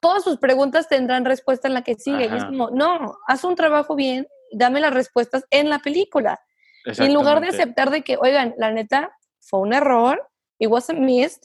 todas 0.00 0.24
sus 0.24 0.38
preguntas 0.38 0.88
tendrán 0.88 1.24
respuesta 1.24 1.68
en 1.68 1.74
la 1.74 1.82
que 1.82 1.94
sigue. 1.94 2.28
Y 2.32 2.36
es 2.36 2.44
como, 2.44 2.70
no, 2.70 3.18
haz 3.26 3.44
un 3.44 3.54
trabajo 3.54 3.94
bien, 3.94 4.26
dame 4.52 4.80
las 4.80 4.94
respuestas 4.94 5.44
en 5.50 5.68
la 5.68 5.78
película. 5.80 6.40
Y 6.86 7.02
en 7.02 7.14
lugar 7.14 7.40
de 7.40 7.48
aceptar 7.48 7.90
de 7.90 8.02
que, 8.02 8.16
oigan, 8.16 8.54
la 8.58 8.70
neta, 8.70 9.16
fue 9.40 9.60
un 9.60 9.72
error, 9.72 10.28
it 10.58 10.68
wasn't 10.68 11.00
missed, 11.00 11.42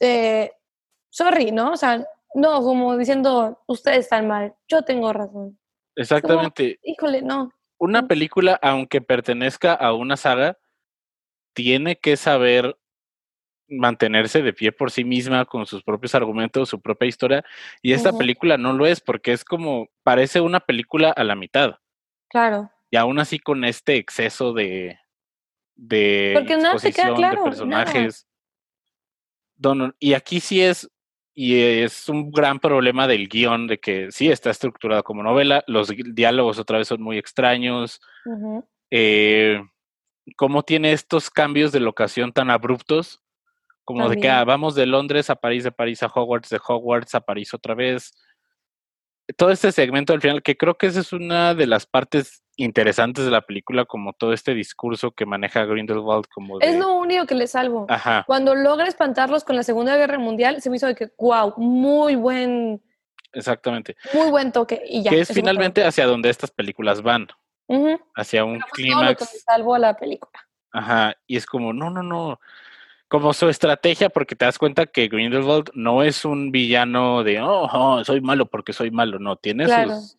eh, 0.00 0.50
sorry, 1.10 1.52
¿no? 1.52 1.72
O 1.72 1.76
sea, 1.76 2.04
no, 2.34 2.62
como 2.62 2.96
diciendo, 2.96 3.62
ustedes 3.66 4.00
están 4.00 4.26
mal, 4.26 4.54
yo 4.68 4.82
tengo 4.82 5.12
razón. 5.12 5.58
Exactamente. 5.94 6.78
híjole, 6.82 7.22
no. 7.22 7.50
Una 7.78 8.06
película, 8.06 8.58
aunque 8.62 9.00
pertenezca 9.00 9.72
a 9.72 9.92
una 9.94 10.16
saga, 10.16 10.58
tiene 11.54 11.96
que 11.96 12.16
saber 12.16 12.76
mantenerse 13.68 14.42
de 14.42 14.52
pie 14.52 14.72
por 14.72 14.90
sí 14.90 15.04
misma 15.04 15.44
con 15.44 15.66
sus 15.66 15.82
propios 15.82 16.14
argumentos, 16.14 16.68
su 16.68 16.80
propia 16.80 17.08
historia. 17.08 17.44
Y 17.82 17.92
esta 17.92 18.12
película 18.16 18.56
no 18.58 18.72
lo 18.72 18.86
es 18.86 19.00
porque 19.00 19.32
es 19.32 19.44
como, 19.44 19.88
parece 20.02 20.40
una 20.40 20.60
película 20.60 21.10
a 21.10 21.24
la 21.24 21.34
mitad. 21.34 21.76
Claro. 22.28 22.70
Y 22.90 22.96
aún 22.96 23.18
así 23.18 23.38
con 23.38 23.64
este 23.64 23.96
exceso 23.96 24.52
de, 24.52 24.98
de 25.74 26.34
exposición 26.34 27.20
de 27.20 27.36
personajes. 27.42 28.26
y 29.98 30.14
aquí 30.14 30.40
sí 30.40 30.62
es, 30.62 30.90
y 31.34 31.58
es 31.60 32.08
un 32.08 32.30
gran 32.30 32.58
problema 32.58 33.06
del 33.06 33.28
guion, 33.28 33.66
de 33.66 33.78
que 33.78 34.10
sí 34.12 34.30
está 34.30 34.50
estructurado 34.50 35.02
como 35.02 35.22
novela, 35.22 35.64
los 35.66 35.92
diálogos 36.14 36.58
otra 36.58 36.78
vez 36.78 36.88
son 36.88 37.02
muy 37.02 37.18
extraños. 37.18 38.00
eh, 38.90 39.60
cómo 40.36 40.62
tiene 40.62 40.92
estos 40.92 41.30
cambios 41.30 41.72
de 41.72 41.80
locación 41.80 42.32
tan 42.32 42.50
abruptos 42.50 43.22
como 43.86 44.08
de 44.08 44.16
que 44.16 44.28
ah, 44.28 44.44
vamos 44.44 44.74
de 44.74 44.84
Londres 44.84 45.30
a 45.30 45.36
París, 45.36 45.62
de 45.62 45.70
París 45.70 46.02
a 46.02 46.08
Hogwarts, 46.08 46.50
de 46.50 46.58
Hogwarts 46.66 47.14
a 47.14 47.20
París 47.20 47.54
otra 47.54 47.72
vez. 47.72 48.12
Todo 49.36 49.50
este 49.50 49.72
segmento 49.72 50.12
al 50.12 50.20
final, 50.20 50.42
que 50.42 50.56
creo 50.56 50.78
que 50.78 50.86
esa 50.86 51.00
es 51.00 51.12
una 51.12 51.54
de 51.54 51.66
las 51.66 51.86
partes 51.86 52.44
interesantes 52.56 53.24
de 53.24 53.30
la 53.30 53.42
película, 53.42 53.84
como 53.84 54.12
todo 54.12 54.32
este 54.32 54.54
discurso 54.54 55.10
que 55.10 55.26
maneja 55.26 55.64
Grindelwald. 55.64 56.26
Como 56.32 56.60
Es 56.60 56.76
lo 56.76 56.94
único 56.94 57.26
que 57.26 57.34
le 57.34 57.46
salvo. 57.46 57.86
Ajá. 57.88 58.24
Cuando 58.26 58.54
logra 58.54 58.86
espantarlos 58.86 59.44
con 59.44 59.56
la 59.56 59.62
Segunda 59.62 59.96
Guerra 59.96 60.18
Mundial, 60.18 60.62
se 60.62 60.70
me 60.70 60.76
hizo 60.76 60.86
de 60.86 60.94
que, 60.94 61.10
wow, 61.18 61.54
muy 61.56 62.14
buen. 62.14 62.82
Exactamente. 63.32 63.96
Muy 64.14 64.30
buen 64.30 64.52
toque. 64.52 64.82
Y 64.88 65.02
ya. 65.02 65.10
Que 65.10 65.20
es 65.20 65.32
finalmente 65.32 65.84
hacia 65.84 66.06
donde 66.06 66.30
estas 66.30 66.50
películas 66.50 67.02
van. 67.02 67.28
Hacia 68.14 68.44
un 68.44 68.60
pues, 68.60 68.72
clímax. 68.72 69.42
salvo 69.44 69.76
la 69.76 69.96
película. 69.96 70.38
Ajá. 70.72 71.14
Y 71.26 71.36
es 71.36 71.46
como, 71.46 71.72
no, 71.72 71.90
no, 71.90 72.02
no 72.02 72.38
como 73.08 73.32
su 73.32 73.48
estrategia, 73.48 74.08
porque 74.08 74.34
te 74.34 74.44
das 74.44 74.58
cuenta 74.58 74.86
que 74.86 75.08
Grindelwald 75.08 75.70
no 75.74 76.02
es 76.02 76.24
un 76.24 76.50
villano 76.50 77.22
de, 77.22 77.40
oh, 77.40 77.68
oh 77.72 78.04
soy 78.04 78.20
malo 78.20 78.46
porque 78.46 78.72
soy 78.72 78.90
malo, 78.90 79.18
no, 79.18 79.36
tiene 79.36 79.66
sus, 79.66 80.16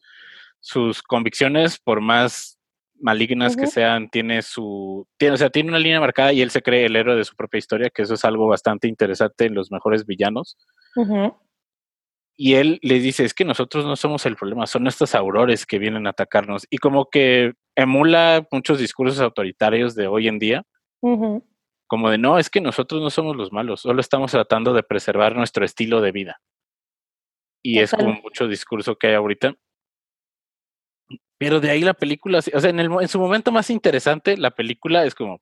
sus 0.60 1.04
convicciones, 1.04 1.80
por 1.80 2.02
más 2.02 2.58
malignas 3.00 3.56
que 3.56 3.68
sean, 3.68 4.10
tiene 4.10 4.42
su, 4.42 5.08
tiene, 5.18 5.36
o 5.36 5.38
sea, 5.38 5.50
tiene 5.50 5.70
una 5.70 5.80
línea 5.80 6.00
marcada 6.00 6.34
y 6.34 6.42
él 6.42 6.50
se 6.50 6.62
cree 6.62 6.86
el 6.86 6.96
héroe 6.96 7.16
de 7.16 7.26
su 7.26 7.36
propia 7.36 7.60
historia, 7.60 7.90
que 7.90 8.02
eso 8.02 8.14
es 8.14 8.26
algo 8.26 8.48
bastante 8.48 8.88
interesante 8.88 9.46
en 9.46 9.54
los 9.54 9.72
mejores 9.72 10.06
villanos. 10.06 10.58
Y 12.36 12.54
él 12.54 12.80
le 12.82 13.00
dice, 13.00 13.26
es 13.26 13.34
que 13.34 13.46
nosotros 13.46 13.86
no 13.86 13.96
somos 13.96 14.26
el 14.26 14.36
problema, 14.36 14.66
son 14.66 14.88
estos 14.88 15.14
aurores 15.16 15.66
que 15.66 15.80
vienen 15.80 16.08
a 16.08 16.12
atacarnos. 16.12 16.66
Y 16.70 16.78
como 16.78 17.10
que 17.10 17.54
emula 17.76 18.48
muchos 18.52 18.80
discursos 18.80 19.20
autoritarios 19.20 19.96
de 19.96 20.08
hoy 20.08 20.28
en 20.28 20.40
día 20.40 20.64
como 21.88 22.10
de, 22.10 22.18
no, 22.18 22.38
es 22.38 22.50
que 22.50 22.62
nosotros 22.62 23.02
no 23.02 23.10
somos 23.10 23.36
los 23.36 23.52
malos, 23.52 23.82
solo 23.82 24.02
estamos 24.02 24.32
tratando 24.32 24.74
de 24.74 24.84
preservar 24.84 25.36
nuestro 25.36 25.66
estilo 25.66 26.02
de 26.02 26.12
vida. 26.12 26.42
Y 27.64 27.80
es 27.80 27.92
como 27.92 28.14
mucho 28.22 28.48
discurso 28.48 28.98
que 28.98 29.08
hay 29.08 29.14
ahorita. 29.16 29.56
Pero 31.38 31.60
de 31.60 31.70
ahí 31.70 31.82
la 31.82 31.94
película, 31.94 32.40
o 32.40 32.42
sea, 32.42 32.70
en, 32.70 32.80
el, 32.80 32.90
en 33.02 33.08
su 33.08 33.20
momento 33.20 33.52
más 33.52 33.70
interesante, 33.70 34.38
la 34.38 34.52
película 34.52 35.06
es 35.06 35.16
como... 35.16 35.42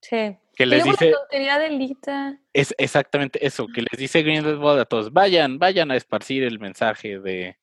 Sí. 0.00 0.36
Que 0.54 0.66
les 0.66 0.84
dice... 0.84 1.12
de 1.30 2.38
Es 2.52 2.74
exactamente 2.78 3.44
eso, 3.44 3.66
que 3.66 3.82
les 3.82 3.98
dice 3.98 4.22
Grindelwald 4.22 4.80
a 4.80 4.84
todos, 4.84 5.12
vayan, 5.12 5.58
vayan 5.58 5.90
a 5.90 5.96
esparcir 5.96 6.44
el 6.44 6.58
mensaje 6.58 7.18
de, 7.18 7.58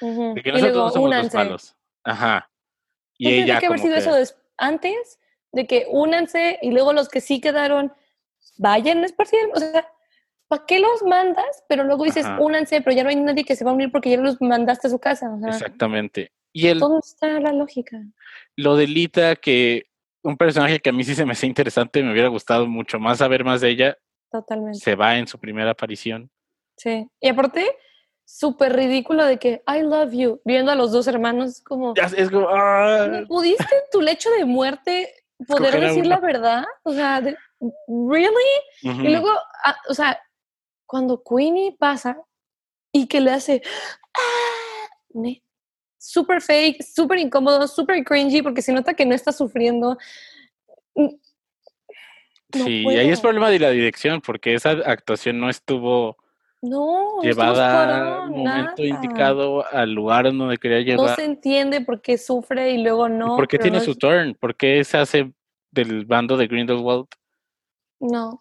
de 0.00 0.42
que 0.42 0.52
nosotros 0.52 0.76
no 0.76 0.90
somos 0.90 1.14
los 1.14 1.34
malos. 1.34 1.76
Ajá. 2.02 2.50
Y 3.16 3.32
ella 3.32 3.60
que 3.60 3.66
haber 3.66 3.78
sido 3.78 3.94
eso 3.94 4.34
antes 4.56 5.20
de 5.52 5.66
que 5.66 5.86
únanse 5.90 6.58
y 6.62 6.70
luego 6.70 6.92
los 6.92 7.08
que 7.08 7.20
sí 7.20 7.40
quedaron, 7.40 7.92
vayan 8.56 9.02
a 9.02 9.06
esparcir. 9.06 9.40
O 9.54 9.60
sea, 9.60 9.86
¿para 10.48 10.64
qué 10.66 10.80
los 10.80 11.02
mandas? 11.02 11.64
Pero 11.68 11.84
luego 11.84 12.04
dices, 12.04 12.26
únanse, 12.38 12.80
pero 12.80 12.96
ya 12.96 13.04
no 13.04 13.10
hay 13.10 13.16
nadie 13.16 13.44
que 13.44 13.56
se 13.56 13.64
va 13.64 13.70
a 13.70 13.74
unir 13.74 13.90
porque 13.90 14.10
ya 14.10 14.16
los 14.16 14.40
mandaste 14.40 14.88
a 14.88 14.90
su 14.90 14.98
casa. 14.98 15.30
Exactamente. 15.46 16.32
Y 16.52 16.66
el, 16.66 16.78
¿Dónde 16.78 17.00
está 17.00 17.40
la 17.40 17.52
lógica? 17.52 18.02
Lo 18.56 18.76
de 18.76 18.86
Lita, 18.86 19.36
que 19.36 19.86
un 20.22 20.36
personaje 20.36 20.80
que 20.80 20.90
a 20.90 20.92
mí 20.92 21.04
sí 21.04 21.14
se 21.14 21.24
me 21.24 21.32
hace 21.32 21.46
interesante, 21.46 22.02
me 22.02 22.12
hubiera 22.12 22.28
gustado 22.28 22.66
mucho 22.66 22.98
más 22.98 23.18
saber 23.18 23.44
más 23.44 23.60
de 23.60 23.70
ella. 23.70 23.98
Totalmente. 24.30 24.78
Se 24.78 24.94
va 24.94 25.18
en 25.18 25.26
su 25.26 25.38
primera 25.38 25.70
aparición. 25.70 26.30
Sí. 26.76 27.08
Y 27.20 27.28
aparte, 27.28 27.66
súper 28.24 28.74
ridículo 28.74 29.24
de 29.24 29.38
que 29.38 29.62
I 29.66 29.82
love 29.82 30.12
you, 30.12 30.40
viendo 30.44 30.72
a 30.72 30.74
los 30.74 30.92
dos 30.92 31.06
hermanos, 31.06 31.60
como. 31.60 31.94
Es 31.96 32.30
como. 32.30 32.48
Ah. 32.50 33.24
¿Pudiste 33.26 33.64
en 33.64 33.90
tu 33.90 34.00
lecho 34.00 34.30
de 34.30 34.44
muerte 34.44 35.12
poder 35.46 35.80
decir 35.80 36.06
la 36.06 36.18
verdad, 36.18 36.64
o 36.82 36.92
sea, 36.92 37.20
¿really? 37.20 38.52
Y 38.82 39.08
luego, 39.08 39.30
ah, 39.64 39.76
o 39.88 39.94
sea, 39.94 40.20
cuando 40.86 41.22
Queenie 41.22 41.76
pasa 41.78 42.18
y 42.92 43.06
que 43.06 43.20
le 43.20 43.30
hace, 43.30 43.62
ah, 44.14 45.18
super 45.98 46.40
fake, 46.40 46.82
súper 46.82 47.18
incómodo, 47.18 47.66
súper 47.68 48.04
cringy, 48.04 48.42
porque 48.42 48.62
se 48.62 48.72
nota 48.72 48.94
que 48.94 49.06
no 49.06 49.14
está 49.14 49.32
sufriendo. 49.32 49.96
Sí, 52.52 52.84
y 52.86 52.96
ahí 52.96 53.08
es 53.08 53.20
problema 53.20 53.48
de 53.50 53.58
la 53.58 53.70
dirección, 53.70 54.20
porque 54.20 54.54
esa 54.54 54.70
actuación 54.70 55.38
no 55.38 55.48
estuvo 55.48 56.16
no, 56.62 57.20
llevada 57.22 58.22
al 58.22 58.30
momento 58.30 58.84
indicado 58.84 59.66
al 59.66 59.92
lugar 59.92 60.32
donde 60.32 60.56
quería 60.58 60.80
llevar. 60.80 61.10
No 61.10 61.14
se 61.16 61.24
entiende 61.24 61.80
por 61.80 62.00
qué 62.00 62.16
sufre 62.16 62.70
y 62.70 62.78
luego 62.82 63.08
no. 63.08 63.36
¿Por 63.36 63.48
qué 63.48 63.58
tiene 63.58 63.80
su 63.80 63.96
turn? 63.96 64.34
¿Por 64.34 64.56
qué 64.56 64.84
se 64.84 64.96
hace 64.96 65.32
del 65.72 66.06
bando 66.06 66.36
de 66.36 66.46
Grindelwald? 66.46 67.06
No. 67.98 68.40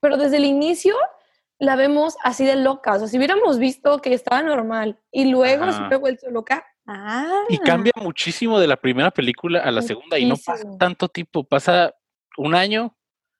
Pero 0.00 0.16
desde 0.16 0.36
el 0.36 0.44
inicio 0.44 0.94
la 1.58 1.74
vemos 1.74 2.16
así 2.22 2.46
de 2.46 2.54
loca. 2.54 2.94
O 2.94 2.98
sea, 3.00 3.08
si 3.08 3.16
hubiéramos 3.16 3.58
visto 3.58 3.98
que 3.98 4.14
estaba 4.14 4.40
normal 4.42 5.00
y 5.10 5.28
luego 5.28 5.70
se 5.72 5.84
fue 5.88 5.96
vuelto 5.96 6.30
loca. 6.30 6.64
Ah. 6.86 7.42
Y 7.48 7.58
cambia 7.58 7.92
muchísimo 7.96 8.60
de 8.60 8.68
la 8.68 8.76
primera 8.76 9.10
película 9.10 9.60
a 9.60 9.72
la 9.72 9.82
segunda 9.82 10.16
y 10.16 10.26
no 10.26 10.36
pasa 10.36 10.64
tanto 10.78 11.08
tiempo. 11.08 11.42
Pasa 11.42 11.92
un 12.36 12.54
año 12.54 12.96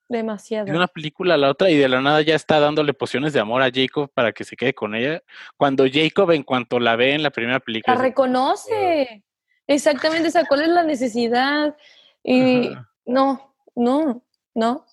Demasiado. 0.08 0.64
De 0.66 0.72
una 0.72 0.86
película 0.86 1.34
a 1.34 1.36
la 1.36 1.50
otra 1.50 1.68
y 1.70 1.76
de 1.76 1.88
la 1.88 2.00
nada 2.00 2.22
ya 2.22 2.34
está 2.34 2.58
dándole 2.60 2.94
pociones 2.94 3.34
de 3.34 3.40
amor 3.40 3.62
a 3.62 3.70
Jacob 3.70 4.10
para 4.12 4.32
que 4.32 4.44
se 4.44 4.56
quede 4.56 4.74
con 4.74 4.94
ella. 4.94 5.22
Cuando 5.58 5.84
Jacob, 5.90 6.30
en 6.30 6.42
cuanto 6.42 6.80
la 6.80 6.96
ve 6.96 7.12
en 7.12 7.22
la 7.22 7.30
primera 7.30 7.60
película. 7.60 7.94
La 7.94 8.02
reconoce. 8.02 9.22
Exactamente, 9.66 10.30
o 10.30 10.46
¿cuál 10.46 10.62
es 10.62 10.68
la 10.68 10.82
necesidad? 10.82 11.76
Y 12.22 12.70
no, 13.04 13.54
no, 13.76 14.24
no, 14.54 14.86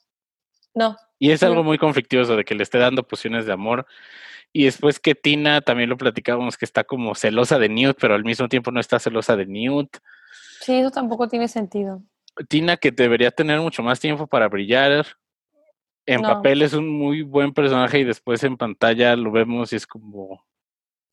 no. 0.74 0.98
Y 1.18 1.32
es 1.32 1.44
algo 1.44 1.64
muy 1.64 1.78
conflictivo 1.78 2.26
de 2.26 2.44
que 2.44 2.56
le 2.56 2.64
esté 2.64 2.78
dando 2.78 3.08
pociones 3.08 3.46
de 3.46 3.54
amor. 3.54 3.88
Y 4.52 4.66
después 4.66 5.00
que 5.00 5.16
Tina, 5.16 5.62
también 5.62 5.90
lo 5.90 5.98
platicábamos, 5.98 6.58
que 6.58 6.66
está 6.66 6.84
como 6.84 7.16
celosa 7.16 7.58
de 7.58 7.70
Newt, 7.70 7.98
pero 8.00 8.16
al 8.16 8.26
mismo 8.26 8.50
tiempo 8.50 8.72
no 8.72 8.82
está 8.82 9.00
celosa 9.00 9.36
de 9.38 9.46
Newt. 9.46 9.98
Sí, 10.62 10.76
eso 10.76 10.92
tampoco 10.92 11.28
tiene 11.28 11.48
sentido. 11.48 12.02
Tina 12.48 12.78
que 12.78 12.92
debería 12.92 13.32
tener 13.32 13.60
mucho 13.60 13.84
más 13.84 14.00
tiempo 14.00 14.28
para 14.28 14.48
brillar. 14.48 15.06
En 16.06 16.22
papel 16.22 16.62
es 16.62 16.74
un 16.74 16.88
muy 16.88 17.24
buen 17.24 17.54
personaje 17.54 18.00
y 18.00 18.04
después 18.04 18.44
en 18.44 18.58
pantalla 18.58 19.16
lo 19.16 19.32
vemos 19.32 19.74
y 19.74 19.78
es 19.78 19.88
como... 19.88 20.46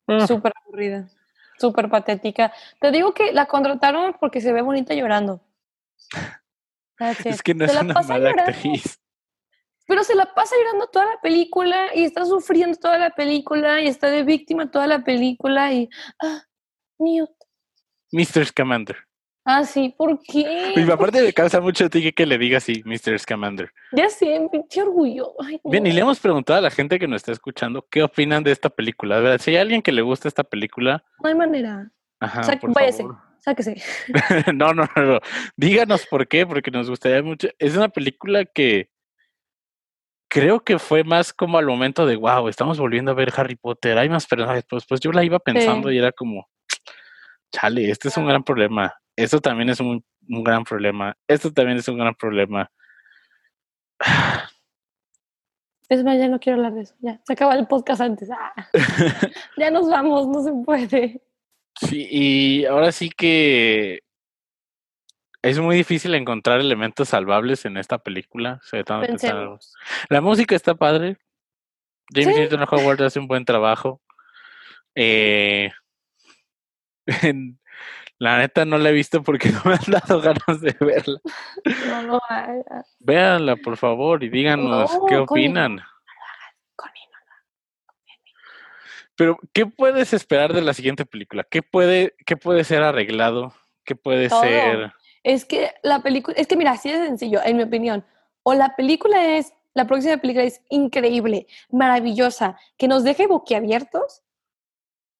Ah. 0.06 0.26
Súper 0.26 0.52
aburrida, 0.64 1.08
súper 1.58 1.88
patética. 1.88 2.52
Te 2.80 2.90
digo 2.90 3.14
que 3.14 3.32
la 3.32 3.46
contrataron 3.46 4.16
porque 4.20 4.40
se 4.40 4.52
ve 4.52 4.62
bonita 4.62 4.94
llorando. 4.94 5.40
Es 7.24 7.42
que 7.42 7.52
no 7.52 7.64
es 7.64 7.74
una 7.74 7.94
mala 7.94 8.30
actriz. 8.30 9.00
Pero 9.88 10.04
se 10.04 10.14
la 10.14 10.32
pasa 10.34 10.54
llorando 10.56 10.86
toda 10.86 11.06
la 11.06 11.20
película 11.20 11.92
y 11.96 12.04
está 12.04 12.24
sufriendo 12.24 12.78
toda 12.78 12.96
la 12.96 13.10
película 13.10 13.80
y 13.80 13.88
está 13.88 14.08
de 14.08 14.22
víctima 14.22 14.70
toda 14.70 14.86
la 14.86 15.02
película 15.02 15.72
y... 15.72 15.88
Ah, 16.22 16.44
Newt, 17.00 17.32
Mr. 18.12 18.46
Scamander. 18.46 18.96
Ah, 19.44 19.64
sí, 19.64 19.92
¿por 19.98 20.20
qué? 20.22 20.72
Y 20.76 20.88
aparte 20.90 21.20
me 21.20 21.32
causa 21.32 21.60
mucho 21.60 21.90
tique 21.90 22.12
que 22.12 22.26
le 22.26 22.38
diga 22.38 22.58
así, 22.58 22.82
Mr. 22.84 23.18
Scamander. 23.18 23.72
Ya 23.90 24.08
sé, 24.08 24.48
qué 24.70 24.82
orgullo. 24.82 25.32
Ay, 25.44 25.60
Bien, 25.64 25.84
y 25.86 25.92
le 25.92 26.00
hemos 26.00 26.20
preguntado 26.20 26.60
a 26.60 26.62
la 26.62 26.70
gente 26.70 26.98
que 27.00 27.08
nos 27.08 27.16
está 27.16 27.32
escuchando 27.32 27.84
qué 27.90 28.04
opinan 28.04 28.44
de 28.44 28.52
esta 28.52 28.70
película. 28.70 29.16
De 29.16 29.22
verdad, 29.22 29.40
si 29.40 29.50
hay 29.50 29.56
alguien 29.56 29.82
que 29.82 29.90
le 29.90 30.02
gusta 30.02 30.28
esta 30.28 30.44
película, 30.44 31.04
No 31.22 31.28
hay 31.28 31.34
manera. 31.34 31.90
ajá, 32.20 32.56
por 32.60 32.72
váyase. 32.72 33.02
favor. 33.02 33.18
Sáquese. 33.38 33.82
no, 34.54 34.72
no, 34.72 34.88
no, 34.94 35.02
no. 35.04 35.18
Díganos 35.56 36.06
por 36.06 36.28
qué, 36.28 36.46
porque 36.46 36.70
nos 36.70 36.88
gustaría 36.88 37.20
mucho. 37.24 37.48
Es 37.58 37.76
una 37.76 37.88
película 37.88 38.44
que 38.44 38.90
creo 40.28 40.60
que 40.60 40.78
fue 40.78 41.02
más 41.02 41.32
como 41.32 41.58
al 41.58 41.66
momento 41.66 42.06
de, 42.06 42.14
wow, 42.14 42.46
estamos 42.48 42.78
volviendo 42.78 43.10
a 43.10 43.14
ver 43.14 43.32
Harry 43.36 43.56
Potter, 43.56 43.98
hay 43.98 44.08
más 44.08 44.26
personajes. 44.28 44.64
Pues, 44.68 44.86
pues 44.86 45.00
yo 45.00 45.10
la 45.10 45.24
iba 45.24 45.40
pensando 45.40 45.88
Sí. 45.88 45.96
y 45.96 45.98
era 45.98 46.12
como, 46.12 46.48
chale, 47.52 47.90
este 47.90 48.06
es 48.08 48.16
un 48.16 48.26
gran 48.28 48.44
problema. 48.44 48.94
Esto 49.16 49.40
también 49.40 49.68
es 49.70 49.80
un, 49.80 50.04
un 50.28 50.44
gran 50.44 50.64
problema. 50.64 51.16
Esto 51.28 51.52
también 51.52 51.78
es 51.78 51.88
un 51.88 51.98
gran 51.98 52.14
problema. 52.14 52.70
Es 55.88 56.02
más, 56.04 56.18
ya 56.18 56.28
no 56.28 56.40
quiero 56.40 56.56
hablar 56.58 56.72
de 56.74 56.82
eso. 56.82 56.94
Ya, 57.00 57.20
se 57.24 57.32
acaba 57.34 57.54
el 57.54 57.66
podcast 57.66 58.00
antes. 58.00 58.30
Ah. 58.30 58.52
ya 59.58 59.70
nos 59.70 59.88
vamos, 59.90 60.26
no 60.28 60.42
se 60.42 60.52
puede. 60.64 61.22
Sí, 61.80 62.06
y 62.10 62.64
ahora 62.64 62.92
sí 62.92 63.10
que 63.10 64.00
es 65.42 65.58
muy 65.58 65.76
difícil 65.76 66.14
encontrar 66.14 66.60
elementos 66.60 67.08
salvables 67.10 67.64
en 67.66 67.76
esta 67.76 67.98
película. 67.98 68.60
sobre 68.62 68.84
todo. 68.84 69.58
La 70.08 70.20
música 70.20 70.54
está 70.54 70.74
padre. 70.74 71.18
James 72.14 72.34
Sí. 72.34 72.40
Newton 72.42 72.64
Howard 72.70 73.02
hace 73.02 73.18
un 73.18 73.26
buen 73.26 73.44
trabajo. 73.44 74.00
Eh, 74.94 75.70
en- 77.22 77.58
la 78.22 78.38
neta 78.38 78.64
no 78.64 78.78
la 78.78 78.90
he 78.90 78.92
visto 78.92 79.20
porque 79.24 79.48
no 79.50 79.60
me 79.64 79.74
han 79.74 79.90
dado 79.90 80.20
ganas 80.20 80.60
de 80.60 80.76
verla. 80.78 81.20
No 81.88 82.02
lo 82.02 82.20
hagas, 82.28 82.96
Véanla, 83.00 83.56
por 83.56 83.76
favor, 83.76 84.22
y 84.22 84.28
díganos 84.28 84.92
qué 85.08 85.16
No, 85.16 85.24
opinan. 85.24 85.76
No. 85.76 85.82
Pero, 89.16 89.38
¿qué 89.52 89.66
puedes 89.66 90.12
esperar 90.14 90.52
de 90.52 90.62
la 90.62 90.72
siguiente 90.72 91.04
película? 91.04 91.44
¿Qué 91.44 91.62
puede, 91.62 92.14
qué 92.24 92.36
puede 92.36 92.62
ser 92.64 92.82
arreglado? 92.82 93.52
¿Qué 93.84 93.96
puede 93.96 94.28
Todo. 94.28 94.40
ser? 94.40 94.92
Es 95.24 95.44
que 95.44 95.72
la 95.82 96.00
película, 96.00 96.36
es 96.36 96.46
que 96.46 96.56
mira, 96.56 96.70
así 96.70 96.90
de 96.90 97.04
sencillo, 97.04 97.40
en 97.44 97.56
mi 97.56 97.64
opinión. 97.64 98.04
O 98.44 98.54
la 98.54 98.74
película 98.76 99.36
es, 99.36 99.52
la 99.74 99.86
próxima 99.86 100.16
película 100.16 100.44
es 100.44 100.62
increíble, 100.70 101.46
maravillosa, 101.70 102.56
que 102.78 102.88
nos 102.88 103.02
deje 103.02 103.26
boquiabiertos, 103.26 104.22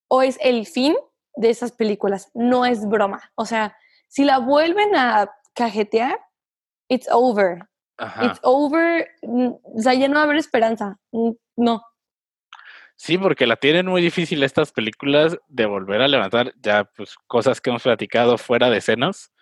o 0.09 0.23
es 0.23 0.39
el 0.41 0.67
fin 0.67 0.95
de 1.35 1.51
esas 1.51 1.73
películas. 1.73 2.31
No 2.35 2.65
es 2.67 2.89
broma. 2.89 3.31
O 3.35 3.47
sea, 3.47 3.77
si 4.09 4.25
la 4.25 4.39
vuelven 4.39 4.95
a 4.95 5.31
cajetear, 5.55 6.19
it's 6.89 7.09
over. 7.11 7.61
Ajá. 7.99 8.27
It's 8.27 8.41
over. 8.43 9.09
O 9.23 9.61
sea, 9.77 9.95
ya 9.95 10.09
no 10.09 10.15
va 10.15 10.21
a 10.21 10.25
haber 10.25 10.37
esperanza. 10.37 10.99
No. 11.57 11.83
Sí, 12.97 13.19
porque 13.19 13.47
la 13.47 13.57
tienen 13.57 13.87
muy 13.87 14.01
difícil 14.01 14.43
estas 14.43 14.71
películas 14.71 15.37
de 15.49 15.67
volver 15.67 16.03
a 16.03 16.09
levantar 16.09 16.53
ya 16.61 16.85
pues 16.85 17.17
cosas 17.27 17.61
que 17.61 17.71
hemos 17.71 17.83
platicado 17.83 18.39
fuera 18.39 18.71
de 18.71 18.79
escenas. 18.79 19.33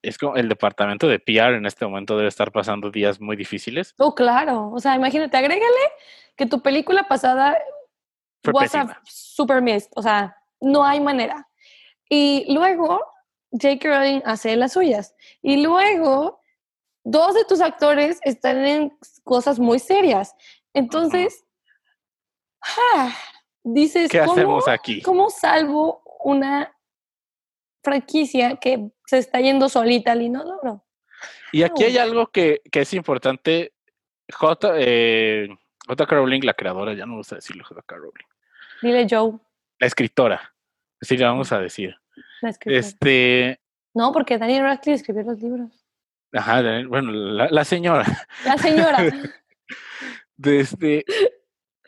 Es 0.00 0.18
como 0.18 0.36
el 0.36 0.48
departamento 0.48 1.06
de 1.06 1.18
PR 1.18 1.54
en 1.54 1.66
este 1.66 1.84
momento 1.84 2.16
debe 2.16 2.28
estar 2.28 2.50
pasando 2.50 2.90
días 2.90 3.20
muy 3.20 3.36
difíciles. 3.36 3.94
Oh, 3.98 4.14
claro. 4.14 4.70
O 4.70 4.78
sea, 4.78 4.94
imagínate, 4.94 5.36
agrégale 5.36 5.92
que 6.34 6.46
tu 6.46 6.62
película 6.62 7.06
pasada 7.08 7.58
Fue 8.42 8.52
was 8.52 8.74
a 8.74 9.00
super 9.04 9.62
missed. 9.62 9.90
O 9.94 10.02
sea, 10.02 10.36
no 10.62 10.84
hay 10.84 11.00
manera. 11.00 11.48
Y 12.08 12.46
luego 12.52 13.04
J.K. 13.50 13.88
Rowling 13.88 14.20
hace 14.24 14.56
las 14.56 14.72
suyas. 14.72 15.14
Y 15.42 15.62
luego 15.62 16.40
dos 17.04 17.34
de 17.34 17.44
tus 17.44 17.60
actores 17.60 18.20
están 18.22 18.64
en 18.64 18.98
cosas 19.24 19.58
muy 19.58 19.78
serias. 19.78 20.34
Entonces, 20.72 21.44
ah, 22.94 23.14
dices, 23.62 24.10
¿Qué 24.10 24.20
¿cómo, 24.20 24.32
hacemos 24.32 24.68
aquí? 24.68 25.02
¿cómo 25.02 25.30
salvo 25.30 26.02
una 26.24 26.74
franquicia 27.82 28.56
que 28.56 28.90
se 29.06 29.18
está 29.18 29.40
yendo 29.40 29.68
solita 29.68 30.12
al 30.12 30.22
inodoro? 30.22 30.84
Y 31.52 31.62
aquí 31.62 31.84
hay 31.84 31.98
algo 31.98 32.28
que, 32.28 32.62
que 32.70 32.80
es 32.80 32.94
importante. 32.94 33.74
J. 34.32 34.72
Eh, 34.78 35.48
J.K. 35.86 36.16
Rowling, 36.16 36.40
la 36.44 36.54
creadora, 36.54 36.94
ya 36.94 37.04
no 37.04 37.16
gusta 37.16 37.36
decirlo 37.36 37.64
J.K. 37.64 37.96
Rowling. 37.96 38.26
Dile 38.80 39.06
Joe. 39.08 39.38
La 39.82 39.88
escritora. 39.88 40.54
Así 41.00 41.16
le 41.16 41.24
vamos 41.24 41.50
a 41.50 41.58
decir. 41.58 41.96
la 42.40 42.50
escritora. 42.50 42.78
Este. 42.78 43.60
No, 43.92 44.12
porque 44.12 44.38
Daniel 44.38 44.62
Radcliffe 44.62 44.94
escribió 44.94 45.24
los 45.24 45.42
libros. 45.42 45.84
Ajá, 46.32 46.62
bueno, 46.86 47.10
la, 47.10 47.48
la 47.50 47.64
señora. 47.64 48.04
La 48.44 48.56
señora. 48.58 48.98
Desde. 50.36 51.04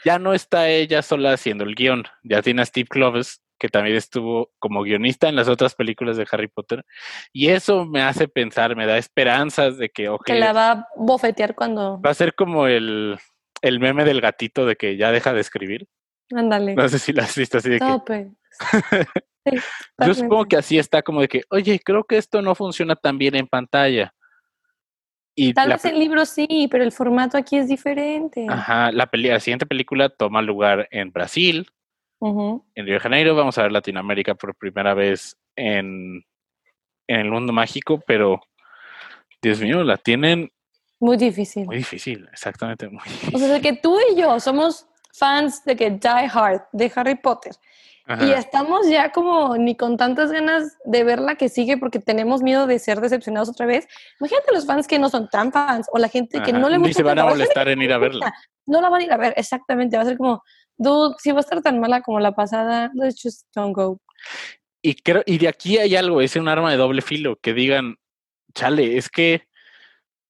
Ya 0.05 0.19
no 0.19 0.35
está 0.35 0.69
ella 0.69 1.03
sola 1.03 1.35
haciendo 1.35 1.63
el 1.63 1.77
guion. 1.77 2.03
Ya 2.25 2.43
tiene 2.43 2.63
a 2.63 2.67
Steve 2.67 2.89
Kloves, 2.89 3.41
que 3.61 3.69
también 3.69 3.95
estuvo 3.97 4.51
como 4.59 4.83
guionista 4.83 5.29
en 5.29 5.37
las 5.37 5.47
otras 5.47 5.77
películas 5.77 6.17
de 6.17 6.27
Harry 6.33 6.49
Potter. 6.49 6.85
Y 7.33 7.51
eso 7.51 7.85
me 7.85 8.03
hace 8.03 8.27
pensar, 8.27 8.75
me 8.75 8.87
da 8.87 8.99
esperanzas 8.99 9.79
de 9.79 9.91
que, 9.91 10.13
que 10.27 10.35
la 10.35 10.53
va 10.53 10.71
a 10.73 10.89
bofetear 10.97 11.55
cuando. 11.55 12.01
va 12.01 12.11
a 12.11 12.15
ser 12.15 12.35
como 12.35 12.67
el, 12.67 13.21
el 13.63 13.79
meme 13.79 14.05
del 14.05 14.21
gatito 14.21 14.67
de 14.67 14.75
que 14.75 14.97
ya 14.97 15.13
deja 15.13 15.33
de 15.33 15.43
escribir. 15.43 15.87
Ándale. 16.33 16.75
No 16.75 16.89
sé 16.89 16.99
si 16.99 17.13
la 17.13 17.25
has 17.25 17.37
visto 17.37 17.59
así 17.59 17.69
de 17.71 17.79
que. 17.81 17.87
Tope. 17.87 18.31
Sí, 19.47 19.59
Yo 20.07 20.15
supongo 20.15 20.47
que 20.47 20.57
así 20.57 20.79
está 20.79 21.03
como 21.03 21.21
de 21.21 21.29
que, 21.29 21.43
oye, 21.51 21.79
creo 21.79 22.03
que 22.05 22.17
esto 22.17 22.41
no 22.41 22.55
funciona 22.55 22.97
tan 22.97 23.19
bien 23.19 23.35
en 23.35 23.47
pantalla. 23.47 24.15
Y 25.37 25.53
Tal 25.53 25.69
la, 25.69 25.75
vez 25.75 25.85
el 25.85 25.99
libro 25.99 26.25
sí, 26.25 26.67
pero 26.71 26.83
el 26.83 26.93
formato 26.93 27.37
aquí 27.37 27.59
es 27.59 27.69
diferente. 27.69 28.47
ajá, 28.49 28.91
la, 28.91 29.05
peli- 29.07 29.29
la 29.29 29.41
siguiente 29.41 29.67
película 29.67 30.09
toma 30.09 30.41
lugar 30.41 30.89
en 30.91 31.13
Brasil, 31.13 31.69
en 32.23 32.63
Río 32.87 32.95
de 32.95 33.01
Janeiro. 33.01 33.35
Vamos 33.35 33.59
a 33.59 33.65
ver 33.65 33.73
Latinoamérica 33.73 34.35
por 34.35 34.55
primera 34.57 34.95
vez 34.95 35.37
en, 35.57 36.25
en 37.07 37.21
el 37.21 37.31
mundo 37.31 37.53
mágico, 37.53 38.01
pero 38.07 38.41
Dios 39.43 39.61
mío, 39.61 39.85
la 39.85 39.99
tienen 39.99 40.51
Muy 41.01 41.19
difícil. 41.19 41.67
muy 41.67 41.77
difícil, 41.77 42.27
exactamente 42.33 42.89
muy 42.89 43.03
O 43.35 43.39
sea, 43.39 43.61
que 43.61 43.75
tú 43.75 43.99
y 44.11 44.19
yo 44.19 44.41
somos 44.41 44.89
fans 45.17 45.65
de 45.65 45.77
que 45.77 45.91
Die 45.91 46.31
Hard, 46.33 46.63
de 46.73 46.93
Harry 46.95 47.15
Potter, 47.15 47.53
y 48.07 48.13
Ajá, 48.13 48.39
estamos 48.39 48.87
ya 48.87 49.13
como 49.13 49.57
ni 49.57 49.77
con 49.77 49.97
tantas 49.97 50.31
ganas 50.31 50.77
de 50.85 51.05
ver 51.05 51.21
la 51.21 51.37
que 51.37 51.49
sigue 51.49 51.79
porque 51.79 52.01
tenemos 52.01 52.43
miedo 52.43 52.67
de 52.67 52.79
ser 52.79 53.01
decepcionados 53.01 53.49
otra 53.49 53.65
vez. 53.65 53.89
Imagínate 54.21 54.53
los 54.53 54.67
fans 54.67 54.87
que 54.87 54.99
no 54.99 55.09
son 55.09 55.31
tan 55.31 55.51
fans 55.51 55.87
o 55.91 55.99
la 55.99 56.11
gente 56.11 56.43
que 56.43 56.51
ajá, 56.51 56.59
no 56.59 56.69
le 56.69 56.77
Ni 56.77 56.89
gusta 56.89 56.99
se 56.99 57.03
van 57.03 57.19
a 57.19 57.23
tanto. 57.23 57.37
Molestar 57.37 57.69
en 57.69 57.81
ir 57.81 57.95
a 57.95 57.97
verla. 57.97 58.35
No 58.67 58.83
la 58.83 58.91
van 58.91 59.01
a 59.01 59.05
ir 59.05 59.13
a 59.13 59.17
ver, 59.17 59.33
exactamente. 59.39 59.97
Va 59.97 60.03
a 60.03 60.07
ser 60.07 60.19
como, 60.19 60.43
dude, 60.77 61.15
si 61.19 61.33
va 61.33 61.39
a 61.39 61.41
estar 61.41 61.63
tan 61.63 61.81
mala 61.81 62.03
como 62.03 62.21
la 62.21 62.33
pasada, 62.33 62.91
let's 62.93 63.23
just 63.23 63.47
don't 63.55 63.75
go. 63.75 63.99
Y 64.83 64.97
creo, 64.97 65.23
y 65.25 65.39
de 65.39 65.49
aquí 65.49 65.79
hay 65.79 65.97
algo, 65.97 66.21
es 66.21 66.37
un 66.37 66.47
arma 66.47 66.71
de 66.71 66.77
doble 66.77 67.01
filo, 67.01 67.37
que 67.41 67.55
digan, 67.55 67.97
chale, 68.55 68.99
es 68.99 69.09
que 69.09 69.49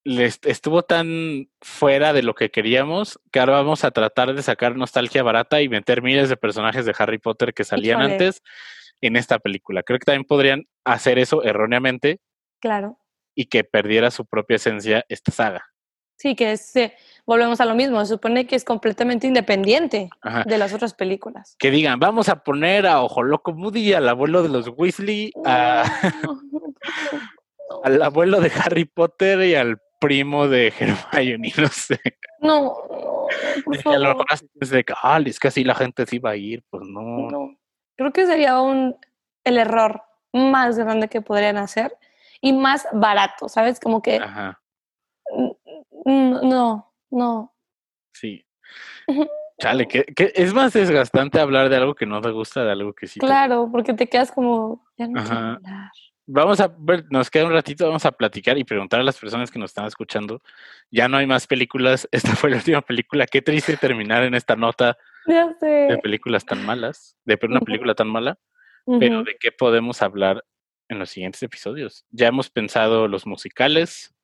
estuvo 0.04 0.82
tan 0.82 1.48
fuera 1.62 2.12
de 2.12 2.22
lo 2.22 2.34
que 2.34 2.50
queríamos 2.50 3.18
que 3.32 3.40
ahora 3.40 3.54
vamos 3.54 3.84
a 3.84 3.90
tratar 3.90 4.34
de 4.34 4.42
sacar 4.42 4.76
nostalgia 4.76 5.22
barata 5.22 5.62
y 5.62 5.68
meter 5.68 6.02
miles 6.02 6.28
de 6.28 6.36
personajes 6.36 6.84
de 6.84 6.94
Harry 6.98 7.18
Potter 7.18 7.54
que 7.54 7.64
salían 7.64 8.00
Híjole. 8.00 8.12
antes 8.14 8.42
en 9.00 9.16
esta 9.16 9.38
película. 9.38 9.82
Creo 9.82 9.98
que 9.98 10.04
también 10.04 10.24
podrían 10.24 10.64
hacer 10.84 11.18
eso 11.18 11.42
erróneamente 11.42 12.20
Claro. 12.60 12.98
y 13.34 13.46
que 13.46 13.64
perdiera 13.64 14.10
su 14.10 14.26
propia 14.26 14.56
esencia 14.56 15.04
esta 15.08 15.32
saga. 15.32 15.64
Sí, 16.16 16.36
que 16.36 16.52
es, 16.52 16.76
eh, 16.76 16.94
volvemos 17.26 17.60
a 17.60 17.64
lo 17.64 17.74
mismo, 17.74 18.00
se 18.04 18.12
supone 18.14 18.46
que 18.46 18.54
es 18.56 18.64
completamente 18.64 19.26
independiente 19.26 20.10
Ajá. 20.22 20.44
de 20.46 20.58
las 20.58 20.72
otras 20.72 20.94
películas. 20.94 21.56
Que 21.58 21.70
digan, 21.72 21.98
vamos 21.98 22.28
a 22.28 22.44
poner 22.44 22.86
a 22.86 23.02
Ojo 23.02 23.22
Loco 23.24 23.52
Moody, 23.52 23.94
al 23.94 24.08
abuelo 24.08 24.42
de 24.42 24.48
los 24.48 24.68
Weasley, 24.68 25.32
a- 25.44 25.84
No, 26.22 26.40
al 27.84 28.00
abuelo 28.02 28.40
de 28.40 28.52
Harry 28.62 28.84
Potter 28.84 29.42
y 29.42 29.54
al 29.56 29.78
primo 29.98 30.48
de 30.48 30.72
Hermione, 31.12 31.52
no 31.58 31.68
sé. 31.68 32.00
no, 32.40 32.74
no, 32.88 33.28
por 33.64 33.76
Y 33.76 33.78
a 33.88 33.98
lo 33.98 34.08
favor. 34.08 34.08
mejor 34.08 34.26
es 34.60 34.70
de 34.70 34.84
que, 34.84 34.94
"Ah, 35.02 35.20
es 35.24 35.38
que 35.38 35.48
así 35.48 35.64
la 35.64 35.74
gente 35.74 36.06
sí 36.06 36.18
va 36.18 36.30
a 36.30 36.36
ir, 36.36 36.62
pues 36.70 36.82
no. 36.86 37.30
No. 37.30 37.56
Creo 37.96 38.12
que 38.12 38.26
sería 38.26 38.60
un, 38.60 38.96
el 39.44 39.58
error 39.58 40.02
más 40.32 40.76
grande 40.78 41.08
que 41.08 41.20
podrían 41.22 41.56
hacer 41.58 41.96
y 42.40 42.52
más 42.52 42.86
barato, 42.92 43.48
¿sabes? 43.48 43.78
Como 43.78 44.02
que 44.02 44.16
Ajá, 44.16 44.60
no, 46.04 46.92
no. 47.10 47.54
sí. 48.12 48.44
Chale, 49.60 49.86
que, 49.86 50.04
que 50.04 50.32
es 50.34 50.52
más 50.52 50.72
desgastante 50.72 51.38
hablar 51.40 51.68
de 51.68 51.76
algo 51.76 51.94
que 51.94 52.06
no 52.06 52.20
te 52.20 52.30
gusta 52.32 52.64
de 52.64 52.72
algo 52.72 52.92
que 52.92 53.06
sí. 53.06 53.20
te 53.20 53.26
Claro, 53.26 53.68
porque 53.70 53.94
te 53.94 54.08
quedas 54.08 54.32
como, 54.32 54.84
ya 54.98 55.06
no 55.06 55.12
quiero 55.22 55.36
Ajá. 55.36 55.52
hablar. 55.54 55.90
Vamos 56.26 56.58
a 56.60 56.74
ver, 56.78 57.04
nos 57.10 57.30
queda 57.30 57.44
un 57.44 57.52
ratito, 57.52 57.86
vamos 57.86 58.06
a 58.06 58.12
platicar 58.12 58.56
y 58.56 58.64
preguntar 58.64 59.00
a 59.00 59.02
las 59.02 59.18
personas 59.18 59.50
que 59.50 59.58
nos 59.58 59.70
están 59.70 59.86
escuchando. 59.86 60.40
Ya 60.90 61.06
no 61.08 61.18
hay 61.18 61.26
más 61.26 61.46
películas, 61.46 62.08
esta 62.12 62.34
fue 62.36 62.50
la 62.50 62.56
última 62.56 62.80
película. 62.80 63.26
Qué 63.26 63.42
triste 63.42 63.76
terminar 63.76 64.22
en 64.24 64.34
esta 64.34 64.56
nota 64.56 64.96
de 65.26 65.98
películas 66.02 66.44
tan 66.46 66.64
malas, 66.64 67.16
de 67.24 67.38
una 67.42 67.60
película 67.60 67.94
tan 67.94 68.08
mala. 68.08 68.38
pero 69.00 69.22
¿de 69.22 69.36
qué 69.40 69.50
podemos 69.52 70.02
hablar 70.02 70.44
en 70.88 70.98
los 70.98 71.08
siguientes 71.10 71.42
episodios? 71.42 72.04
Ya 72.10 72.28
hemos 72.28 72.50
pensado 72.50 73.08
los 73.08 73.26
musicales, 73.26 74.14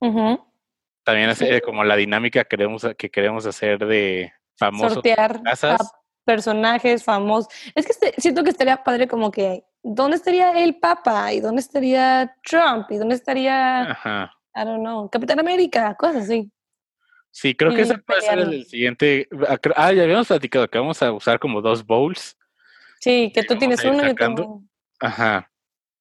también 1.05 1.35
Sí. 1.35 1.45
hace 1.45 1.61
como 1.63 1.85
la 1.85 1.97
dinámica 1.97 2.45
que 2.45 2.49
queremos, 2.57 2.87
que 2.99 3.11
queremos 3.11 3.47
hacer 3.47 3.79
de 3.87 4.33
famosos 4.59 4.95
Sortear 4.95 5.37
a 5.37 5.43
casas. 5.43 5.93
personajes 6.25 7.03
famosos. 7.05 7.49
Es 7.75 7.87
que 7.87 7.93
este- 7.93 8.15
siento 8.21 8.45
que 8.45 8.51
estaría 8.51 8.83
padre 8.85 9.09
como 9.09 9.31
que, 9.31 9.65
¿dónde 9.83 10.17
estaría 10.17 10.53
el 10.63 10.77
Papa? 10.77 11.33
¿Y 11.33 11.41
dónde 11.41 11.61
estaría 11.61 12.37
Trump? 12.45 12.87
¿Y 12.91 12.97
dónde 12.97 13.15
estaría, 13.15 13.91
Ajá. 13.91 14.33
I 14.55 14.65
don't 14.65 14.81
know, 14.81 15.09
Capitán 15.09 15.41
América? 15.41 15.95
Cosas 15.99 16.25
así. 16.25 16.51
Sí, 17.33 17.55
creo 17.55 17.73
que 17.73 17.83
ese 17.83 17.99
puede 17.99 18.23
ser 18.23 18.39
el 18.41 18.65
siguiente. 18.67 19.29
ah, 19.77 19.93
ya 19.93 20.03
habíamos 20.03 20.27
platicado 20.27 20.69
que 20.69 20.79
vamos 20.79 21.01
a 21.03 21.13
usar 21.13 21.39
como 21.39 21.61
dos 21.61 21.87
bowls. 21.87 22.37
Sí, 22.99 23.31
que 23.35 23.45
tú 23.45 23.57
tienes 23.57 23.85
uno 23.85 24.05
y 24.05 24.09
yo 24.09 24.15
tengo. 24.15 24.63
Ajá. 24.99 25.51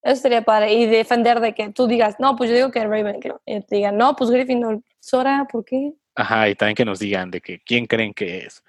Eso 0.02 0.22
sería 0.22 0.42
padre. 0.42 0.72
Y 0.74 0.86
defender 0.86 1.40
de 1.40 1.54
que 1.54 1.70
tú 1.70 1.86
digas, 1.86 2.16
no, 2.18 2.36
pues 2.36 2.50
yo 2.50 2.56
digo 2.56 2.70
que 2.70 2.84
Ravenclaw. 2.84 3.40
Y 3.46 3.60
te 3.62 3.76
digan, 3.76 3.96
no, 3.96 4.16
pues 4.16 4.30
Gryffindor. 4.30 4.82
Sora, 4.98 5.46
¿por 5.50 5.64
qué? 5.64 5.92
Ajá, 6.14 6.48
y 6.48 6.54
también 6.54 6.74
que 6.74 6.84
nos 6.84 6.98
digan 6.98 7.30
de 7.30 7.40
que 7.40 7.60
quién 7.60 7.86
creen 7.86 8.12
que 8.12 8.38
es. 8.38 8.62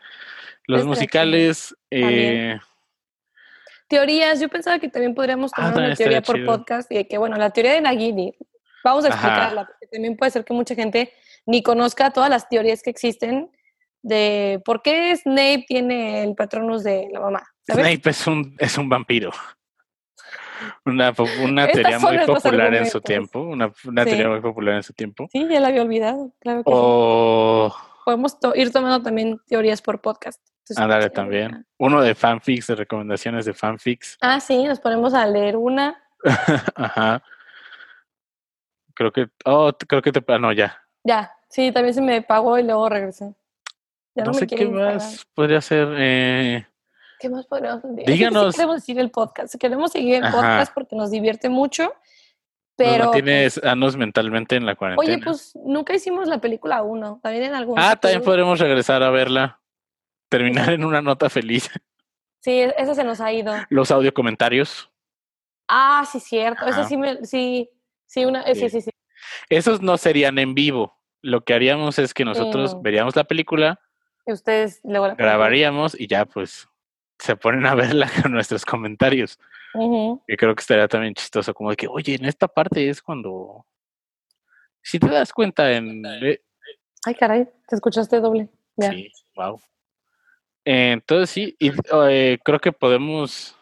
Los 0.67 0.85
musicales, 0.85 1.75
eh, 1.89 2.57
Teorías, 3.91 4.39
yo 4.39 4.47
pensaba 4.49 4.79
que 4.79 4.87
también 4.87 5.13
podríamos 5.13 5.51
Ah, 5.53 5.57
tomar 5.57 5.73
también 5.73 5.89
una 5.91 5.95
teoría 5.97 6.21
por 6.21 6.35
chido. 6.37 6.47
podcast 6.47 6.89
y 6.91 6.95
de 6.95 7.07
que, 7.07 7.17
bueno, 7.17 7.35
la 7.35 7.49
teoría 7.49 7.73
de 7.73 7.81
Nagini, 7.81 8.33
vamos 8.85 9.03
a 9.05 9.09
Ajá. 9.09 9.17
explicarla, 9.17 9.65
porque 9.67 9.87
también 9.87 10.15
puede 10.15 10.31
ser 10.31 10.45
que 10.45 10.53
mucha 10.53 10.73
gente 10.75 11.11
ni 11.45 11.61
conozca 11.61 12.11
todas 12.11 12.29
las 12.29 12.47
teorías 12.47 12.81
que 12.81 12.89
existen 12.89 13.51
de 14.01 14.61
por 14.65 14.81
qué 14.81 15.13
Snape 15.15 15.65
tiene 15.67 16.23
el 16.23 16.35
patronus 16.35 16.83
de 16.83 17.09
la 17.11 17.19
mamá, 17.19 17.43
¿sabes? 17.67 17.85
Snape 17.85 18.09
es 18.09 18.25
un, 18.27 18.55
es 18.57 18.77
un 18.77 18.87
vampiro. 18.89 19.31
Una, 20.85 21.13
una 21.43 21.67
teoría 21.71 21.99
muy 21.99 22.17
popular 22.25 22.73
en 22.75 22.89
su 22.89 23.01
tiempo. 23.01 23.41
Una, 23.41 23.71
una 23.85 24.03
Sí. 24.03 24.09
teoría 24.11 24.29
muy 24.29 24.41
popular 24.41 24.75
en 24.75 24.83
su 24.83 24.93
tiempo. 24.93 25.27
Sí, 25.31 25.45
ya 25.49 25.59
la 25.59 25.67
había 25.67 25.81
olvidado, 25.81 26.31
claro 26.39 26.63
que 26.63 26.71
sí. 26.71 27.77
Podemos 28.05 28.39
to- 28.39 28.55
ir 28.55 28.71
tomando 28.71 29.01
también 29.03 29.39
teorías 29.47 29.81
por 29.81 30.01
podcast. 30.01 30.41
Ándale 30.77 31.09
también. 31.09 31.65
Uno 31.77 32.01
de 32.01 32.15
fanfics, 32.15 32.67
de 32.67 32.75
recomendaciones 32.75 33.45
de 33.45 33.53
fanfics. 33.53 34.17
Ah, 34.21 34.39
sí, 34.39 34.63
nos 34.63 34.79
ponemos 34.79 35.13
a 35.13 35.25
leer 35.25 35.57
una. 35.57 36.01
Ajá. 36.75 37.23
Creo 38.93 39.11
que. 39.11 39.27
Oh, 39.45 39.71
creo 39.87 40.01
que 40.01 40.11
te. 40.11 40.23
Ah, 40.27 40.37
no, 40.39 40.51
ya. 40.51 40.77
Ya, 41.03 41.31
sí, 41.49 41.71
también 41.71 41.93
se 41.93 42.01
me 42.01 42.21
pagó 42.21 42.57
y 42.59 42.63
luego 42.63 42.87
regresé. 42.89 43.33
Ya 44.15 44.23
No, 44.23 44.31
no, 44.31 44.33
me 44.33 44.39
sé 44.39 44.47
qué 44.47 44.67
pagar. 44.67 44.93
más 44.95 45.25
podría 45.33 45.61
ser. 45.61 45.87
Eh, 45.97 46.67
¿Qué 47.19 47.29
más 47.29 47.45
podríamos 47.47 47.81
decir? 47.83 47.99
Es 47.99 48.05
que 48.05 48.11
sí 48.11 48.17
Díganos. 48.17 48.55
queremos 48.55 48.75
decir 48.77 48.99
el 48.99 49.11
podcast. 49.11 49.55
Queremos 49.55 49.91
seguir 49.91 50.15
el 50.15 50.23
Ajá. 50.25 50.37
podcast 50.37 50.73
porque 50.73 50.95
nos 50.95 51.11
divierte 51.11 51.49
mucho. 51.49 51.93
Pero. 52.75 53.05
mantiene 53.05 53.43
pues, 53.43 53.53
sanos 53.55 53.95
mentalmente 53.95 54.55
en 54.55 54.65
la 54.65 54.75
cuarentena. 54.75 55.15
oye, 55.15 55.23
pues 55.23 55.53
nunca 55.55 55.93
hicimos 55.93 56.27
la 56.27 56.39
película 56.39 56.81
1. 56.83 57.19
También 57.23 57.45
en 57.45 57.53
algún. 57.55 57.79
ah, 57.79 57.95
también 57.95 58.21
podremos 58.23 58.59
regresar 58.59 59.01
a 59.03 59.09
verla. 59.09 59.60
Terminar 60.31 60.71
en 60.71 60.85
una 60.85 61.01
nota 61.01 61.29
feliz. 61.29 61.69
Sí, 62.39 62.61
esa 62.61 62.95
se 62.95 63.03
nos 63.03 63.19
ha 63.19 63.33
ido. 63.33 63.53
Los 63.69 63.91
audio 63.91 64.13
comentarios. 64.13 64.89
Ah, 65.67 66.05
sí, 66.09 66.21
cierto. 66.21 66.65
Ajá. 66.65 66.85
sí 66.85 66.95
me. 66.95 67.23
Sí, 67.25 67.69
sí, 68.05 68.23
una. 68.25 68.41
eh, 68.43 68.55
Sí. 68.55 68.61
Sí, 68.61 68.69
sí, 68.69 68.81
sí. 68.81 68.91
Esos 69.49 69.81
no 69.81 69.97
serían 69.97 70.39
en 70.39 70.55
vivo. 70.55 70.97
Lo 71.21 71.43
que 71.43 71.53
haríamos 71.53 71.99
es 71.99 72.13
que 72.13 72.23
nosotros 72.25 72.75
no. 72.75 72.81
veríamos 72.81 73.15
la 73.15 73.25
película, 73.25 73.79
Y 74.25 74.31
ustedes 74.31 74.79
luego 74.85 75.09
la 75.09 75.15
grabaríamos 75.15 75.99
y 75.99 76.07
ya 76.07 76.25
pues 76.25 76.67
se 77.19 77.35
ponen 77.35 77.65
a 77.65 77.75
verla 77.75 78.09
con 78.23 78.31
nuestros 78.31 78.65
comentarios. 78.65 79.37
Ujú. 79.73 80.23
Que 80.27 80.37
creo 80.37 80.55
que 80.55 80.61
estaría 80.61 80.87
también 80.87 81.13
chistoso, 81.13 81.53
como 81.53 81.71
de 81.71 81.75
que, 81.75 81.87
oye, 81.87 82.15
en 82.15 82.25
esta 82.25 82.47
parte 82.47 82.89
es 82.89 83.01
cuando. 83.01 83.65
Si 84.81 84.97
te 84.97 85.09
das 85.09 85.33
cuenta 85.33 85.71
en. 85.73 86.01
Ay, 87.05 87.15
caray, 87.19 87.45
te 87.67 87.75
escuchaste 87.75 88.19
doble. 88.21 88.47
Ya. 88.77 88.91
Sí, 88.91 89.11
wow. 89.35 89.59
Entonces 90.65 91.29
sí, 91.29 91.55
y 91.59 91.71
eh, 92.09 92.37
creo 92.43 92.59
que 92.59 92.71
podemos 92.71 93.55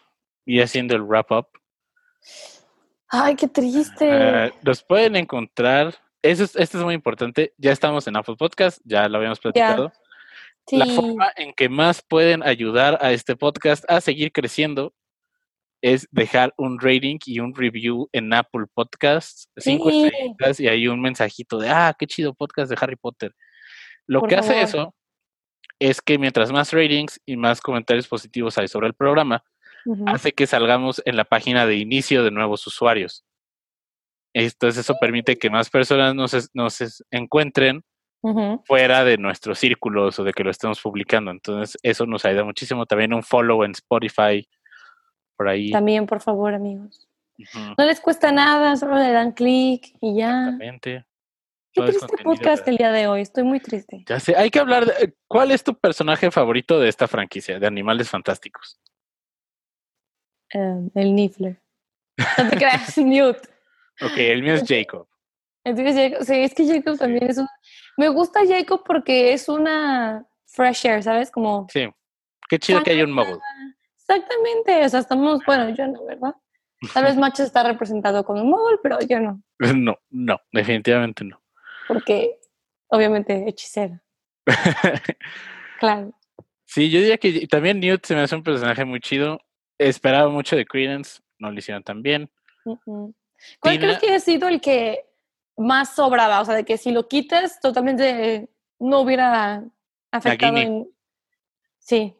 ir 0.46 0.62
haciendo 0.62 0.94
el 0.96 1.02
wrap 1.02 1.30
up. 1.32 1.46
Ay, 3.08 3.34
qué 3.34 3.48
triste. 3.48 4.06
Eh, 4.08 4.52
nos 4.62 4.82
pueden 4.82 5.16
encontrar. 5.16 5.94
Eso 6.22 6.44
es, 6.44 6.54
esto 6.56 6.78
es 6.78 6.84
muy 6.84 6.94
importante. 6.94 7.52
Ya 7.56 7.72
estamos 7.72 8.06
en 8.06 8.16
Apple 8.16 8.36
Podcast, 8.36 8.80
ya 8.84 9.08
lo 9.08 9.16
habíamos 9.18 9.40
platicado. 9.40 9.92
La 10.70 10.84
Sí. 10.86 10.94
forma 10.94 11.32
en 11.36 11.52
que 11.54 11.68
más 11.68 12.02
pueden 12.02 12.42
ayudar 12.44 12.98
a 13.00 13.10
este 13.12 13.34
podcast 13.34 13.84
a 13.90 14.00
seguir 14.00 14.30
creciendo 14.30 14.94
es 15.82 16.06
dejar 16.12 16.52
un 16.58 16.78
rating 16.78 17.18
y 17.24 17.40
un 17.40 17.54
review 17.54 18.08
en 18.12 18.32
Apple 18.34 18.66
Podcasts, 18.74 19.48
cinco 19.56 19.90
Sí. 19.90 20.04
estrellitas 20.04 20.60
y 20.60 20.68
hay 20.68 20.86
un 20.86 21.00
mensajito 21.00 21.58
de, 21.58 21.70
ah, 21.70 21.96
qué 21.98 22.06
chido 22.06 22.34
podcast 22.34 22.70
de 22.70 22.76
Harry 22.80 22.96
Potter. 22.96 23.34
Lo 24.06 24.20
Por 24.20 24.28
que 24.28 24.36
hace 24.36 24.60
eso 24.60 24.94
es 25.80 26.00
que 26.00 26.18
mientras 26.18 26.52
más 26.52 26.72
ratings 26.72 27.20
y 27.26 27.36
más 27.36 27.60
comentarios 27.60 28.06
positivos 28.06 28.56
hay 28.58 28.68
sobre 28.68 28.86
el 28.86 28.94
programa, 28.94 29.42
hace 30.06 30.32
que 30.32 30.46
salgamos 30.46 31.02
en 31.06 31.16
la 31.16 31.24
página 31.24 31.66
de 31.66 31.76
inicio 31.76 32.22
de 32.22 32.30
nuevos 32.30 32.66
usuarios. 32.66 33.24
Entonces 34.34 34.84
eso 34.84 34.94
permite 35.00 35.36
que 35.36 35.50
más 35.50 35.70
personas 35.70 36.14
nos, 36.14 36.50
nos 36.54 37.02
encuentren 37.10 37.82
fuera 38.66 39.04
de 39.04 39.16
nuestros 39.16 39.58
círculos 39.58 40.18
o 40.18 40.24
de 40.24 40.32
que 40.32 40.44
lo 40.44 40.50
estemos 40.50 40.80
publicando. 40.80 41.30
Entonces 41.30 41.78
eso 41.82 42.04
nos 42.06 42.24
ayuda 42.26 42.44
muchísimo. 42.44 42.84
También 42.84 43.14
un 43.14 43.22
follow 43.22 43.64
en 43.64 43.72
Spotify 43.72 44.46
por 45.36 45.48
ahí. 45.48 45.70
También, 45.70 46.06
por 46.06 46.20
favor, 46.20 46.52
amigos. 46.52 47.08
No 47.78 47.86
les 47.86 48.00
cuesta 48.00 48.30
nada, 48.30 48.76
solo 48.76 48.96
le 48.96 49.10
dan 49.12 49.32
clic 49.32 49.96
y 50.02 50.18
ya. 50.18 50.44
Exactamente. 50.44 51.06
Qué 51.72 51.82
triste 51.82 52.06
podcast 52.24 52.60
para- 52.62 52.70
el 52.72 52.76
día 52.78 52.90
de 52.92 53.06
hoy. 53.06 53.20
Estoy 53.22 53.44
muy 53.44 53.60
triste. 53.60 54.04
Ya 54.08 54.18
sé, 54.20 54.36
hay 54.36 54.50
que 54.50 54.58
hablar 54.58 54.86
de 54.86 55.14
cuál 55.28 55.50
es 55.52 55.62
tu 55.62 55.74
personaje 55.78 56.30
favorito 56.30 56.78
de 56.80 56.88
esta 56.88 57.06
franquicia 57.08 57.58
de 57.58 57.66
Animales 57.66 58.08
Fantásticos. 58.10 58.80
Em, 60.50 60.90
el 60.94 61.14
Niffler. 61.14 61.60
No 62.38 62.50
te 62.50 62.56
creas, 62.56 62.96
Newt. 62.98 63.36
Ok, 64.02 64.16
el 64.16 64.42
mío 64.42 64.54
es 64.54 64.64
Jacob. 64.66 65.06
Entonces, 65.64 65.94
Jacob, 65.94 66.24
sí, 66.26 66.34
es 66.36 66.54
que 66.54 66.66
Jacob 66.66 66.98
también 66.98 67.30
es 67.30 67.38
un... 67.38 67.46
Me 67.96 68.08
gusta 68.08 68.40
Jacob 68.46 68.82
porque 68.84 69.32
es 69.32 69.48
una 69.48 70.26
fresh 70.46 70.86
air, 70.86 71.02
¿sabes? 71.02 71.30
Como... 71.30 71.66
Sí. 71.70 71.88
Qué 72.48 72.58
chido 72.58 72.82
que 72.82 72.90
haya 72.92 73.04
un 73.04 73.12
mogul. 73.12 73.38
Exactamente, 73.98 74.84
o 74.84 74.88
sea, 74.88 75.00
estamos... 75.00 75.40
Bueno, 75.46 75.68
yo 75.74 75.86
no, 75.86 76.04
¿verdad? 76.06 76.34
Tal 76.94 77.04
vez 77.04 77.16
Macho 77.18 77.42
está 77.42 77.62
representado 77.62 78.24
con 78.24 78.40
un 78.40 78.48
mogul, 78.50 78.80
pero 78.82 78.98
yo 79.06 79.20
no. 79.20 79.42
No, 79.58 79.96
no, 80.08 80.40
definitivamente 80.50 81.24
no. 81.24 81.40
Porque, 81.92 82.38
obviamente, 82.88 83.48
hechicera. 83.48 84.00
Claro. 85.80 86.12
sí, 86.66 86.90
yo 86.90 87.00
diría 87.00 87.16
que 87.16 87.46
también 87.46 87.80
Newt 87.80 88.04
se 88.04 88.14
me 88.14 88.20
hace 88.20 88.36
un 88.36 88.42
personaje 88.42 88.84
muy 88.84 89.00
chido. 89.00 89.40
Esperaba 89.78 90.28
mucho 90.28 90.56
de 90.56 90.66
Credence, 90.66 91.20
no 91.38 91.50
lo 91.50 91.58
hicieron 91.58 91.82
tan 91.82 92.02
bien. 92.02 92.30
¿Cuál 92.64 93.12
Tina- 93.62 93.80
crees 93.80 93.98
que 93.98 94.14
ha 94.14 94.20
sido 94.20 94.46
el 94.48 94.60
que 94.60 95.06
más 95.56 95.94
sobraba? 95.94 96.40
O 96.40 96.44
sea, 96.44 96.54
de 96.54 96.64
que 96.66 96.76
si 96.76 96.90
lo 96.92 97.08
quitas, 97.08 97.60
totalmente 97.60 98.50
no 98.78 99.00
hubiera 99.00 99.64
afectado 100.12 100.52
Nagini. 100.52 100.76
en... 100.76 100.90
Sí. 101.78 102.14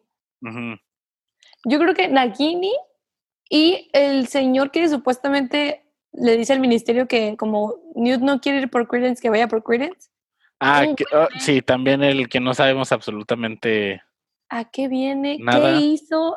Yo 1.65 1.79
creo 1.79 1.93
que 1.95 2.09
Nagini 2.09 2.73
y 3.51 3.91
el 3.93 4.27
señor 4.27 4.71
que 4.71 4.89
supuestamente 4.89 5.85
le 6.13 6.37
dice 6.37 6.53
al 6.53 6.61
ministerio 6.61 7.07
que 7.07 7.37
como 7.37 7.75
Newt 7.95 8.21
no 8.21 8.41
quiere 8.41 8.59
ir 8.61 8.71
por 8.71 8.89
Credence, 8.89 9.21
que 9.23 9.31
vaya 9.31 9.49
por 9.49 9.63
Credence. 9.63 10.09
Ah, 10.59 10.85
que- 10.97 11.05
oh, 11.15 11.29
sí, 11.39 11.63
también 11.63 12.03
el 12.03 12.29
que 12.29 12.41
no 12.41 12.53
sabemos 12.55 12.93
absolutamente. 12.93 14.03
¿A 14.49 14.71
qué 14.71 14.89
viene? 14.89 15.39
Nada. 15.41 15.73
¿Qué 15.73 15.79
hizo? 15.87 16.37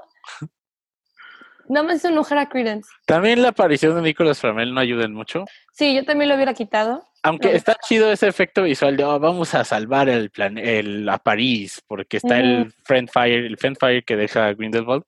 Nada 1.69 1.85
más 1.87 1.97
hizo 1.97 2.09
enojar 2.09 2.37
a 2.37 2.49
Credence. 2.49 2.89
También 3.05 3.41
la 3.41 3.49
aparición 3.49 3.95
de 3.95 4.01
Nicolas 4.01 4.39
Flamel 4.39 4.73
no 4.73 4.79
ayuda 4.79 5.05
en 5.05 5.13
mucho. 5.13 5.45
Sí, 5.71 5.95
yo 5.95 6.03
también 6.05 6.29
lo 6.29 6.35
hubiera 6.35 6.53
quitado. 6.53 7.03
Aunque 7.23 7.55
está 7.55 7.75
chido 7.75 8.11
ese 8.11 8.27
efecto 8.27 8.63
visual 8.63 8.97
de 8.97 9.05
"Oh, 9.05 9.17
vamos 9.17 9.55
a 9.55 9.63
salvar 9.63 10.09
el 10.09 10.29
plan 10.29 10.57
el, 10.57 11.07
a 11.07 11.17
París, 11.17 11.81
porque 11.87 12.17
está 12.17 12.37
el 12.39 12.73
Friend 12.83 13.09
Fire, 13.09 13.45
el 13.45 13.57
Friend 13.57 13.77
Fire 13.79 14.03
que 14.03 14.17
deja 14.17 14.53
Grindelwald, 14.53 15.03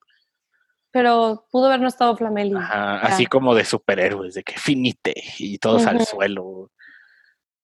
Pero 0.96 1.44
pudo 1.50 1.66
haber 1.66 1.80
no 1.80 1.88
estado 1.88 2.16
Flamel. 2.16 2.52
y- 2.52 2.54
Ajá, 2.54 3.02
ya. 3.02 3.08
así 3.08 3.26
como 3.26 3.54
de 3.54 3.66
superhéroes, 3.66 4.32
de 4.32 4.42
que 4.42 4.58
finite 4.58 5.12
y 5.38 5.58
todos 5.58 5.86
al 5.86 6.06
suelo. 6.06 6.70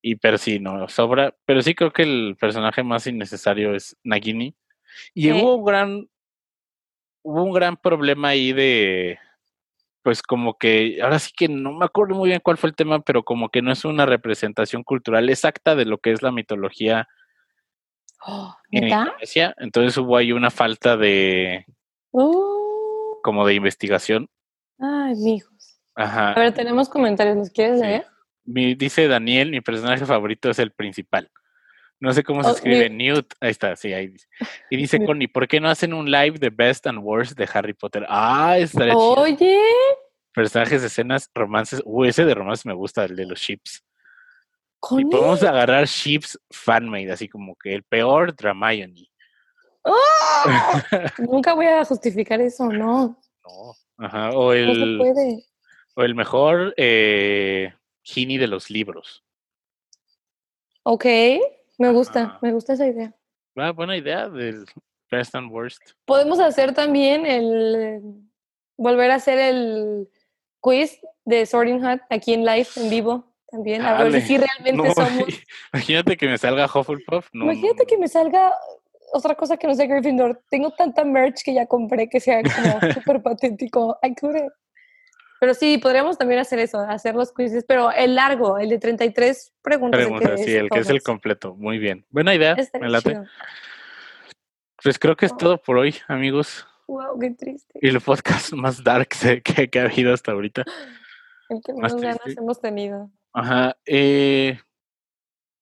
Y 0.02 0.16
pero 0.16 0.36
sí, 0.36 0.58
no, 0.58 0.86
sobra. 0.88 1.34
Pero 1.46 1.62
sí 1.62 1.74
creo 1.74 1.94
que 1.94 2.02
el 2.02 2.36
personaje 2.38 2.82
más 2.82 3.06
innecesario 3.06 3.74
es 3.74 3.96
Nagini. 4.04 4.54
Y 5.14 5.32
hubo 5.32 5.56
un 5.56 5.64
gran, 5.64 6.08
hubo 7.22 7.42
un 7.42 7.52
gran 7.54 7.78
problema 7.78 8.28
ahí 8.28 8.52
de, 8.52 9.18
pues 10.02 10.20
como 10.20 10.58
que, 10.58 10.98
ahora 11.02 11.18
sí 11.18 11.32
que 11.34 11.48
no 11.48 11.72
me 11.72 11.86
acuerdo 11.86 12.14
muy 12.14 12.28
bien 12.28 12.40
cuál 12.44 12.58
fue 12.58 12.68
el 12.68 12.76
tema, 12.76 13.00
pero 13.00 13.22
como 13.22 13.48
que 13.48 13.62
no 13.62 13.72
es 13.72 13.86
una 13.86 14.04
representación 14.04 14.82
cultural 14.82 15.30
exacta 15.30 15.74
de 15.74 15.86
lo 15.86 15.96
que 15.96 16.12
es 16.12 16.20
la 16.20 16.32
mitología 16.32 17.08
Oh, 18.26 18.54
en. 18.70 18.92
Entonces 19.56 19.96
hubo 19.96 20.18
ahí 20.18 20.32
una 20.32 20.50
falta 20.50 20.98
de, 20.98 21.64
Uh, 22.14 22.61
como 23.22 23.46
de 23.46 23.54
investigación. 23.54 24.28
Ay, 24.78 25.14
mijos. 25.16 25.80
Ajá. 25.94 26.32
A 26.32 26.40
ver, 26.40 26.52
tenemos 26.54 26.88
comentarios, 26.88 27.36
¿los 27.36 27.50
quieres 27.50 27.80
Sí. 27.80 27.86
leer? 27.86 28.06
Mi, 28.44 28.74
dice 28.74 29.06
Daniel, 29.06 29.50
mi 29.50 29.60
personaje 29.60 30.04
favorito 30.04 30.50
es 30.50 30.58
el 30.58 30.72
principal. 30.72 31.30
No 32.00 32.12
sé 32.12 32.24
cómo 32.24 32.42
se 32.42 32.50
Oh, 32.50 32.54
escribe 32.54 32.90
mi- 32.90 32.96
Newt. 33.04 33.32
Ahí 33.40 33.50
está, 33.52 33.76
sí, 33.76 33.92
ahí 33.92 34.08
dice. 34.08 34.26
Y 34.70 34.76
dice 34.76 35.04
Connie, 35.04 35.28
¿por 35.28 35.46
qué 35.46 35.60
no 35.60 35.68
hacen 35.68 35.94
un 35.94 36.10
live 36.10 36.36
de 36.40 36.50
Best 36.50 36.86
and 36.88 36.98
Worst 36.98 37.38
de 37.38 37.48
Harry 37.54 37.74
Potter? 37.74 38.04
Ah, 38.08 38.58
estaría 38.58 38.92
chido. 38.94 39.14
Oye, 39.14 39.60
Personajes, 40.34 40.82
escenas, 40.82 41.30
romances. 41.34 41.80
Uh, 41.84 42.04
ese 42.06 42.24
de 42.24 42.34
romances 42.34 42.64
me 42.66 42.72
gusta, 42.72 43.04
el 43.04 43.14
de 43.14 43.26
los 43.26 43.38
ships. 43.38 43.84
Y 43.84 44.74
Connie. 44.80 45.10
podemos 45.10 45.42
agarrar 45.44 45.84
ships 45.86 46.40
fanmade, 46.50 47.12
así 47.12 47.28
como 47.28 47.54
que 47.54 47.74
el 47.74 47.84
peor 47.84 48.34
Dramione. 48.34 49.08
¡Ah! 49.84 50.82
Nunca 51.18 51.54
voy 51.54 51.66
a 51.66 51.84
justificar 51.84 52.40
eso, 52.40 52.66
no. 52.66 53.16
No. 53.44 53.74
Ajá. 53.98 54.30
O 54.30 54.52
No 54.54 54.74
se 54.74 54.82
el, 54.82 54.98
puede. 54.98 55.44
o 55.94 56.02
el 56.02 56.14
mejor 56.14 56.74
eh, 56.76 57.72
de 58.14 58.46
los 58.46 58.70
libros. 58.70 59.24
Ok, 60.84 61.04
me 61.78 61.92
gusta, 61.92 62.22
Ajá. 62.24 62.38
me 62.42 62.52
gusta 62.52 62.72
esa 62.72 62.86
idea. 62.86 63.14
Ah, 63.56 63.70
buena 63.70 63.96
idea 63.96 64.28
del 64.28 64.64
Best 65.10 65.34
and 65.34 65.50
Worst. 65.52 65.82
Podemos 66.04 66.40
hacer 66.40 66.74
también 66.74 67.26
el. 67.26 68.00
Volver 68.76 69.10
a 69.12 69.16
hacer 69.16 69.38
el 69.38 70.08
quiz 70.60 70.98
de 71.24 71.46
Sorting 71.46 71.84
Hat 71.84 72.00
aquí 72.10 72.34
en 72.34 72.44
live, 72.44 72.66
en 72.76 72.90
vivo, 72.90 73.24
también. 73.48 73.82
A 73.82 74.02
ver 74.02 74.20
si 74.22 74.38
realmente 74.38 74.88
No, 74.88 74.94
somos. 74.94 75.28
Imagínate 75.72 76.16
que 76.16 76.26
me 76.26 76.38
salga 76.38 76.64
Hufflepuff. 76.66 77.28
No, 77.32 77.44
Imagínate 77.44 77.86
que 77.86 77.98
me 77.98 78.08
salga 78.08 78.52
otra 79.12 79.34
cosa 79.34 79.56
que 79.56 79.66
no 79.66 79.74
sea 79.74 79.86
Gryffindor. 79.86 80.42
Tengo 80.50 80.70
tanta 80.72 81.04
merch 81.04 81.42
que 81.44 81.54
ya 81.54 81.66
compré 81.66 82.08
que 82.08 82.20
sea 82.20 82.42
como 82.42 82.80
súper 82.94 83.22
patético. 83.22 83.98
I 84.02 84.14
couldn't. 84.14 84.52
Pero 85.40 85.54
sí, 85.54 85.78
podríamos 85.78 86.16
también 86.18 86.38
hacer 86.40 86.60
eso, 86.60 86.78
hacer 86.80 87.16
los 87.16 87.32
quizzes, 87.34 87.64
pero 87.66 87.90
el 87.90 88.14
largo, 88.14 88.58
el 88.58 88.68
de 88.68 88.78
33 88.78 89.52
preguntas. 89.60 90.00
el 90.00 90.06
Pregunta, 90.06 90.36
sí, 90.36 90.54
el 90.54 90.70
que 90.70 90.78
es 90.78 90.88
el 90.88 91.02
completo. 91.02 91.56
Muy 91.56 91.78
bien. 91.78 92.06
Buena 92.10 92.32
idea. 92.34 92.52
Estaría 92.52 92.86
Me 92.86 92.92
late. 92.92 93.10
chido. 93.10 93.24
Pues 94.82 94.98
creo 94.98 95.16
que 95.16 95.26
es 95.26 95.32
Oh. 95.32 95.36
todo 95.36 95.62
por 95.62 95.78
hoy, 95.78 95.96
amigos. 96.08 96.66
Wow, 96.86 97.18
qué 97.18 97.30
triste. 97.30 97.78
Y 97.80 97.88
el 97.88 98.00
podcast 98.00 98.52
más 98.52 98.82
dark 98.84 99.08
que, 99.44 99.68
que- 99.68 99.80
ha 99.80 99.84
habido 99.84 100.12
hasta 100.14 100.32
ahorita. 100.32 100.64
El 101.48 101.60
que 101.64 101.72
más 101.74 101.94
menos 101.94 102.18
ganas 102.18 102.36
hemos 102.38 102.60
tenido. 102.60 103.10
Ajá. 103.32 103.76
Eh, 103.86 104.58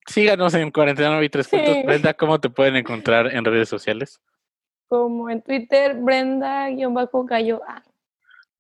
síganos 0.07 0.55
en 0.55 0.71
Cuarentena 0.71 1.23
y 1.23 1.29
tres 1.29 1.49
puntos. 1.49 1.75
Sí. 1.75 1.83
Brenda, 1.85 2.15
¿cómo 2.15 2.41
te 2.41 2.51
pueden 2.51 2.77
encontrar 2.77 3.35
en 3.35 3.45
redes 3.45 3.69
sociales? 3.69 4.21
Como 4.89 5.31
en 5.31 5.43
Twitter, 5.43 5.95
Brenda-Gallo. 5.95 7.63
Ah, 7.67 7.83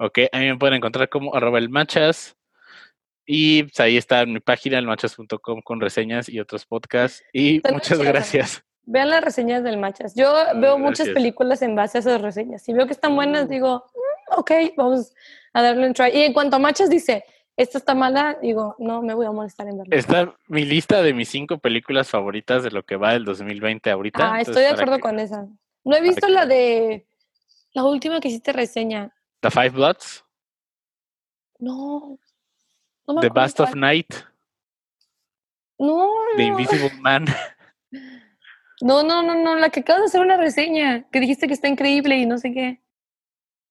Ok, 0.02 0.18
a 0.32 0.38
mí 0.38 0.46
me 0.46 0.56
pueden 0.56 0.76
encontrar 0.76 1.08
como 1.10 1.34
arroba 1.34 1.58
el 1.58 1.68
machas. 1.68 2.34
Y 3.26 3.64
pues, 3.64 3.78
ahí 3.80 3.96
está 3.98 4.24
mi 4.26 4.40
página, 4.40 4.78
elmachas.com, 4.78 5.60
con 5.62 5.80
reseñas 5.80 6.28
y 6.28 6.40
otros 6.40 6.64
podcasts. 6.66 7.22
Y 7.32 7.60
muchas 7.70 7.98
gracias. 7.98 8.64
vean 8.82 9.10
las 9.10 9.22
reseñas 9.22 9.62
del 9.62 9.76
Machas. 9.76 10.14
Yo 10.16 10.32
veo 10.56 10.76
muchas 10.78 11.10
películas 11.10 11.62
en 11.62 11.76
base 11.76 11.98
a 11.98 12.00
esas 12.00 12.20
reseñas. 12.22 12.62
Si 12.62 12.72
veo 12.72 12.86
que 12.86 12.92
están 12.92 13.14
buenas, 13.14 13.44
Uh. 13.44 13.48
digo, 13.48 13.84
"Mm, 13.94 14.38
ok, 14.40 14.50
vamos 14.76 15.12
a 15.52 15.62
darle 15.62 15.86
un 15.86 15.92
try. 15.94 16.10
Y 16.12 16.22
en 16.22 16.32
cuanto 16.32 16.56
a 16.56 16.58
Machas 16.58 16.88
dice, 16.90 17.22
esta 17.56 17.78
está 17.78 17.94
mala, 17.94 18.38
digo, 18.40 18.74
no 18.78 19.02
me 19.02 19.14
voy 19.14 19.26
a 19.26 19.32
molestar 19.32 19.68
en 19.68 19.78
verla. 19.78 19.94
Está 19.96 20.34
mi 20.48 20.64
lista 20.64 21.02
de 21.02 21.12
mis 21.12 21.28
cinco 21.28 21.58
películas 21.58 22.08
favoritas 22.08 22.62
de 22.62 22.70
lo 22.70 22.84
que 22.84 22.96
va 22.96 23.12
del 23.12 23.24
2020 23.24 23.90
ahorita. 23.90 24.18
Ah, 24.22 24.38
entonces, 24.40 24.48
estoy 24.48 24.62
de 24.64 24.68
acuerdo 24.70 24.96
que- 24.96 25.00
con 25.02 25.18
esa. 25.18 25.46
No 25.84 25.96
he 25.96 26.00
visto 26.00 26.28
la 26.28 26.46
de 26.46 27.06
la 27.72 27.84
última 27.84 28.20
que 28.20 28.28
hiciste 28.28 28.52
reseña. 28.52 29.14
The 29.40 29.50
Five 29.50 29.70
Bloods, 29.70 30.24
No. 31.58 32.18
no 33.06 33.14
me 33.14 33.20
The 33.20 33.28
Bast 33.28 33.60
of. 33.60 33.74
Night, 33.74 34.14
No, 35.78 36.10
The. 36.36 36.42
Invisible 36.44 36.92
Man. 37.00 37.24
No, 38.82 39.02
no, 39.02 39.22
no, 39.22 39.34
no, 39.34 39.56
la 39.56 39.68
que 39.68 39.80
acabas 39.80 40.00
de 40.00 40.06
hacer 40.06 40.20
una 40.22 40.38
reseña, 40.38 41.06
que 41.10 41.20
dijiste 41.20 41.46
que 41.46 41.52
está 41.52 41.68
increíble 41.68 42.16
y 42.16 42.24
no 42.24 42.38
sé 42.38 42.50
qué. 42.54 42.80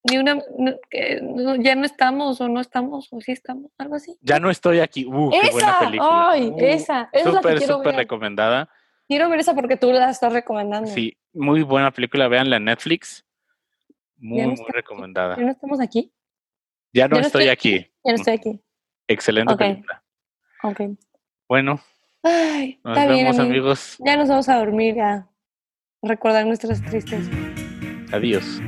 Ni 0.02 0.16
una, 0.16 0.36
no, 0.36 1.56
ya 1.56 1.74
no 1.74 1.84
estamos 1.84 2.40
o 2.40 2.48
no 2.48 2.60
estamos 2.60 3.08
o 3.12 3.20
sí 3.20 3.32
estamos, 3.32 3.70
algo 3.76 3.96
así. 3.96 4.16
Ya 4.22 4.40
no 4.40 4.50
estoy 4.50 4.80
aquí. 4.80 5.04
Uh, 5.04 5.30
qué 5.30 5.50
buena 5.50 5.68
¡Esa! 5.70 5.78
película. 5.80 6.30
¡Ay, 6.30 6.48
Uh, 6.48 6.56
esa! 6.58 7.08
Esa 7.12 7.28
es 7.28 7.34
la 7.34 7.40
que 7.42 7.48
Súper, 7.48 7.58
quiero 7.58 7.78
ver. 7.80 7.94
recomendada. 7.96 8.70
Quiero 9.06 9.28
ver 9.28 9.40
esa 9.40 9.54
porque 9.54 9.76
tú 9.76 9.92
la 9.92 10.08
estás 10.08 10.32
recomendando. 10.32 10.88
Sí, 10.88 11.18
muy 11.34 11.62
buena 11.62 11.90
película. 11.90 12.28
Véanla 12.28 12.56
en 12.56 12.64
Netflix. 12.64 13.26
Muy, 14.16 14.40
no 14.42 14.48
muy 14.48 14.60
aquí. 14.62 14.72
recomendada. 14.72 15.36
¿Ya 15.36 15.42
no 15.42 15.50
estamos 15.50 15.80
aquí? 15.80 16.12
Ya 16.92 17.06
no 17.08 17.16
ya 17.16 17.20
no 17.20 17.26
estoy 17.26 17.42
estoy 17.48 17.48
aquí. 17.52 17.92
Ya 18.04 18.12
no 18.12 18.16
estoy 18.16 18.34
aquí. 18.34 18.60
Excelente 19.06 19.52
Ok. 19.52 19.58
película. 19.58 20.02
Ok. 20.62 20.80
Bueno, 21.48 21.80
Ay, 22.22 22.80
nos 22.84 22.96
está 22.96 23.12
vemos, 23.12 23.38
amigo. 23.38 23.50
amigos. 23.52 23.96
Ya 23.98 24.16
nos 24.16 24.28
vamos 24.28 24.48
a 24.48 24.58
dormir 24.58 25.00
a 25.00 25.28
recordar 26.02 26.46
nuestras 26.46 26.80
tristezas. 26.82 27.28
Adiós. 28.12 28.60